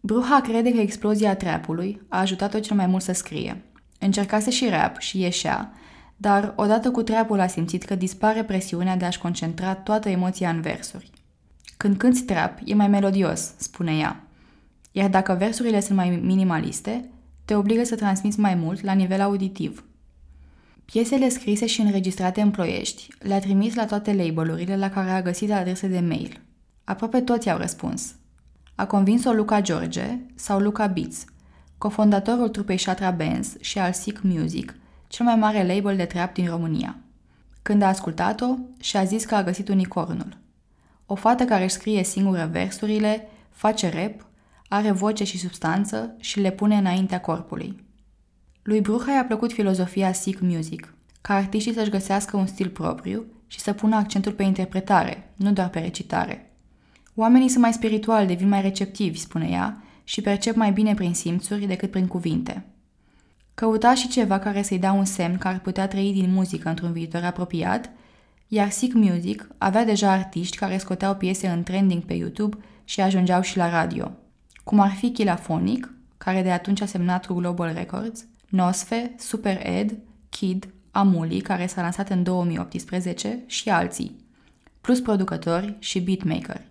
Bruha 0.00 0.40
crede 0.40 0.72
că 0.72 0.80
explozia 0.80 1.36
trapului 1.36 2.02
a 2.08 2.18
ajutat-o 2.18 2.58
cel 2.58 2.76
mai 2.76 2.86
mult 2.86 3.02
să 3.02 3.12
scrie. 3.12 3.62
Încercase 3.98 4.50
și 4.50 4.68
rap 4.68 4.98
și 4.98 5.20
ieșea, 5.20 5.72
dar 6.16 6.52
odată 6.56 6.90
cu 6.90 7.02
trapul 7.02 7.40
a 7.40 7.46
simțit 7.46 7.84
că 7.84 7.94
dispare 7.94 8.44
presiunea 8.44 8.96
de 8.96 9.04
a-și 9.04 9.18
concentra 9.18 9.74
toată 9.74 10.08
emoția 10.08 10.50
în 10.50 10.60
versuri. 10.60 11.10
Când 11.76 11.96
cânti 11.96 12.22
trap, 12.22 12.58
e 12.64 12.74
mai 12.74 12.88
melodios, 12.88 13.52
spune 13.56 13.96
ea. 13.96 14.22
Iar 14.98 15.10
dacă 15.10 15.34
versurile 15.34 15.80
sunt 15.80 15.96
mai 15.96 16.10
minimaliste, 16.22 17.10
te 17.44 17.54
obligă 17.54 17.84
să 17.84 17.96
transmiți 17.96 18.40
mai 18.40 18.54
mult 18.54 18.82
la 18.82 18.92
nivel 18.92 19.20
auditiv. 19.20 19.84
Piesele 20.84 21.28
scrise 21.28 21.66
și 21.66 21.80
înregistrate 21.80 22.40
în 22.40 22.50
ploiești 22.50 23.08
le-a 23.18 23.38
trimis 23.38 23.74
la 23.74 23.86
toate 23.86 24.12
label-urile 24.12 24.76
la 24.76 24.90
care 24.90 25.10
a 25.10 25.22
găsit 25.22 25.52
adrese 25.52 25.86
de 25.86 26.00
mail. 26.00 26.40
Aproape 26.84 27.20
toți 27.20 27.50
au 27.50 27.58
răspuns. 27.58 28.14
A 28.74 28.86
convins-o 28.86 29.32
Luca 29.32 29.60
George 29.60 30.18
sau 30.34 30.58
Luca 30.58 30.86
Beats, 30.86 31.24
cofondatorul 31.78 32.48
trupei 32.48 32.78
Shatra 32.78 33.10
Benz 33.10 33.56
și 33.60 33.78
al 33.78 33.92
Sick 33.92 34.22
Music, 34.22 34.74
cel 35.08 35.26
mai 35.26 35.36
mare 35.36 35.74
label 35.74 35.96
de 35.96 36.04
trap 36.04 36.34
din 36.34 36.48
România. 36.48 36.96
Când 37.62 37.82
a 37.82 37.86
ascultat-o, 37.86 38.54
și-a 38.80 39.04
zis 39.04 39.24
că 39.24 39.34
a 39.34 39.42
găsit 39.42 39.68
unicornul. 39.68 40.36
O 41.06 41.14
fată 41.14 41.44
care 41.44 41.64
își 41.64 41.74
scrie 41.74 42.04
singură 42.04 42.48
versurile, 42.52 43.28
face 43.50 43.90
rap, 43.90 44.26
are 44.68 44.90
voce 44.90 45.24
și 45.24 45.38
substanță 45.38 46.14
și 46.20 46.40
le 46.40 46.50
pune 46.50 46.76
înaintea 46.76 47.20
corpului. 47.20 47.84
Lui 48.62 48.80
Bruha 48.80 49.12
i-a 49.12 49.24
plăcut 49.24 49.52
filozofia 49.52 50.12
Sikh 50.12 50.38
Music, 50.42 50.94
ca 51.20 51.34
artiștii 51.34 51.74
să-și 51.74 51.90
găsească 51.90 52.36
un 52.36 52.46
stil 52.46 52.68
propriu 52.68 53.24
și 53.46 53.60
să 53.60 53.72
pună 53.72 53.96
accentul 53.96 54.32
pe 54.32 54.42
interpretare, 54.42 55.32
nu 55.36 55.52
doar 55.52 55.68
pe 55.68 55.78
recitare. 55.78 56.52
Oamenii 57.14 57.48
sunt 57.48 57.62
mai 57.62 57.72
spirituali, 57.72 58.26
devin 58.26 58.48
mai 58.48 58.60
receptivi, 58.60 59.18
spune 59.18 59.48
ea, 59.48 59.82
și 60.04 60.20
percep 60.20 60.56
mai 60.56 60.72
bine 60.72 60.94
prin 60.94 61.14
simțuri 61.14 61.66
decât 61.66 61.90
prin 61.90 62.06
cuvinte. 62.06 62.64
Căuta 63.54 63.94
și 63.94 64.08
ceva 64.08 64.38
care 64.38 64.62
să-i 64.62 64.78
dea 64.78 64.92
un 64.92 65.04
semn 65.04 65.38
că 65.38 65.48
ar 65.48 65.60
putea 65.60 65.88
trăi 65.88 66.12
din 66.12 66.32
muzică 66.32 66.68
într-un 66.68 66.92
viitor 66.92 67.22
apropiat, 67.22 67.90
iar 68.48 68.70
Sick 68.70 68.94
Music 68.94 69.48
avea 69.58 69.84
deja 69.84 70.10
artiști 70.10 70.56
care 70.56 70.78
scoteau 70.78 71.14
piese 71.14 71.48
în 71.48 71.62
trending 71.62 72.02
pe 72.02 72.14
YouTube 72.14 72.56
și 72.84 73.00
ajungeau 73.00 73.40
și 73.40 73.56
la 73.56 73.70
radio, 73.70 74.12
cum 74.68 74.80
ar 74.80 74.90
fi 74.90 75.10
Kilafonic, 75.10 75.92
care 76.18 76.42
de 76.42 76.50
atunci 76.50 76.80
a 76.80 76.86
semnat 76.86 77.26
cu 77.26 77.34
Global 77.34 77.72
Records, 77.72 78.24
Nosfe, 78.48 79.14
Super 79.18 79.66
Ed, 79.66 79.96
Kid, 80.28 80.68
Amuli, 80.90 81.40
care 81.40 81.66
s-a 81.66 81.82
lansat 81.82 82.08
în 82.10 82.22
2018 82.22 83.42
și 83.46 83.70
alții, 83.70 84.16
plus 84.80 85.00
producători 85.00 85.76
și 85.78 86.00
beatmakeri. 86.00 86.68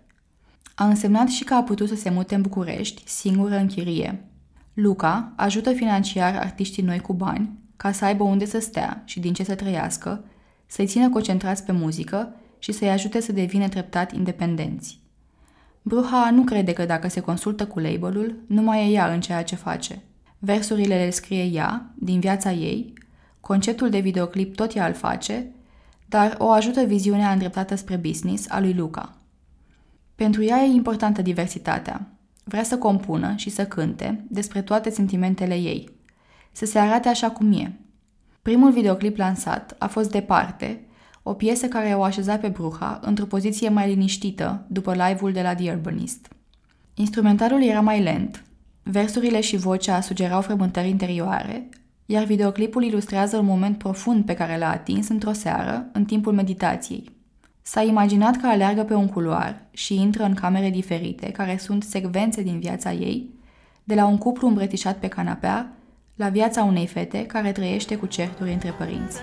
A 0.74 0.86
însemnat 0.86 1.28
și 1.28 1.44
că 1.44 1.54
a 1.54 1.62
putut 1.62 1.88
să 1.88 1.94
se 1.94 2.10
mute 2.10 2.34
în 2.34 2.40
București, 2.40 3.02
singură 3.06 3.56
în 3.56 3.66
chirie. 3.66 4.24
Luca 4.74 5.32
ajută 5.36 5.72
financiar 5.72 6.36
artiștii 6.36 6.82
noi 6.82 7.00
cu 7.00 7.12
bani 7.12 7.58
ca 7.76 7.92
să 7.92 8.04
aibă 8.04 8.22
unde 8.22 8.44
să 8.44 8.58
stea 8.58 9.02
și 9.04 9.20
din 9.20 9.32
ce 9.32 9.44
să 9.44 9.54
trăiască, 9.54 10.24
să-i 10.66 10.86
țină 10.86 11.08
concentrați 11.08 11.64
pe 11.64 11.72
muzică 11.72 12.34
și 12.58 12.72
să-i 12.72 12.90
ajute 12.90 13.20
să 13.20 13.32
devină 13.32 13.68
treptat 13.68 14.12
independenți. 14.12 15.06
Bruha 15.82 16.30
nu 16.30 16.42
crede 16.42 16.72
că 16.72 16.84
dacă 16.84 17.08
se 17.08 17.20
consultă 17.20 17.66
cu 17.66 17.78
labelul, 17.78 18.36
nu 18.46 18.62
mai 18.62 18.88
e 18.88 18.92
ea 18.92 19.12
în 19.12 19.20
ceea 19.20 19.44
ce 19.44 19.54
face. 19.54 20.02
Versurile 20.38 20.94
le 20.94 21.10
scrie 21.10 21.44
ea, 21.44 21.90
din 21.94 22.20
viața 22.20 22.52
ei, 22.52 22.92
conceptul 23.40 23.90
de 23.90 23.98
videoclip 23.98 24.54
tot 24.56 24.74
ea 24.74 24.86
îl 24.86 24.94
face, 24.94 25.46
dar 26.08 26.34
o 26.38 26.50
ajută 26.50 26.82
viziunea 26.82 27.32
îndreptată 27.32 27.74
spre 27.74 27.96
business 27.96 28.50
a 28.50 28.60
lui 28.60 28.72
Luca. 28.72 29.16
Pentru 30.14 30.44
ea 30.44 30.62
e 30.62 30.66
importantă 30.66 31.22
diversitatea. 31.22 32.10
Vrea 32.44 32.62
să 32.62 32.78
compună 32.78 33.34
și 33.36 33.50
să 33.50 33.66
cânte 33.66 34.24
despre 34.28 34.62
toate 34.62 34.90
sentimentele 34.90 35.54
ei, 35.54 35.90
să 36.52 36.64
se 36.64 36.78
arate 36.78 37.08
așa 37.08 37.30
cum 37.30 37.52
e. 37.52 37.72
Primul 38.42 38.72
videoclip 38.72 39.16
lansat 39.16 39.74
a 39.78 39.86
fost 39.86 40.10
Departe, 40.10 40.80
o 41.28 41.32
piesă 41.32 41.66
care 41.66 41.94
o 41.94 42.02
așeza 42.02 42.36
pe 42.36 42.48
Bruha 42.48 43.00
într-o 43.02 43.24
poziție 43.24 43.68
mai 43.68 43.88
liniștită 43.88 44.64
după 44.66 44.92
live-ul 44.92 45.32
de 45.32 45.42
la 45.42 45.54
The 45.54 45.70
Urbanist. 45.70 46.28
Instrumentarul 46.94 47.62
era 47.62 47.80
mai 47.80 48.02
lent, 48.02 48.44
versurile 48.82 49.40
și 49.40 49.56
vocea 49.56 50.00
sugerau 50.00 50.40
frământări 50.40 50.88
interioare, 50.88 51.68
iar 52.06 52.24
videoclipul 52.24 52.84
ilustrează 52.84 53.36
un 53.36 53.44
moment 53.44 53.78
profund 53.78 54.24
pe 54.24 54.34
care 54.34 54.58
l-a 54.58 54.70
atins 54.70 55.08
într-o 55.08 55.32
seară, 55.32 55.86
în 55.92 56.04
timpul 56.04 56.32
meditației. 56.32 57.10
S-a 57.62 57.82
imaginat 57.82 58.36
că 58.36 58.46
aleargă 58.46 58.82
pe 58.82 58.94
un 58.94 59.08
culoar 59.08 59.62
și 59.70 60.00
intră 60.00 60.22
în 60.22 60.34
camere 60.34 60.70
diferite, 60.70 61.30
care 61.30 61.56
sunt 61.56 61.82
secvențe 61.82 62.42
din 62.42 62.58
viața 62.58 62.92
ei, 62.92 63.30
de 63.84 63.94
la 63.94 64.06
un 64.06 64.18
cuplu 64.18 64.48
îmbrățișat 64.48 64.96
pe 64.98 65.08
canapea, 65.08 65.72
la 66.14 66.28
viața 66.28 66.62
unei 66.62 66.86
fete 66.86 67.26
care 67.26 67.52
trăiește 67.52 67.96
cu 67.96 68.06
certuri 68.06 68.52
între 68.52 68.70
părinți. 68.70 69.16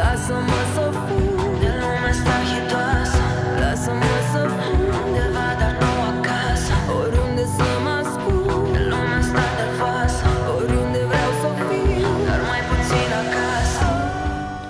Lasă-mă 0.00 0.60
să 0.74 0.84
fug 1.06 1.52
de 1.62 1.70
lumea 1.80 2.12
asta 2.14 2.36
hitoasă 2.50 3.22
Lasă-mă 3.60 4.14
să 4.32 4.42
fug 4.56 4.80
undeva, 5.00 5.48
dar 5.60 5.72
nu 5.82 5.92
acasă 6.10 6.74
Oriunde 7.00 7.44
să 7.56 7.68
mă 7.84 7.94
ascund 8.02 8.72
de 8.74 8.82
lumea 8.90 9.18
asta 9.22 9.44
de 9.58 9.66
vasă 9.78 10.28
Oriunde 10.58 11.00
vreau 11.10 11.32
să 11.42 11.48
fiu, 11.66 12.10
dar 12.28 12.40
mai 12.50 12.62
puțin 12.70 13.10
acasă 13.22 13.86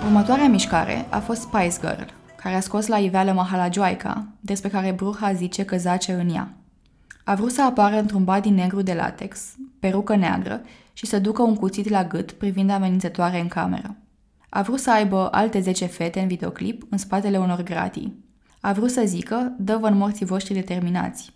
Următoarea 0.05 0.47
mișcare 0.55 0.97
a 1.09 1.19
fost 1.19 1.41
Spice 1.41 1.77
Girl, 1.83 2.03
care 2.41 2.55
a 2.55 2.59
scos 2.67 2.85
la 2.87 2.97
iveală 2.97 3.31
Mahalajoica, 3.31 4.27
despre 4.39 4.69
care 4.69 4.91
Bruha 4.91 5.33
zice 5.33 5.65
că 5.65 5.77
zace 5.77 6.11
în 6.11 6.29
ea. 6.29 6.53
A 7.23 7.35
vrut 7.35 7.51
să 7.51 7.63
apară 7.63 7.95
într-un 7.95 8.23
body 8.23 8.49
negru 8.49 8.81
de 8.81 8.93
latex, 8.93 9.39
perucă 9.79 10.15
neagră 10.15 10.61
și 10.93 11.05
să 11.05 11.19
ducă 11.19 11.41
un 11.41 11.55
cuțit 11.55 11.89
la 11.89 12.03
gât 12.03 12.31
privind 12.31 12.69
amenințătoare 12.69 13.39
în 13.39 13.47
cameră. 13.47 13.95
A 14.53 14.61
vrut 14.61 14.79
să 14.79 14.91
aibă 14.91 15.27
alte 15.31 15.59
10 15.59 15.85
fete 15.85 16.19
în 16.19 16.27
videoclip 16.27 16.83
în 16.89 16.97
spatele 16.97 17.37
unor 17.37 17.63
gratii. 17.63 18.23
A 18.59 18.71
vrut 18.73 18.91
să 18.91 19.01
zică, 19.05 19.55
dă-vă 19.57 19.87
în 19.87 19.97
morții 19.97 20.25
voștri 20.25 20.53
determinați. 20.53 21.31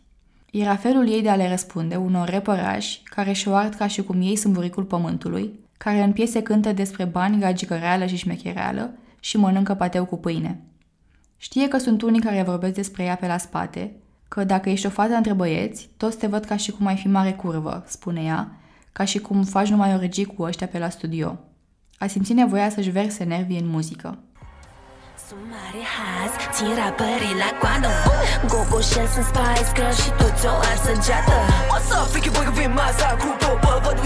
Era 0.51 0.75
felul 0.75 1.09
ei 1.09 1.21
de 1.21 1.29
a 1.29 1.35
le 1.35 1.49
răspunde 1.49 1.95
unor 1.95 2.29
repărași 2.29 3.01
care 3.03 3.31
și-o 3.31 3.53
ard 3.53 3.73
ca 3.73 3.87
și 3.87 4.03
cum 4.03 4.21
ei 4.21 4.35
sunt 4.35 4.53
buricul 4.53 4.83
pământului, 4.83 5.59
care 5.77 6.03
în 6.03 6.11
piese 6.11 6.41
cântă 6.41 6.71
despre 6.71 7.03
bani, 7.05 7.39
gagicăreală 7.39 8.05
și 8.05 8.15
șmechereală 8.15 8.93
și 9.19 9.37
mănâncă 9.37 9.73
pateu 9.73 10.05
cu 10.05 10.17
pâine. 10.17 10.61
Știe 11.37 11.67
că 11.67 11.77
sunt 11.77 12.01
unii 12.01 12.21
care 12.21 12.43
vorbesc 12.43 12.73
despre 12.73 13.03
ea 13.03 13.15
pe 13.15 13.27
la 13.27 13.37
spate, 13.37 13.91
că 14.27 14.43
dacă 14.43 14.69
ești 14.69 14.85
o 14.85 14.89
fată 14.89 15.13
între 15.13 15.33
băieți, 15.33 15.89
toți 15.97 16.17
te 16.17 16.27
văd 16.27 16.45
ca 16.45 16.55
și 16.55 16.71
cum 16.71 16.85
ai 16.85 16.95
fi 16.95 17.07
mare 17.07 17.33
curvă, 17.33 17.83
spune 17.87 18.21
ea, 18.21 18.51
ca 18.91 19.03
și 19.03 19.19
cum 19.19 19.43
faci 19.43 19.69
numai 19.69 19.93
o 19.93 19.99
regie 19.99 20.25
cu 20.25 20.43
ăștia 20.43 20.67
pe 20.67 20.79
la 20.79 20.89
studio. 20.89 21.39
A 21.97 22.07
simțit 22.07 22.35
nevoia 22.35 22.69
să-și 22.69 22.89
verse 22.89 23.23
nervii 23.23 23.59
în 23.59 23.67
muzică. 23.67 24.17
Sunt 25.27 25.45
mare 25.53 25.83
haz, 25.95 26.31
țin 26.55 26.71
rapării 26.81 27.35
la 27.43 27.49
coadă 27.61 27.91
Gogo 28.51 28.79
Shell 28.89 29.09
sunt 29.13 29.27
Spice 29.31 29.71
Girl 29.75 29.95
și 30.03 30.09
toți 30.21 30.45
o 30.51 30.55
ars 30.69 30.81
săgeată 30.87 31.35
What's 31.71 31.91
up, 31.97 32.05
freaky 32.11 32.29
boy, 32.35 32.45
că 32.47 32.53
vin 32.59 32.71
masa 32.79 33.09
cu 33.21 33.29
popă 33.41 33.71
Văd 33.83 33.97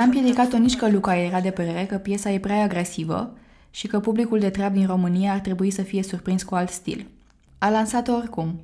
Spice 0.00 0.12
Girls 0.12 0.36
N-am 0.36 0.48
împiedicat-o 0.48 0.58
nici 0.58 0.76
că 0.76 0.90
Luca 0.90 1.16
era 1.16 1.40
de 1.40 1.50
părere 1.50 1.86
că 1.86 1.96
piesa 1.96 2.30
e 2.30 2.38
prea 2.38 2.62
agresivă 2.62 3.36
și 3.70 3.86
că 3.86 4.00
publicul 4.00 4.38
de 4.38 4.50
trap 4.50 4.72
din 4.72 4.86
România 4.86 5.32
ar 5.32 5.38
trebui 5.38 5.70
să 5.70 5.82
fie 5.82 6.02
surprins 6.02 6.42
cu 6.42 6.54
alt 6.54 6.70
stil. 6.70 7.06
A 7.58 7.70
lansat-o 7.70 8.12
oricum. 8.12 8.60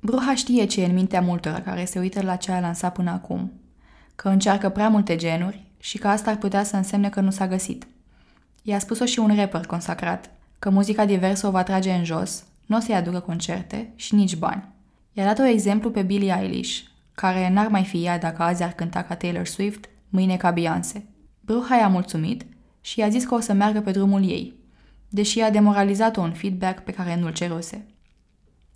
Bruha 0.00 0.34
știe 0.34 0.64
ce 0.64 0.82
e 0.82 0.86
în 0.86 0.94
mintea 0.94 1.20
multora 1.20 1.60
care 1.60 1.84
se 1.84 1.98
uită 1.98 2.22
la 2.22 2.36
ce 2.36 2.52
a 2.52 2.60
lansat 2.60 2.92
până 2.92 3.10
acum, 3.10 3.52
că 4.14 4.28
încearcă 4.28 4.68
prea 4.68 4.88
multe 4.88 5.16
genuri 5.16 5.64
și 5.80 5.98
că 5.98 6.08
asta 6.08 6.30
ar 6.30 6.36
putea 6.36 6.64
să 6.64 6.76
însemne 6.76 7.08
că 7.08 7.20
nu 7.20 7.30
s-a 7.30 7.48
găsit. 7.48 7.86
I-a 8.62 8.78
spus-o 8.78 9.04
și 9.04 9.18
un 9.18 9.36
rapper 9.36 9.66
consacrat, 9.66 10.30
că 10.58 10.70
muzica 10.70 11.04
diversă 11.04 11.46
o 11.46 11.50
va 11.50 11.62
trage 11.62 11.92
în 11.92 12.04
jos, 12.04 12.44
nu 12.66 12.76
o 12.76 12.80
să-i 12.80 12.94
aducă 12.94 13.20
concerte 13.20 13.92
și 13.94 14.14
nici 14.14 14.36
bani. 14.36 14.68
I-a 15.12 15.24
dat 15.24 15.38
o 15.38 15.44
exemplu 15.44 15.90
pe 15.90 16.02
Billie 16.02 16.38
Eilish, 16.40 16.80
care 17.14 17.50
n-ar 17.50 17.68
mai 17.68 17.84
fi 17.84 18.04
ea 18.04 18.18
dacă 18.18 18.42
azi 18.42 18.62
ar 18.62 18.72
cânta 18.72 19.02
ca 19.02 19.14
Taylor 19.14 19.46
Swift, 19.46 19.88
mâine 20.08 20.36
ca 20.36 20.50
Beyoncé. 20.50 21.06
Bruha 21.40 21.76
i-a 21.76 21.88
mulțumit 21.88 22.46
și 22.80 22.98
i-a 22.98 23.08
zis 23.08 23.24
că 23.24 23.34
o 23.34 23.40
să 23.40 23.52
meargă 23.52 23.80
pe 23.80 23.90
drumul 23.90 24.24
ei, 24.24 24.54
deși 25.08 25.40
a 25.40 25.50
demoralizat-o 25.50 26.20
un 26.20 26.32
feedback 26.32 26.84
pe 26.84 26.92
care 26.92 27.16
nu-l 27.20 27.32
ceruse. 27.32 27.86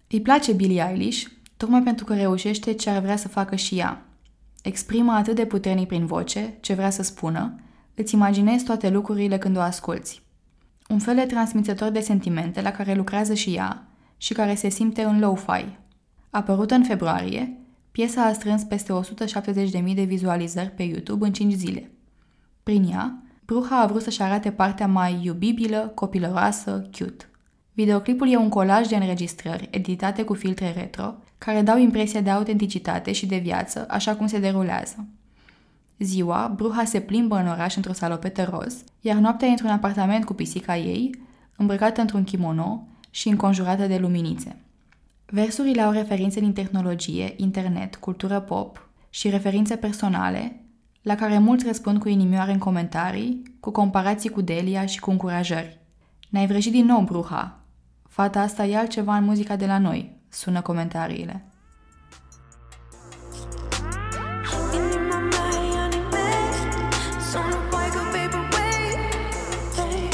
Îi 0.09 0.21
place 0.21 0.53
Billie 0.53 0.89
Eilish, 0.91 1.27
tocmai 1.57 1.83
pentru 1.83 2.05
că 2.05 2.15
reușește 2.15 2.73
ce 2.73 2.91
ar 2.91 3.03
vrea 3.03 3.17
să 3.17 3.29
facă 3.29 3.57
și 3.57 3.79
ea. 3.79 4.07
Exprimă 4.63 5.13
atât 5.13 5.35
de 5.35 5.45
puternic 5.45 5.87
prin 5.87 6.07
voce 6.07 6.55
ce 6.61 6.75
vrea 6.75 6.91
să 6.91 7.03
spună, 7.03 7.61
îți 7.95 8.15
imaginezi 8.15 8.65
toate 8.65 8.91
lucrurile 8.91 9.39
când 9.39 9.57
o 9.57 9.61
asculți. 9.61 10.23
Un 10.89 10.99
fel 10.99 11.15
de 11.15 11.25
transmițător 11.25 11.91
de 11.91 12.01
sentimente 12.01 12.61
la 12.61 12.71
care 12.71 12.95
lucrează 12.95 13.35
și 13.35 13.55
ea 13.55 13.87
și 14.17 14.33
care 14.33 14.55
se 14.55 14.69
simte 14.69 15.03
în 15.03 15.19
low-fi. 15.19 15.65
Apărută 16.31 16.75
în 16.75 16.85
februarie, 16.85 17.62
piesa 17.93 18.25
a 18.25 18.33
strâns 18.33 18.63
peste 18.63 18.93
170.000 19.85 19.95
de 19.95 20.03
vizualizări 20.03 20.71
pe 20.71 20.83
YouTube 20.83 21.27
în 21.27 21.33
5 21.33 21.53
zile. 21.53 21.91
Prin 22.63 22.91
ea, 22.91 23.23
Bruha 23.47 23.81
a 23.81 23.87
vrut 23.87 24.03
să-și 24.03 24.23
arate 24.23 24.51
partea 24.51 24.87
mai 24.87 25.21
iubibilă, 25.23 25.93
copilăroasă, 25.95 26.89
cute. 26.99 27.27
Videoclipul 27.73 28.33
e 28.33 28.37
un 28.37 28.49
colaj 28.49 28.87
de 28.87 28.97
înregistrări 28.97 29.69
editate 29.71 30.23
cu 30.23 30.35
filtre 30.35 30.73
retro, 30.73 31.15
care 31.39 31.63
dau 31.63 31.79
impresia 31.79 32.21
de 32.21 32.31
autenticitate 32.31 33.13
și 33.13 33.27
de 33.27 33.37
viață, 33.37 33.87
așa 33.89 34.17
cum 34.17 34.27
se 34.27 34.39
derulează. 34.39 35.07
Ziua, 35.99 36.53
Bruha 36.57 36.85
se 36.85 37.01
plimbă 37.01 37.37
în 37.37 37.49
oraș 37.49 37.77
într-o 37.77 37.93
salopetă 37.93 38.43
roz, 38.43 38.85
iar 39.01 39.17
noaptea 39.17 39.49
într-un 39.49 39.71
apartament 39.71 40.25
cu 40.25 40.33
pisica 40.33 40.77
ei, 40.77 41.11
îmbrăcată 41.57 42.01
într-un 42.01 42.25
kimono 42.25 42.87
și 43.11 43.29
înconjurată 43.29 43.87
de 43.87 43.99
luminițe. 43.99 44.57
Versurile 45.35 45.83
au 45.83 45.93
referințe 45.93 46.41
din 46.41 46.53
tehnologie, 46.53 47.35
internet, 47.37 47.97
cultură 47.97 48.41
pop 48.41 48.89
și 49.11 49.31
referințe 49.31 49.77
personale, 49.77 50.61
la 51.03 51.15
care 51.15 51.39
mulți 51.39 51.67
răspund 51.67 51.99
cu 51.99 52.09
inimioare 52.09 52.53
în 52.53 52.59
comentarii, 52.59 53.43
cu 53.61 53.71
comparații 53.71 54.31
cu 54.31 54.41
Delia 54.41 54.87
și 54.87 55.01
cu 55.01 55.11
încurajări. 55.11 55.81
Ne-ai 56.29 56.47
vrăjit 56.47 56.73
din 56.73 56.85
nou, 56.85 57.01
Bruha. 57.01 57.61
Fata 58.09 58.41
asta 58.41 58.65
e 58.65 58.77
altceva 58.77 59.17
în 59.17 59.25
muzica 59.25 59.57
de 59.57 59.67
la 59.67 59.79
noi, 59.79 60.17
sună 60.29 60.61
comentariile. 60.61 61.45
Inima 64.75 65.19
mea 65.19 65.49
e 65.75 65.79
anime 65.79 66.29
Sunt 67.31 67.53
o 67.53 67.57
paică 67.71 68.03
vaporwave 68.13 69.09
Hey, 69.77 70.11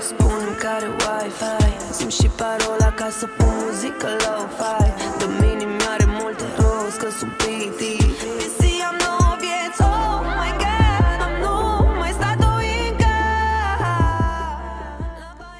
Spune-mi 0.00 0.56
care 0.56 0.99
Wi-Fi 1.30 1.92
Simt 1.92 2.12
și 2.12 2.28
parola 2.40 2.90
ca 2.92 3.08
să 3.10 3.26
pun 3.26 3.46
muzică 3.62 4.08
lo-fi 4.24 4.82
Dă-mi 5.18 5.52
inimioare 5.52 6.06
multe 6.20 6.44
roz 6.56 6.94
că 6.98 7.10
sunt 7.18 7.32
piti 7.32 7.92
Visi 8.38 8.82
am 8.88 8.96
nouă 9.04 9.36
vieți, 9.42 9.82
oh 9.82 10.20
my 10.38 10.50
god 10.62 11.20
Am 11.26 11.34
nu 11.42 11.98
mai 11.98 12.10
stat 12.10 12.38
o 12.38 12.52
încă 12.88 13.14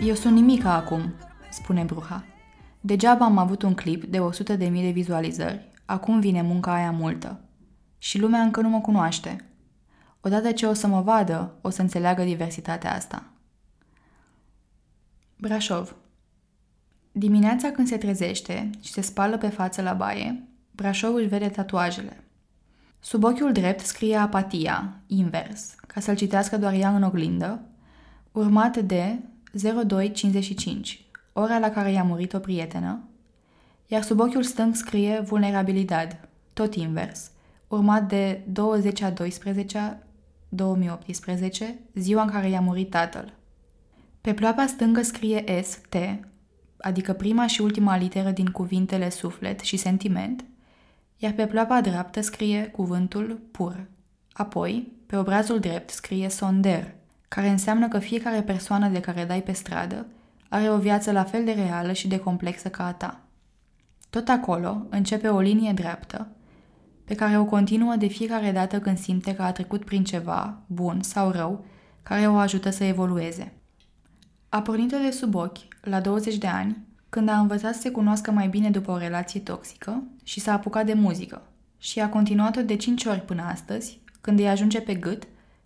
Eu 0.09 0.15
sunt 0.15 0.35
nimica 0.35 0.75
acum, 0.75 1.15
spune 1.51 1.83
Bruha. 1.83 2.25
Degeaba 2.81 3.25
am 3.25 3.39
avut 3.39 3.63
un 3.63 3.75
clip 3.75 4.05
de 4.05 4.19
100.000 4.19 4.57
de 4.59 4.91
vizualizări, 4.93 5.69
acum 5.85 6.21
vine 6.21 6.43
munca 6.43 6.73
aia 6.73 6.91
multă. 6.91 7.41
Și 7.99 8.19
lumea 8.19 8.41
încă 8.41 8.61
nu 8.61 8.69
mă 8.69 8.81
cunoaște. 8.81 9.45
Odată 10.21 10.53
ce 10.53 10.67
o 10.67 10.73
să 10.73 10.87
mă 10.87 11.01
vadă, 11.01 11.55
o 11.61 11.71
să 11.71 11.81
înțeleagă 11.81 12.23
diversitatea 12.23 12.95
asta. 12.95 13.30
Brașov 15.41 15.95
Dimineața 17.13 17.71
când 17.71 17.87
se 17.87 17.97
trezește 17.97 18.71
și 18.81 18.93
se 18.93 19.01
spală 19.01 19.39
pe 19.39 19.49
față 19.49 19.83
la 19.83 19.93
baie, 19.93 20.43
Brașov 20.71 21.15
își 21.15 21.27
vede 21.27 21.49
tatuajele. 21.49 22.25
Sub 22.99 23.25
ochiul 23.25 23.53
drept 23.53 23.81
scrie 23.81 24.17
apatia, 24.17 25.01
invers, 25.07 25.75
ca 25.87 26.01
să-l 26.01 26.17
citească 26.17 26.59
doar 26.59 26.75
ea 26.75 26.95
în 26.97 27.03
oglindă, 27.03 27.63
urmat 28.33 28.77
de 28.77 29.19
0255, 29.87 31.05
ora 31.33 31.59
la 31.59 31.71
care 31.71 31.93
i-a 31.93 32.03
murit 32.03 32.33
o 32.33 32.39
prietenă, 32.39 33.09
iar 33.87 34.03
sub 34.03 34.21
ochiul 34.21 34.43
stâng 34.43 34.75
scrie 34.75 35.21
vulnerabilidad, 35.21 36.29
tot 36.53 36.75
invers, 36.75 37.31
urmat 37.69 38.09
de 38.09 38.41
20 38.53 39.01
a 39.01 39.11
12 39.11 40.03
2018, 40.49 41.79
ziua 41.95 42.23
în 42.23 42.31
care 42.31 42.49
i-a 42.49 42.61
murit 42.61 42.91
tatăl. 42.91 43.39
Pe 44.21 44.35
ploapa 44.35 44.67
stângă 44.67 45.03
scrie 45.03 45.63
S, 45.63 45.81
T, 45.89 45.97
adică 46.79 47.13
prima 47.13 47.47
și 47.47 47.61
ultima 47.61 47.97
literă 47.97 48.31
din 48.31 48.47
cuvintele 48.47 49.11
suflet 49.11 49.61
și 49.61 49.77
sentiment, 49.77 50.45
iar 51.17 51.33
pe 51.33 51.47
ploapa 51.47 51.81
dreaptă 51.81 52.21
scrie 52.21 52.67
cuvântul 52.67 53.41
pur. 53.51 53.87
Apoi, 54.33 54.93
pe 55.07 55.17
obrazul 55.17 55.59
drept 55.59 55.91
scrie 55.91 56.29
sonder, 56.29 56.95
care 57.29 57.49
înseamnă 57.49 57.89
că 57.89 57.99
fiecare 57.99 58.43
persoană 58.43 58.89
de 58.89 59.01
care 59.01 59.25
dai 59.25 59.43
pe 59.43 59.53
stradă 59.53 60.07
are 60.49 60.71
o 60.71 60.79
viață 60.79 61.13
la 61.13 61.25
fel 61.25 61.45
de 61.45 61.53
reală 61.53 61.93
și 61.93 62.09
de 62.09 62.19
complexă 62.19 62.69
ca 62.69 62.87
a 62.87 62.93
ta. 62.93 63.21
Tot 64.11 64.29
acolo 64.29 64.87
începe 64.89 65.29
o 65.29 65.41
linie 65.41 65.73
dreaptă, 65.73 66.29
pe 67.05 67.15
care 67.15 67.39
o 67.39 67.45
continuă 67.45 67.97
de 67.97 68.07
fiecare 68.07 68.53
dată 68.53 68.81
când 68.81 68.99
simte 68.99 69.35
că 69.35 69.43
a 69.43 69.53
trecut 69.53 69.85
prin 69.85 70.05
ceva, 70.05 70.61
bun 70.67 71.03
sau 71.03 71.31
rău, 71.31 71.65
care 72.03 72.27
o 72.27 72.37
ajută 72.37 72.71
să 72.71 72.85
evolueze. 72.85 73.53
A 74.53 74.63
pornit-o 74.63 74.97
de 74.99 75.11
sub 75.11 75.35
ochi, 75.35 75.59
la 75.81 76.01
20 76.01 76.37
de 76.37 76.47
ani, 76.47 76.77
când 77.09 77.29
a 77.29 77.39
învățat 77.39 77.75
să 77.75 77.81
se 77.81 77.91
cunoască 77.91 78.31
mai 78.31 78.49
bine 78.49 78.71
după 78.71 78.91
o 78.91 78.97
relație 78.97 79.41
toxică 79.41 80.03
și 80.25 80.41
s-a 80.41 80.53
apucat 80.53 80.87
de 80.87 80.93
muzică. 80.93 81.43
Și 81.79 82.01
a 82.01 82.09
continuat-o 82.09 82.63
de 82.63 82.77
5 82.77 83.05
ori 83.05 83.21
până 83.21 83.43
astăzi, 83.43 84.01
când 84.21 84.39
îi 84.39 84.49
ajunge 84.49 84.81
pe 84.81 84.95
gât 84.95 85.23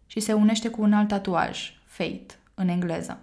și 0.07 0.21
se 0.21 0.33
unește 0.33 0.69
cu 0.69 0.83
un 0.83 0.93
alt 0.93 1.09
tatuaj, 1.09 1.73
Fate, 1.85 2.39
în 2.55 2.69
engleză. 2.69 3.19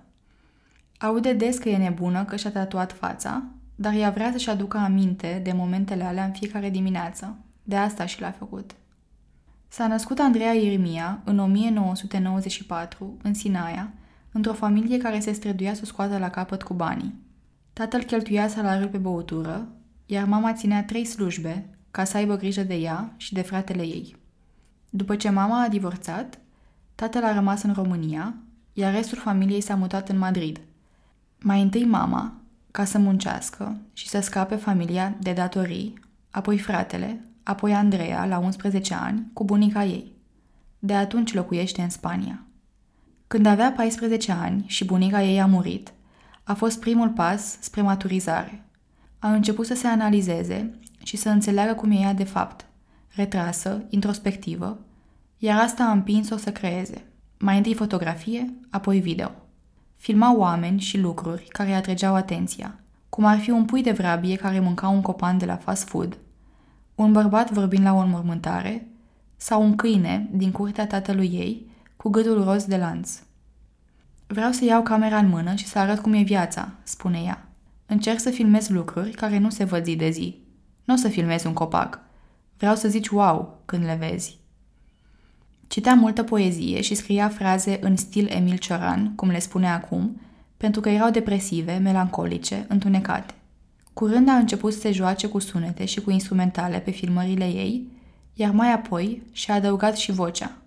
Aude 0.98 1.34
des 1.34 1.58
că 1.58 1.70
e 1.70 1.78
nebună 1.78 2.26
că 2.26 2.36
și-a 2.36 2.52
tatuat 2.52 2.92
fața, 2.92 3.44
dar 3.76 3.94
ea 3.94 4.10
vrea 4.10 4.32
să-și 4.32 4.50
aducă 4.50 4.78
aminte 4.78 5.42
de 5.44 5.52
momentele 5.52 6.04
alea 6.04 6.26
în 6.26 6.32
fiecare 6.32 6.70
dimineață. 6.70 7.38
De 7.64 7.76
asta 7.76 8.06
și 8.06 8.22
l-a 8.22 8.32
făcut. 8.32 8.72
S-a 9.68 9.88
născut 9.88 10.20
Andreea 10.20 10.54
Irmia 10.54 11.22
în 11.24 11.40
1994, 11.40 13.18
în 13.24 13.34
Sinaia, 13.34 13.92
într-o 14.32 14.54
familie 14.54 14.98
care 14.98 15.20
se 15.20 15.32
străduia 15.32 15.74
să 15.74 15.80
o 15.84 15.86
scoată 15.86 16.18
la 16.18 16.30
capăt 16.30 16.64
cu 16.64 16.74
banii. 16.74 17.14
Tatăl 17.74 18.04
cheltuia 18.04 18.48
salariul 18.48 18.90
pe 18.90 18.98
băutură, 18.98 19.68
iar 20.06 20.26
mama 20.26 20.54
ținea 20.54 20.84
trei 20.84 21.06
slujbe 21.06 21.70
ca 21.92 22.04
să 22.04 22.18
aibă 22.18 22.36
grijă 22.36 22.64
de 22.64 22.76
ea 22.76 23.14
și 23.18 23.34
de 23.34 23.42
fratele 23.42 23.82
ei. 23.82 24.16
După 24.90 25.16
ce 25.16 25.30
mama 25.30 25.62
a 25.62 25.68
divorțat, 25.68 26.40
tatăl 26.96 27.24
a 27.24 27.34
rămas 27.34 27.64
în 27.64 27.74
România, 27.74 28.36
iar 28.74 28.94
restul 28.94 29.18
familiei 29.18 29.62
s-a 29.62 29.76
mutat 29.76 30.10
în 30.10 30.18
Madrid. 30.18 30.60
Mai 31.40 31.62
întâi 31.62 31.86
mama, 31.86 32.34
ca 32.72 32.86
să 32.86 32.98
muncească 32.98 33.78
și 33.94 34.10
să 34.10 34.20
scape 34.20 34.56
familia 34.56 35.16
de 35.20 35.34
datorii, 35.34 36.00
apoi 36.30 36.58
fratele, 36.58 37.26
apoi 37.44 37.74
Andreea, 37.74 38.26
la 38.26 38.38
11 38.38 38.94
ani, 38.94 39.30
cu 39.34 39.44
bunica 39.44 39.84
ei. 39.84 40.12
De 40.80 40.94
atunci 40.94 41.34
locuiește 41.34 41.82
în 41.82 41.90
Spania. 41.90 42.46
Când 43.32 43.46
avea 43.46 43.72
14 43.72 44.32
ani 44.32 44.64
și 44.68 44.86
bunica 44.86 45.24
ei 45.24 45.42
a 45.42 45.46
murit, 45.46 45.94
a 46.44 46.54
fost 46.54 46.80
primul 46.80 47.10
pas 47.10 47.58
spre 47.60 47.82
maturizare. 47.82 48.66
A 49.20 49.34
început 49.34 49.66
să 49.66 49.74
se 49.74 49.88
analizeze 49.88 50.80
și 51.04 51.18
să 51.18 51.30
înțeleagă 51.30 51.74
cum 51.74 51.92
e 51.92 51.96
ea 51.96 52.14
de 52.14 52.24
fapt, 52.24 52.66
retrasă, 53.16 53.84
introspectivă, 53.90 54.80
iar 55.38 55.60
asta 55.60 55.84
a 55.84 55.92
împins-o 55.92 56.38
să 56.38 56.52
creeze. 56.52 57.04
Mai 57.40 57.58
întâi 57.58 57.74
fotografie, 57.74 58.54
apoi 58.70 59.00
video. 59.00 59.32
Filma 59.96 60.36
oameni 60.38 60.80
și 60.80 60.98
lucruri 60.98 61.48
care 61.48 61.70
îi 61.70 61.76
atrăgeau 61.76 62.16
atenția, 62.16 62.80
cum 63.10 63.26
ar 63.26 63.38
fi 63.38 63.50
un 63.50 63.66
pui 63.66 63.82
de 63.82 63.92
vrabie 63.92 64.36
care 64.36 64.60
mânca 64.60 64.88
un 64.88 65.02
copan 65.02 65.38
de 65.38 65.46
la 65.46 65.56
fast 65.56 65.88
food, 65.88 66.18
un 66.96 67.12
bărbat 67.12 67.52
vorbind 67.52 67.84
la 67.84 67.94
o 67.94 68.00
înmormântare 68.00 68.88
sau 69.38 69.64
un 69.64 69.76
câine 69.76 70.30
din 70.32 70.52
curtea 70.52 70.88
tatălui 70.88 71.28
ei 71.28 71.70
cu 72.02 72.10
gâtul 72.10 72.44
roz 72.44 72.66
de 72.66 72.78
lanț. 72.78 73.20
Vreau 74.28 74.52
să 74.52 74.66
iau 74.66 74.82
camera 74.82 75.18
în 75.18 75.28
mână 75.28 75.56
și 75.56 75.66
să 75.66 75.80
arăt 75.80 76.00
cum 76.00 76.14
e 76.14 76.22
viața, 76.22 76.72
spune 76.84 77.22
ea. 77.26 77.48
Încerc 77.86 78.20
să 78.20 78.30
filmez 78.30 78.68
lucruri 78.68 79.12
care 79.12 79.38
nu 79.38 79.50
se 79.50 79.64
văd 79.64 79.84
zi 79.84 79.96
de 79.96 80.10
zi. 80.10 80.42
Nu 80.84 80.94
o 80.94 80.98
să 80.98 81.08
filmez 81.08 81.44
un 81.44 81.54
copac. 81.54 82.00
Vreau 82.58 82.76
să 82.76 82.88
zici 82.88 83.08
wow 83.08 83.62
când 83.66 83.84
le 83.84 83.98
vezi. 84.00 84.40
Citea 85.68 85.94
multă 85.94 86.24
poezie 86.24 86.82
și 86.82 86.96
scria 86.96 87.30
fraze 87.30 87.78
în 87.82 87.98
stil 87.98 88.28
Emil 88.30 88.58
Cioran, 88.58 89.16
cum 89.16 89.30
le 89.30 89.40
spune 89.40 89.70
acum, 89.70 90.22
pentru 90.58 90.82
că 90.82 90.90
erau 90.90 91.10
depresive, 91.10 91.78
melancolice, 91.78 92.66
întunecate. 92.68 93.34
Curând 93.94 94.30
a 94.30 94.36
început 94.36 94.74
să 94.74 94.80
se 94.80 94.92
joace 94.92 95.28
cu 95.28 95.40
sunete 95.40 95.86
și 95.86 96.02
cu 96.02 96.12
instrumentale 96.12 96.80
pe 96.80 96.92
filmările 96.92 97.46
ei, 97.46 97.88
iar 98.34 98.52
mai 98.52 98.74
apoi 98.74 99.22
și-a 99.32 99.54
adăugat 99.54 99.98
și 99.98 100.12
vocea. 100.12 100.61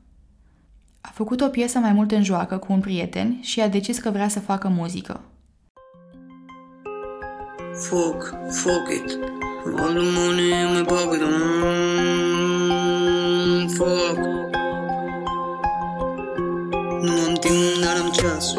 A 1.07 1.11
făcut 1.13 1.41
o 1.41 1.49
piesă 1.49 1.79
mai 1.79 1.93
mult 1.93 2.13
în 2.13 2.25
joacă 2.25 2.57
cu 2.57 2.73
un 2.73 2.81
prieten 2.81 3.39
și 3.41 3.61
a 3.61 3.69
decis 3.69 3.99
că 3.99 4.11
vrea 4.11 4.29
să 4.29 4.41
facă 4.41 4.69
muzică. 4.69 5.21
Fuck, 7.89 8.35
fuck 8.51 8.89
it. 8.95 9.19
All 9.77 9.95
the 9.95 10.03
money 10.17 10.51
in 10.51 10.73
my 10.77 10.85
pocket. 10.85 11.21
Mm, 11.21 12.49
fuck. 13.69 14.19
Nu 17.01 17.13
am 17.27 17.35
timp, 17.41 17.83
dar 17.83 17.97
am 18.03 18.11
ceas. 18.11 18.55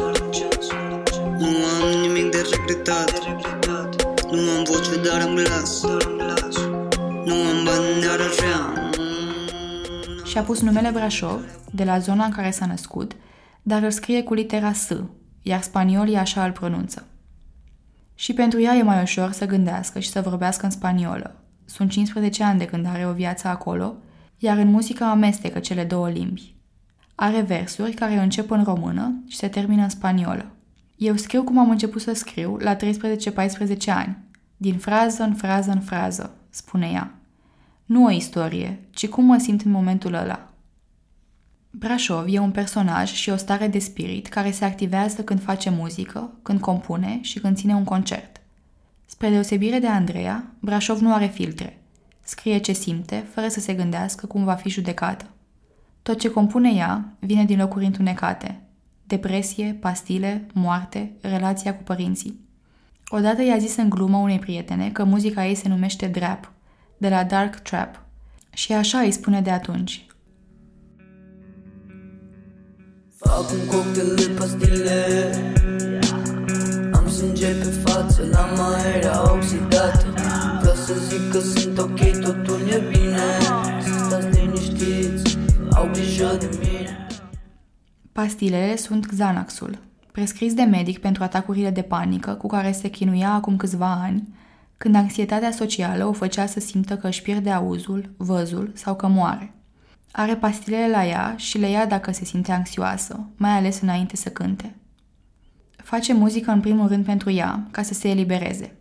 Nu 1.38 1.46
am 1.46 2.00
nimic 2.00 2.30
de 2.30 2.46
regretat. 2.50 3.10
Nu 4.30 4.50
am 4.56 4.62
voce, 4.64 4.96
dar 5.08 5.20
am 5.20 5.34
glas 5.34 5.82
Nu 7.24 7.34
am 7.34 7.64
bani, 7.64 8.00
dar 8.04 8.20
așa 8.28 8.55
Și-a 10.36 10.44
pus 10.44 10.60
numele 10.60 10.90
Brașov, 10.90 11.40
de 11.72 11.84
la 11.84 11.98
zona 11.98 12.24
în 12.24 12.30
care 12.30 12.50
s-a 12.50 12.66
născut, 12.66 13.12
dar 13.62 13.82
îl 13.82 13.90
scrie 13.90 14.22
cu 14.22 14.34
litera 14.34 14.72
S, 14.72 14.88
iar 15.42 15.62
spaniolii 15.62 16.16
așa 16.16 16.44
îl 16.44 16.52
pronunță. 16.52 17.06
Și 18.14 18.32
pentru 18.32 18.60
ea 18.60 18.74
e 18.74 18.82
mai 18.82 19.02
ușor 19.02 19.32
să 19.32 19.46
gândească 19.46 19.98
și 19.98 20.08
să 20.08 20.20
vorbească 20.20 20.64
în 20.64 20.70
spaniolă. 20.70 21.42
Sunt 21.64 21.90
15 21.90 22.42
ani 22.42 22.58
de 22.58 22.64
când 22.64 22.86
are 22.86 23.06
o 23.06 23.12
viață 23.12 23.48
acolo, 23.48 23.94
iar 24.38 24.56
în 24.56 24.70
muzică 24.70 25.04
amestecă 25.04 25.58
cele 25.58 25.84
două 25.84 26.08
limbi. 26.08 26.54
Are 27.14 27.40
versuri 27.40 27.92
care 27.92 28.14
încep 28.14 28.50
în 28.50 28.64
română 28.64 29.22
și 29.28 29.36
se 29.36 29.48
termină 29.48 29.82
în 29.82 29.88
spaniolă. 29.88 30.52
Eu 30.96 31.16
scriu 31.16 31.42
cum 31.42 31.58
am 31.58 31.70
început 31.70 32.00
să 32.00 32.12
scriu 32.12 32.56
la 32.56 32.76
13-14 32.76 32.78
ani, 33.86 34.18
din 34.56 34.78
frază 34.78 35.22
în 35.22 35.34
frază 35.34 35.70
în 35.70 35.80
frază, 35.80 36.30
spune 36.50 36.90
ea. 36.92 37.15
Nu 37.86 38.04
o 38.04 38.10
istorie, 38.10 38.80
ci 38.90 39.08
cum 39.08 39.24
mă 39.24 39.38
simt 39.38 39.62
în 39.62 39.70
momentul 39.70 40.14
ăla. 40.14 40.50
Brașov 41.70 42.24
e 42.28 42.38
un 42.38 42.50
personaj 42.50 43.12
și 43.12 43.30
o 43.30 43.36
stare 43.36 43.68
de 43.68 43.78
spirit 43.78 44.26
care 44.26 44.50
se 44.50 44.64
activează 44.64 45.24
când 45.24 45.42
face 45.42 45.70
muzică, 45.70 46.30
când 46.42 46.60
compune 46.60 47.18
și 47.22 47.38
când 47.38 47.56
ține 47.56 47.74
un 47.74 47.84
concert. 47.84 48.40
Spre 49.04 49.28
deosebire 49.28 49.78
de 49.78 49.86
Andreea, 49.86 50.44
Brașov 50.60 50.98
nu 50.98 51.12
are 51.12 51.26
filtre. 51.26 51.82
Scrie 52.24 52.58
ce 52.58 52.72
simte, 52.72 53.24
fără 53.32 53.48
să 53.48 53.60
se 53.60 53.74
gândească 53.74 54.26
cum 54.26 54.44
va 54.44 54.54
fi 54.54 54.68
judecată. 54.68 55.26
Tot 56.02 56.18
ce 56.18 56.30
compune 56.30 56.70
ea 56.74 57.16
vine 57.18 57.44
din 57.44 57.58
locuri 57.58 57.84
întunecate. 57.84 58.60
Depresie, 59.04 59.76
pastile, 59.80 60.46
moarte, 60.52 61.12
relația 61.20 61.76
cu 61.76 61.82
părinții. 61.82 62.40
Odată 63.08 63.42
i-a 63.42 63.58
zis 63.58 63.76
în 63.76 63.88
glumă 63.88 64.16
unei 64.16 64.38
prietene 64.38 64.90
că 64.90 65.04
muzica 65.04 65.46
ei 65.46 65.54
se 65.54 65.68
numește 65.68 66.06
drap, 66.06 66.52
de 66.98 67.08
la 67.08 67.24
dark 67.24 67.58
trap. 67.58 68.04
Și 68.52 68.72
așa 68.72 68.98
îi 68.98 69.10
spune 69.10 69.40
de 69.40 69.50
atunci. 69.50 70.06
Fac 73.18 73.50
un 73.50 73.66
cocktail 73.66 74.14
de 74.14 74.34
pastile 74.38 75.30
Am 76.92 77.08
sânge 77.08 77.46
pe 77.46 77.64
față, 77.64 78.28
la 78.30 78.46
mai 78.56 78.98
era 78.98 79.32
oxidată 79.32 80.06
Vreau 80.60 80.74
să 80.74 80.92
zic 81.08 81.30
că 81.30 81.38
sunt 81.38 81.78
ok, 81.78 82.00
totul 82.20 82.60
e 82.68 82.82
bine 82.90 83.38
Să 83.80 84.04
stați 84.04 84.40
liniștiți, 84.40 85.38
au 85.70 85.88
grijă 85.92 86.36
de 86.38 86.48
mine 86.60 87.06
Pastilele 88.12 88.76
sunt 88.76 89.06
Xanaxul, 89.06 89.78
prescris 90.12 90.54
de 90.54 90.62
medic 90.62 90.98
pentru 90.98 91.22
atacurile 91.22 91.70
de 91.70 91.82
panică 91.82 92.32
cu 92.32 92.46
care 92.46 92.72
se 92.72 92.88
chinuia 92.88 93.32
acum 93.32 93.56
câțiva 93.56 93.92
ani, 94.02 94.28
când 94.76 94.94
anxietatea 94.94 95.50
socială 95.50 96.04
o 96.04 96.12
făcea 96.12 96.46
să 96.46 96.60
simtă 96.60 96.96
că 96.96 97.06
își 97.06 97.22
pierde 97.22 97.50
auzul, 97.50 98.14
văzul 98.16 98.72
sau 98.74 98.96
că 98.96 99.06
moare. 99.06 99.54
Are 100.12 100.36
pastilele 100.36 100.88
la 100.88 101.06
ea 101.06 101.34
și 101.36 101.58
le 101.58 101.70
ia 101.70 101.86
dacă 101.86 102.12
se 102.12 102.24
simte 102.24 102.52
anxioasă, 102.52 103.28
mai 103.36 103.50
ales 103.50 103.80
înainte 103.80 104.16
să 104.16 104.28
cânte. 104.28 104.74
Face 105.76 106.12
muzică 106.12 106.50
în 106.50 106.60
primul 106.60 106.88
rând 106.88 107.04
pentru 107.04 107.30
ea, 107.30 107.66
ca 107.70 107.82
să 107.82 107.94
se 107.94 108.08
elibereze. 108.08 108.76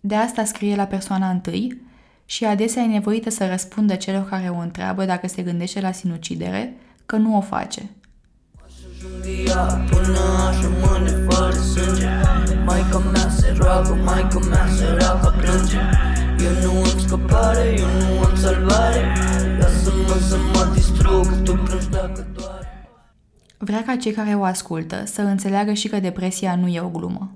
De 0.00 0.14
asta 0.14 0.44
scrie 0.44 0.76
la 0.76 0.84
persoana 0.84 1.30
întâi 1.30 1.80
și 2.24 2.44
adesea 2.44 2.82
e 2.82 2.86
nevoită 2.86 3.30
să 3.30 3.48
răspundă 3.48 3.94
celor 3.94 4.28
care 4.28 4.48
o 4.48 4.58
întreabă 4.58 5.04
dacă 5.04 5.26
se 5.26 5.42
gândește 5.42 5.80
la 5.80 5.92
sinucidere, 5.92 6.76
că 7.06 7.16
nu 7.16 7.36
o 7.36 7.40
face. 7.40 7.90
Ia 9.46 9.84
până 9.90 10.18
aș 10.48 10.56
rămâne 10.62 11.10
fără 11.28 11.52
sânge. 11.52 12.08
Maica 12.64 12.98
mea 12.98 13.28
se 13.28 13.54
roagă, 13.58 13.94
maica 14.04 14.38
mea 14.38 14.66
se 14.76 14.96
roagă, 14.98 15.34
plânge. 15.38 15.80
Eu 16.44 16.52
nu 16.62 16.78
am 16.78 16.98
scăpare, 16.98 17.74
eu 17.78 17.86
nu 17.86 18.24
am 18.24 18.36
salvare. 18.36 19.02
Lasă-mă 19.58 20.16
să 20.28 20.36
mă 20.52 20.70
distrug, 20.74 21.42
tu 21.44 21.52
plângi 21.52 21.88
dacă 21.90 22.26
doare. 22.34 22.88
Vrea 23.58 23.82
ca 23.82 23.96
cei 23.96 24.12
care 24.12 24.34
o 24.34 24.42
ascultă 24.42 25.02
să 25.06 25.22
înțeleagă 25.22 25.72
și 25.72 25.88
că 25.88 26.00
depresia 26.00 26.56
nu 26.56 26.66
e 26.66 26.80
o 26.80 26.88
glumă. 26.88 27.30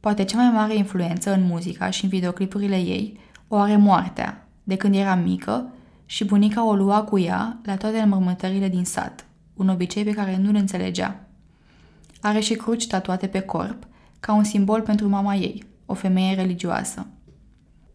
Poate 0.00 0.24
cea 0.24 0.36
mai 0.36 0.50
mare 0.54 0.76
influență 0.76 1.32
în 1.32 1.42
muzica 1.42 1.90
și 1.90 2.04
în 2.04 2.10
videoclipurile 2.10 2.76
ei 2.76 3.20
o 3.48 3.56
are 3.56 3.76
moartea, 3.76 4.46
de 4.62 4.76
când 4.76 4.94
era 4.94 5.14
mică 5.14 5.68
și 6.06 6.24
bunica 6.24 6.66
o 6.66 6.74
lua 6.74 7.02
cu 7.02 7.18
ea 7.18 7.58
la 7.64 7.76
toate 7.76 7.98
înmormântările 7.98 8.68
din 8.68 8.84
sat, 8.84 9.24
un 9.54 9.68
obicei 9.68 10.04
pe 10.04 10.10
care 10.10 10.36
nu-l 10.36 10.54
înțelegea. 10.54 11.20
Are 12.20 12.40
și 12.40 12.54
cruci 12.54 12.86
tatuate 12.86 13.26
pe 13.26 13.40
corp, 13.40 13.86
ca 14.20 14.32
un 14.32 14.44
simbol 14.44 14.80
pentru 14.80 15.08
mama 15.08 15.34
ei, 15.34 15.64
o 15.86 15.94
femeie 15.94 16.34
religioasă. 16.34 17.06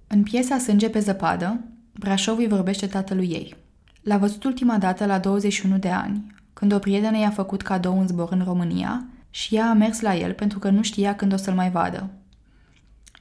În 0.08 0.24
piesa 0.24 0.58
Sânge 0.58 0.90
pe 0.90 1.00
zăpadă, 1.00 1.60
Brașov 2.00 2.38
îi 2.38 2.48
vorbește 2.48 2.88
tatălui 2.88 3.28
ei. 3.28 3.56
L-a 4.02 4.18
văzut 4.18 4.44
ultima 4.44 4.78
dată 4.78 5.06
la 5.06 5.20
21 5.20 5.78
de 5.78 5.90
ani, 5.90 6.36
când 6.54 6.74
o 6.74 6.80
prietenă 6.80 7.18
i-a 7.18 7.30
făcut 7.30 7.62
cadou 7.62 7.98
un 7.98 8.08
zbor 8.08 8.32
în 8.32 8.44
România 8.44 9.06
și 9.30 9.56
ea 9.56 9.70
a 9.70 9.74
mers 9.74 10.00
la 10.00 10.16
el 10.16 10.34
pentru 10.34 10.60
că 10.60 10.70
nu 10.70 10.82
știa 10.82 11.16
când 11.16 11.34
o 11.34 11.38
să-l 11.38 11.54
mai 11.54 11.72
vadă. 11.72 12.10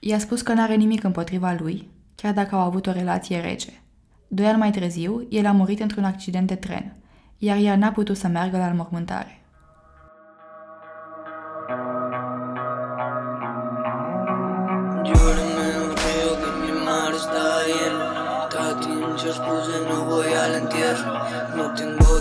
I-a 0.01 0.18
spus 0.18 0.43
că 0.43 0.53
n-are 0.53 0.74
nimic 0.74 1.05
împotriva 1.05 1.57
lui, 1.59 1.89
chiar 2.14 2.32
dacă 2.32 2.55
au 2.55 2.61
avut 2.61 2.86
o 2.86 2.93
relație 2.93 3.41
rece. 3.41 3.82
Doi 4.28 4.47
ani 4.47 4.59
mai 4.59 4.70
târziu, 4.70 5.26
el 5.30 5.47
a 5.47 5.53
murit 5.53 5.80
într-un 5.80 6.05
accident 6.05 6.47
de 6.47 6.55
tren, 6.55 6.97
iar 7.39 7.57
ea 7.57 7.76
n-a 7.76 7.91
putut 7.91 8.16
să 8.16 8.28
la 8.57 8.66
înmormântare. 8.66 9.32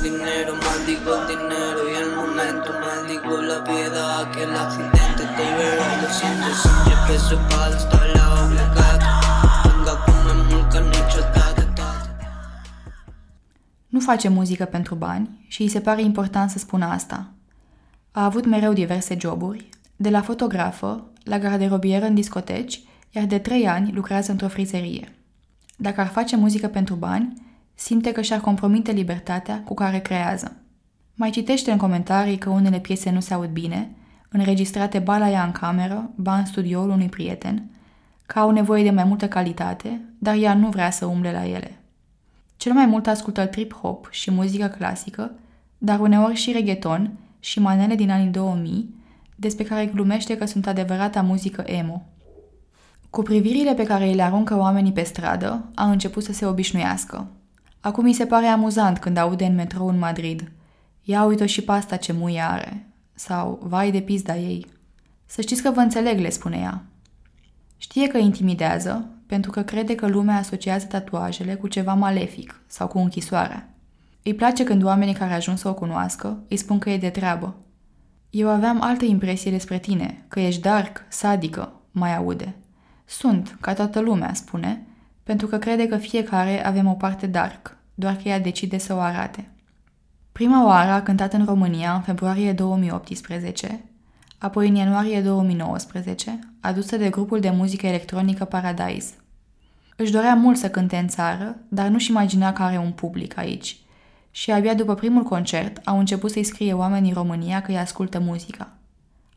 Dinero, 0.01 0.53
dinero 1.27 1.89
Y 1.89 1.95
el 1.95 2.15
momento, 2.15 2.71
maldigo 2.81 3.41
la 3.41 3.63
piedad 3.63 4.29
Que 4.31 4.43
accidente. 4.43 5.23
Te 5.35 5.45
verá 5.57 5.87
Lo 8.13 8.45
obligat 8.45 9.16
Nu 13.97 14.03
face 14.03 14.29
muzică 14.29 14.65
pentru 14.65 14.95
bani 14.95 15.29
și 15.47 15.61
îi 15.61 15.67
se 15.67 15.79
pare 15.79 16.01
important 16.01 16.49
să 16.49 16.57
spună 16.57 16.85
asta. 16.85 17.31
A 18.11 18.23
avut 18.23 18.45
mereu 18.45 18.73
diverse 18.73 19.17
joburi, 19.19 19.69
de 19.95 20.09
la 20.09 20.21
fotografă 20.21 21.11
la 21.23 21.39
garderobieră 21.39 22.05
în 22.05 22.13
discoteci, 22.13 22.81
iar 23.11 23.25
de 23.25 23.37
trei 23.37 23.67
ani 23.67 23.91
lucrează 23.91 24.31
într-o 24.31 24.47
frizerie. 24.47 25.15
Dacă 25.77 26.01
ar 26.01 26.07
face 26.07 26.35
muzică 26.35 26.67
pentru 26.67 26.95
bani, 26.95 27.33
simte 27.75 28.11
că 28.11 28.21
și-ar 28.21 28.39
compromite 28.39 28.91
libertatea 28.91 29.63
cu 29.63 29.73
care 29.73 29.99
creează. 29.99 30.55
Mai 31.13 31.29
citește 31.29 31.71
în 31.71 31.77
comentarii 31.77 32.37
că 32.37 32.49
unele 32.49 32.79
piese 32.79 33.09
nu 33.09 33.19
se 33.19 33.33
aud 33.33 33.49
bine, 33.49 33.91
înregistrate 34.29 34.99
ba 34.99 35.17
la 35.17 35.29
ea 35.29 35.43
în 35.43 35.51
cameră, 35.51 36.09
ba 36.15 36.37
în 36.37 36.45
studioul 36.45 36.89
unui 36.89 37.09
prieten, 37.09 37.69
că 38.25 38.39
au 38.39 38.51
nevoie 38.51 38.83
de 38.83 38.91
mai 38.91 39.03
multă 39.03 39.27
calitate, 39.27 40.01
dar 40.19 40.35
ea 40.35 40.53
nu 40.53 40.69
vrea 40.69 40.89
să 40.89 41.05
umble 41.05 41.31
la 41.31 41.45
ele. 41.45 41.81
Cel 42.57 42.73
mai 42.73 42.85
mult 42.85 43.07
ascultă 43.07 43.45
trip-hop 43.45 44.09
și 44.09 44.31
muzică 44.31 44.67
clasică, 44.67 45.31
dar 45.77 45.99
uneori 45.99 46.35
și 46.35 46.51
reggaeton 46.51 47.17
și 47.39 47.59
manele 47.59 47.95
din 47.95 48.11
anii 48.11 48.31
2000, 48.31 48.95
despre 49.35 49.63
care 49.63 49.85
glumește 49.85 50.37
că 50.37 50.45
sunt 50.45 50.67
adevărata 50.67 51.21
muzică 51.21 51.61
emo. 51.65 52.05
Cu 53.09 53.21
privirile 53.21 53.73
pe 53.73 53.83
care 53.83 54.07
îi 54.07 54.15
le 54.15 54.21
aruncă 54.21 54.57
oamenii 54.57 54.91
pe 54.91 55.03
stradă, 55.03 55.69
a 55.75 55.89
început 55.89 56.23
să 56.23 56.33
se 56.33 56.45
obișnuiască. 56.45 57.27
Acum 57.79 58.03
îi 58.03 58.13
se 58.13 58.25
pare 58.25 58.45
amuzant 58.45 58.99
când 58.99 59.17
aude 59.17 59.45
în 59.45 59.55
metrou 59.55 59.87
în 59.87 59.97
Madrid. 59.97 60.51
Ia 61.03 61.23
uite 61.23 61.45
și 61.45 61.61
pasta 61.61 61.95
ce 61.95 62.13
muie 62.13 62.41
are. 62.41 62.87
Sau, 63.13 63.59
vai 63.63 63.91
de 63.91 63.99
pizda 63.99 64.37
ei. 64.37 64.65
Să 65.25 65.41
știți 65.41 65.61
că 65.61 65.71
vă 65.71 65.79
înțeleg, 65.79 66.19
le 66.19 66.29
spune 66.29 66.57
ea. 66.57 66.85
Știe 67.77 68.07
că 68.07 68.17
intimidează, 68.17 69.09
pentru 69.27 69.51
că 69.51 69.61
crede 69.61 69.95
că 69.95 70.07
lumea 70.07 70.37
asociază 70.37 70.85
tatuajele 70.85 71.55
cu 71.55 71.67
ceva 71.67 71.93
malefic 71.93 72.61
sau 72.67 72.87
cu 72.87 72.97
închisoarea. 72.97 73.69
Îi 74.23 74.33
place 74.33 74.63
când 74.63 74.83
oamenii 74.83 75.13
care 75.13 75.33
ajung 75.33 75.57
să 75.57 75.67
o 75.67 75.73
cunoască 75.73 76.43
îi 76.49 76.57
spun 76.57 76.79
că 76.79 76.89
e 76.89 76.97
de 76.97 77.09
treabă. 77.09 77.55
Eu 78.29 78.49
aveam 78.49 78.81
altă 78.81 79.05
impresie 79.05 79.51
despre 79.51 79.79
tine, 79.79 80.25
că 80.27 80.39
ești 80.39 80.61
dark, 80.61 81.05
sadică, 81.09 81.73
mai 81.91 82.15
aude. 82.15 82.55
Sunt, 83.05 83.57
ca 83.61 83.73
toată 83.73 83.99
lumea, 83.99 84.33
spune, 84.33 84.85
pentru 85.23 85.47
că 85.47 85.57
crede 85.57 85.87
că 85.87 85.97
fiecare 85.97 86.65
avem 86.65 86.87
o 86.87 86.93
parte 86.93 87.27
dark, 87.27 87.77
doar 87.93 88.15
că 88.15 88.27
ea 88.27 88.39
decide 88.39 88.77
să 88.77 88.93
o 88.93 88.99
arate. 88.99 89.49
Prima 90.31 90.65
oară 90.65 90.91
a 90.91 91.01
cântat 91.01 91.33
în 91.33 91.45
România 91.45 91.93
în 91.93 92.01
februarie 92.01 92.53
2018, 92.53 93.83
apoi 94.37 94.67
în 94.67 94.75
ianuarie 94.75 95.21
2019, 95.21 96.39
adusă 96.59 96.97
de 96.97 97.09
grupul 97.09 97.39
de 97.39 97.49
muzică 97.49 97.87
electronică 97.87 98.45
Paradise. 98.45 99.13
Își 99.95 100.11
dorea 100.11 100.35
mult 100.35 100.57
să 100.57 100.69
cânte 100.69 100.97
în 100.97 101.07
țară, 101.07 101.55
dar 101.67 101.87
nu-și 101.87 102.09
imagina 102.09 102.53
că 102.53 102.63
are 102.63 102.77
un 102.77 102.91
public 102.91 103.37
aici. 103.37 103.77
Și 104.31 104.51
abia 104.51 104.73
după 104.73 104.93
primul 104.93 105.23
concert 105.23 105.81
au 105.83 105.99
început 105.99 106.31
să-i 106.31 106.43
scrie 106.43 106.73
oamenii 106.73 107.09
în 107.09 107.15
România 107.15 107.61
că 107.61 107.71
îi 107.71 107.77
ascultă 107.77 108.19
muzica. 108.19 108.73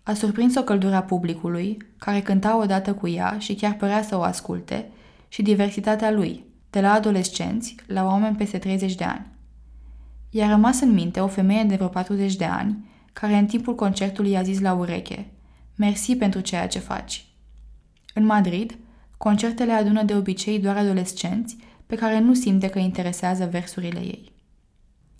A 0.02 0.12
surprins-o 0.12 0.62
căldura 0.62 1.02
publicului, 1.02 1.76
care 1.98 2.20
cânta 2.20 2.58
odată 2.58 2.92
cu 2.92 3.08
ea 3.08 3.36
și 3.38 3.54
chiar 3.54 3.74
părea 3.74 4.02
să 4.02 4.16
o 4.16 4.22
asculte, 4.22 4.90
și 5.28 5.42
diversitatea 5.42 6.10
lui, 6.10 6.44
de 6.70 6.80
la 6.80 6.92
adolescenți 6.92 7.74
la 7.86 8.04
oameni 8.04 8.36
peste 8.36 8.58
30 8.58 8.94
de 8.94 9.04
ani. 9.04 9.26
I-a 10.30 10.48
rămas 10.48 10.80
în 10.80 10.90
minte 10.90 11.20
o 11.20 11.26
femeie 11.26 11.62
de 11.62 11.74
vreo 11.74 11.88
40 11.88 12.36
de 12.36 12.44
ani, 12.44 12.89
care 13.12 13.36
în 13.36 13.46
timpul 13.46 13.74
concertului 13.74 14.30
i-a 14.30 14.42
zis 14.42 14.60
la 14.60 14.72
ureche, 14.72 15.30
Mersi 15.74 16.16
pentru 16.16 16.40
ceea 16.40 16.68
ce 16.68 16.78
faci. 16.78 17.24
În 18.14 18.24
Madrid, 18.24 18.78
concertele 19.16 19.72
adună 19.72 20.02
de 20.02 20.14
obicei 20.14 20.58
doar 20.58 20.76
adolescenți 20.76 21.56
pe 21.86 21.96
care 21.96 22.18
nu 22.18 22.34
simte 22.34 22.68
că 22.68 22.78
interesează 22.78 23.48
versurile 23.50 23.98
ei. 23.98 24.32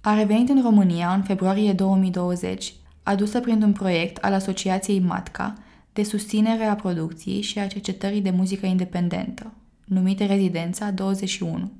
A 0.01 0.15
revenit 0.15 0.49
în 0.49 0.63
România 0.63 1.15
în 1.15 1.23
februarie 1.23 1.73
2020, 1.73 2.73
adusă 3.03 3.41
printr-un 3.41 3.73
proiect 3.73 4.17
al 4.17 4.33
Asociației 4.33 5.01
MATCA 5.01 5.55
de 5.93 6.03
susținere 6.03 6.65
a 6.65 6.75
producției 6.75 7.41
și 7.41 7.59
a 7.59 7.67
cercetării 7.67 8.21
de 8.21 8.31
muzică 8.31 8.67
independentă, 8.67 9.53
numite 9.85 10.27
Rezidența 10.27 10.91
21. 10.91 11.73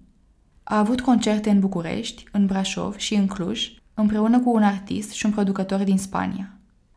A 0.63 0.79
avut 0.79 1.01
concerte 1.01 1.51
în 1.51 1.61
București, 1.61 2.25
în 2.33 2.47
Brașov 2.47 2.97
și 2.97 3.15
în 3.15 3.27
Cluj, 3.27 3.73
împreună 4.01 4.41
cu 4.41 4.51
un 4.51 4.63
artist 4.63 5.11
și 5.11 5.27
un 5.27 5.33
producător 5.33 5.83
din 5.83 5.99
Spania. 5.99 6.51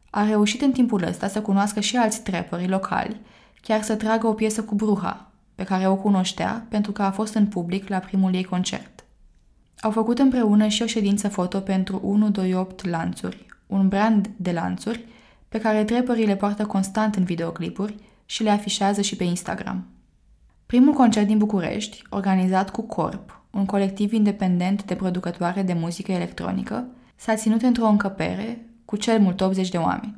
A 0.10 0.26
reușit 0.26 0.62
în 0.62 0.72
timpul 0.72 1.04
ăsta 1.04 1.28
să 1.28 1.42
cunoască 1.42 1.80
și 1.80 1.98
alți 1.98 2.22
trapperi 2.22 2.68
locali, 2.68 3.22
chiar 3.62 3.82
să 3.82 3.96
tragă 3.96 4.28
o 4.28 4.34
piesă 4.34 4.64
cu 4.64 4.76
Bruja, 4.76 5.32
pe 5.56 5.64
care 5.64 5.88
o 5.88 5.96
cunoștea 5.96 6.66
pentru 6.70 6.92
că 6.92 7.02
a 7.02 7.12
fost 7.12 7.34
în 7.34 7.48
public 7.48 7.88
la 7.88 7.98
primul 7.98 8.34
ei 8.34 8.44
concert. 8.44 9.04
Au 9.80 9.92
făcut 9.92 10.20
împreună 10.20 10.68
și 10.68 10.82
o 10.82 10.86
ședință 10.86 11.30
foto 11.30 11.60
pentru 11.60 11.96
128 11.96 12.86
Lanțuri, 12.86 13.46
un 13.68 13.88
brand 13.88 14.30
de 14.36 14.52
lanțuri 14.52 15.06
pe 15.50 15.60
care 15.60 15.84
trapperii 15.84 16.26
le 16.26 16.36
poartă 16.36 16.66
constant 16.66 17.16
în 17.16 17.24
videoclipuri 17.24 17.96
și 18.26 18.44
le 18.44 18.50
afișează 18.50 19.02
și 19.02 19.16
pe 19.16 19.24
Instagram. 19.24 19.88
Primul 20.66 20.94
concert 20.94 21.28
din 21.28 21.38
București, 21.38 22.02
organizat 22.10 22.70
cu 22.70 22.82
Corp, 22.82 23.43
un 23.54 23.66
colectiv 23.66 24.14
independent 24.14 24.84
de 24.84 24.96
producătoare 24.96 25.62
de 25.62 25.74
muzică 25.74 26.12
electronică, 26.12 26.86
s-a 27.16 27.36
ținut 27.36 27.62
într-o 27.62 27.88
încăpere 27.88 28.66
cu 28.86 28.96
cel 28.96 29.20
mult 29.20 29.42
80 29.42 29.70
de 29.70 29.78
oameni. 29.78 30.16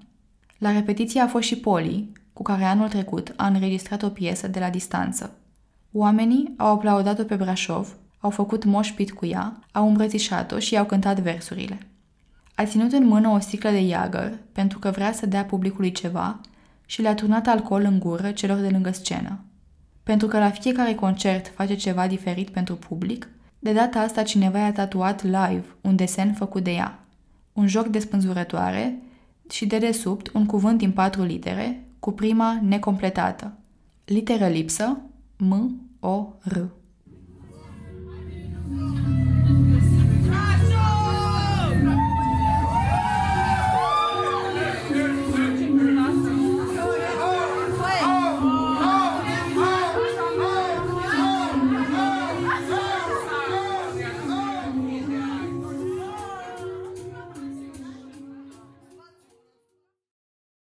La 0.57 0.71
repetiție 0.71 1.21
a 1.21 1.27
fost 1.27 1.47
și 1.47 1.57
Poli, 1.57 2.11
cu 2.33 2.41
care 2.41 2.63
anul 2.63 2.87
trecut 2.87 3.33
a 3.35 3.47
înregistrat 3.47 4.03
o 4.03 4.09
piesă 4.09 4.47
de 4.47 4.59
la 4.59 4.69
distanță. 4.69 5.37
Oamenii 5.91 6.53
au 6.57 6.73
aplaudat-o 6.73 7.23
pe 7.23 7.35
Brașov, 7.35 7.95
au 8.19 8.29
făcut 8.29 8.63
moșpit 8.63 9.11
cu 9.11 9.25
ea, 9.25 9.59
au 9.71 9.87
îmbrățișat-o 9.87 10.59
și 10.59 10.73
i-au 10.73 10.85
cântat 10.85 11.19
versurile. 11.19 11.77
A 12.55 12.65
ținut 12.65 12.91
în 12.91 13.05
mână 13.05 13.29
o 13.29 13.39
sticlă 13.39 13.69
de 13.69 13.81
iagăr 13.81 14.37
pentru 14.51 14.79
că 14.79 14.89
vrea 14.89 15.11
să 15.11 15.25
dea 15.25 15.45
publicului 15.45 15.91
ceva 15.91 16.39
și 16.85 17.01
le-a 17.01 17.15
turnat 17.15 17.47
alcool 17.47 17.83
în 17.83 17.99
gură 17.99 18.31
celor 18.31 18.57
de 18.57 18.69
lângă 18.69 18.91
scenă. 18.91 19.39
Pentru 20.05 20.27
că 20.27 20.37
la 20.37 20.49
fiecare 20.49 20.93
concert 20.93 21.47
face 21.55 21.75
ceva 21.75 22.07
diferit 22.07 22.49
pentru 22.49 22.75
public, 22.75 23.29
de 23.59 23.73
data 23.73 23.99
asta 23.99 24.23
cineva 24.23 24.59
i-a 24.59 24.71
tatuat 24.71 25.23
live 25.23 25.65
un 25.81 25.95
desen 25.95 26.33
făcut 26.33 26.63
de 26.63 26.71
ea. 26.71 26.99
Un 27.53 27.67
joc 27.67 27.87
de 27.87 27.99
spânzurătoare 27.99 28.97
și 29.49 29.65
de 29.65 29.77
desubt 29.77 30.31
un 30.33 30.45
cuvânt 30.45 30.77
din 30.77 30.91
patru 30.91 31.23
litere, 31.23 31.85
cu 31.99 32.11
prima 32.11 32.59
necompletată. 32.61 33.53
Literă 34.05 34.47
lipsă, 34.47 34.97
M, 35.37 35.81
O, 35.99 36.27
R. 36.43 36.57
Thank 38.67 39.07
you. 39.07 39.14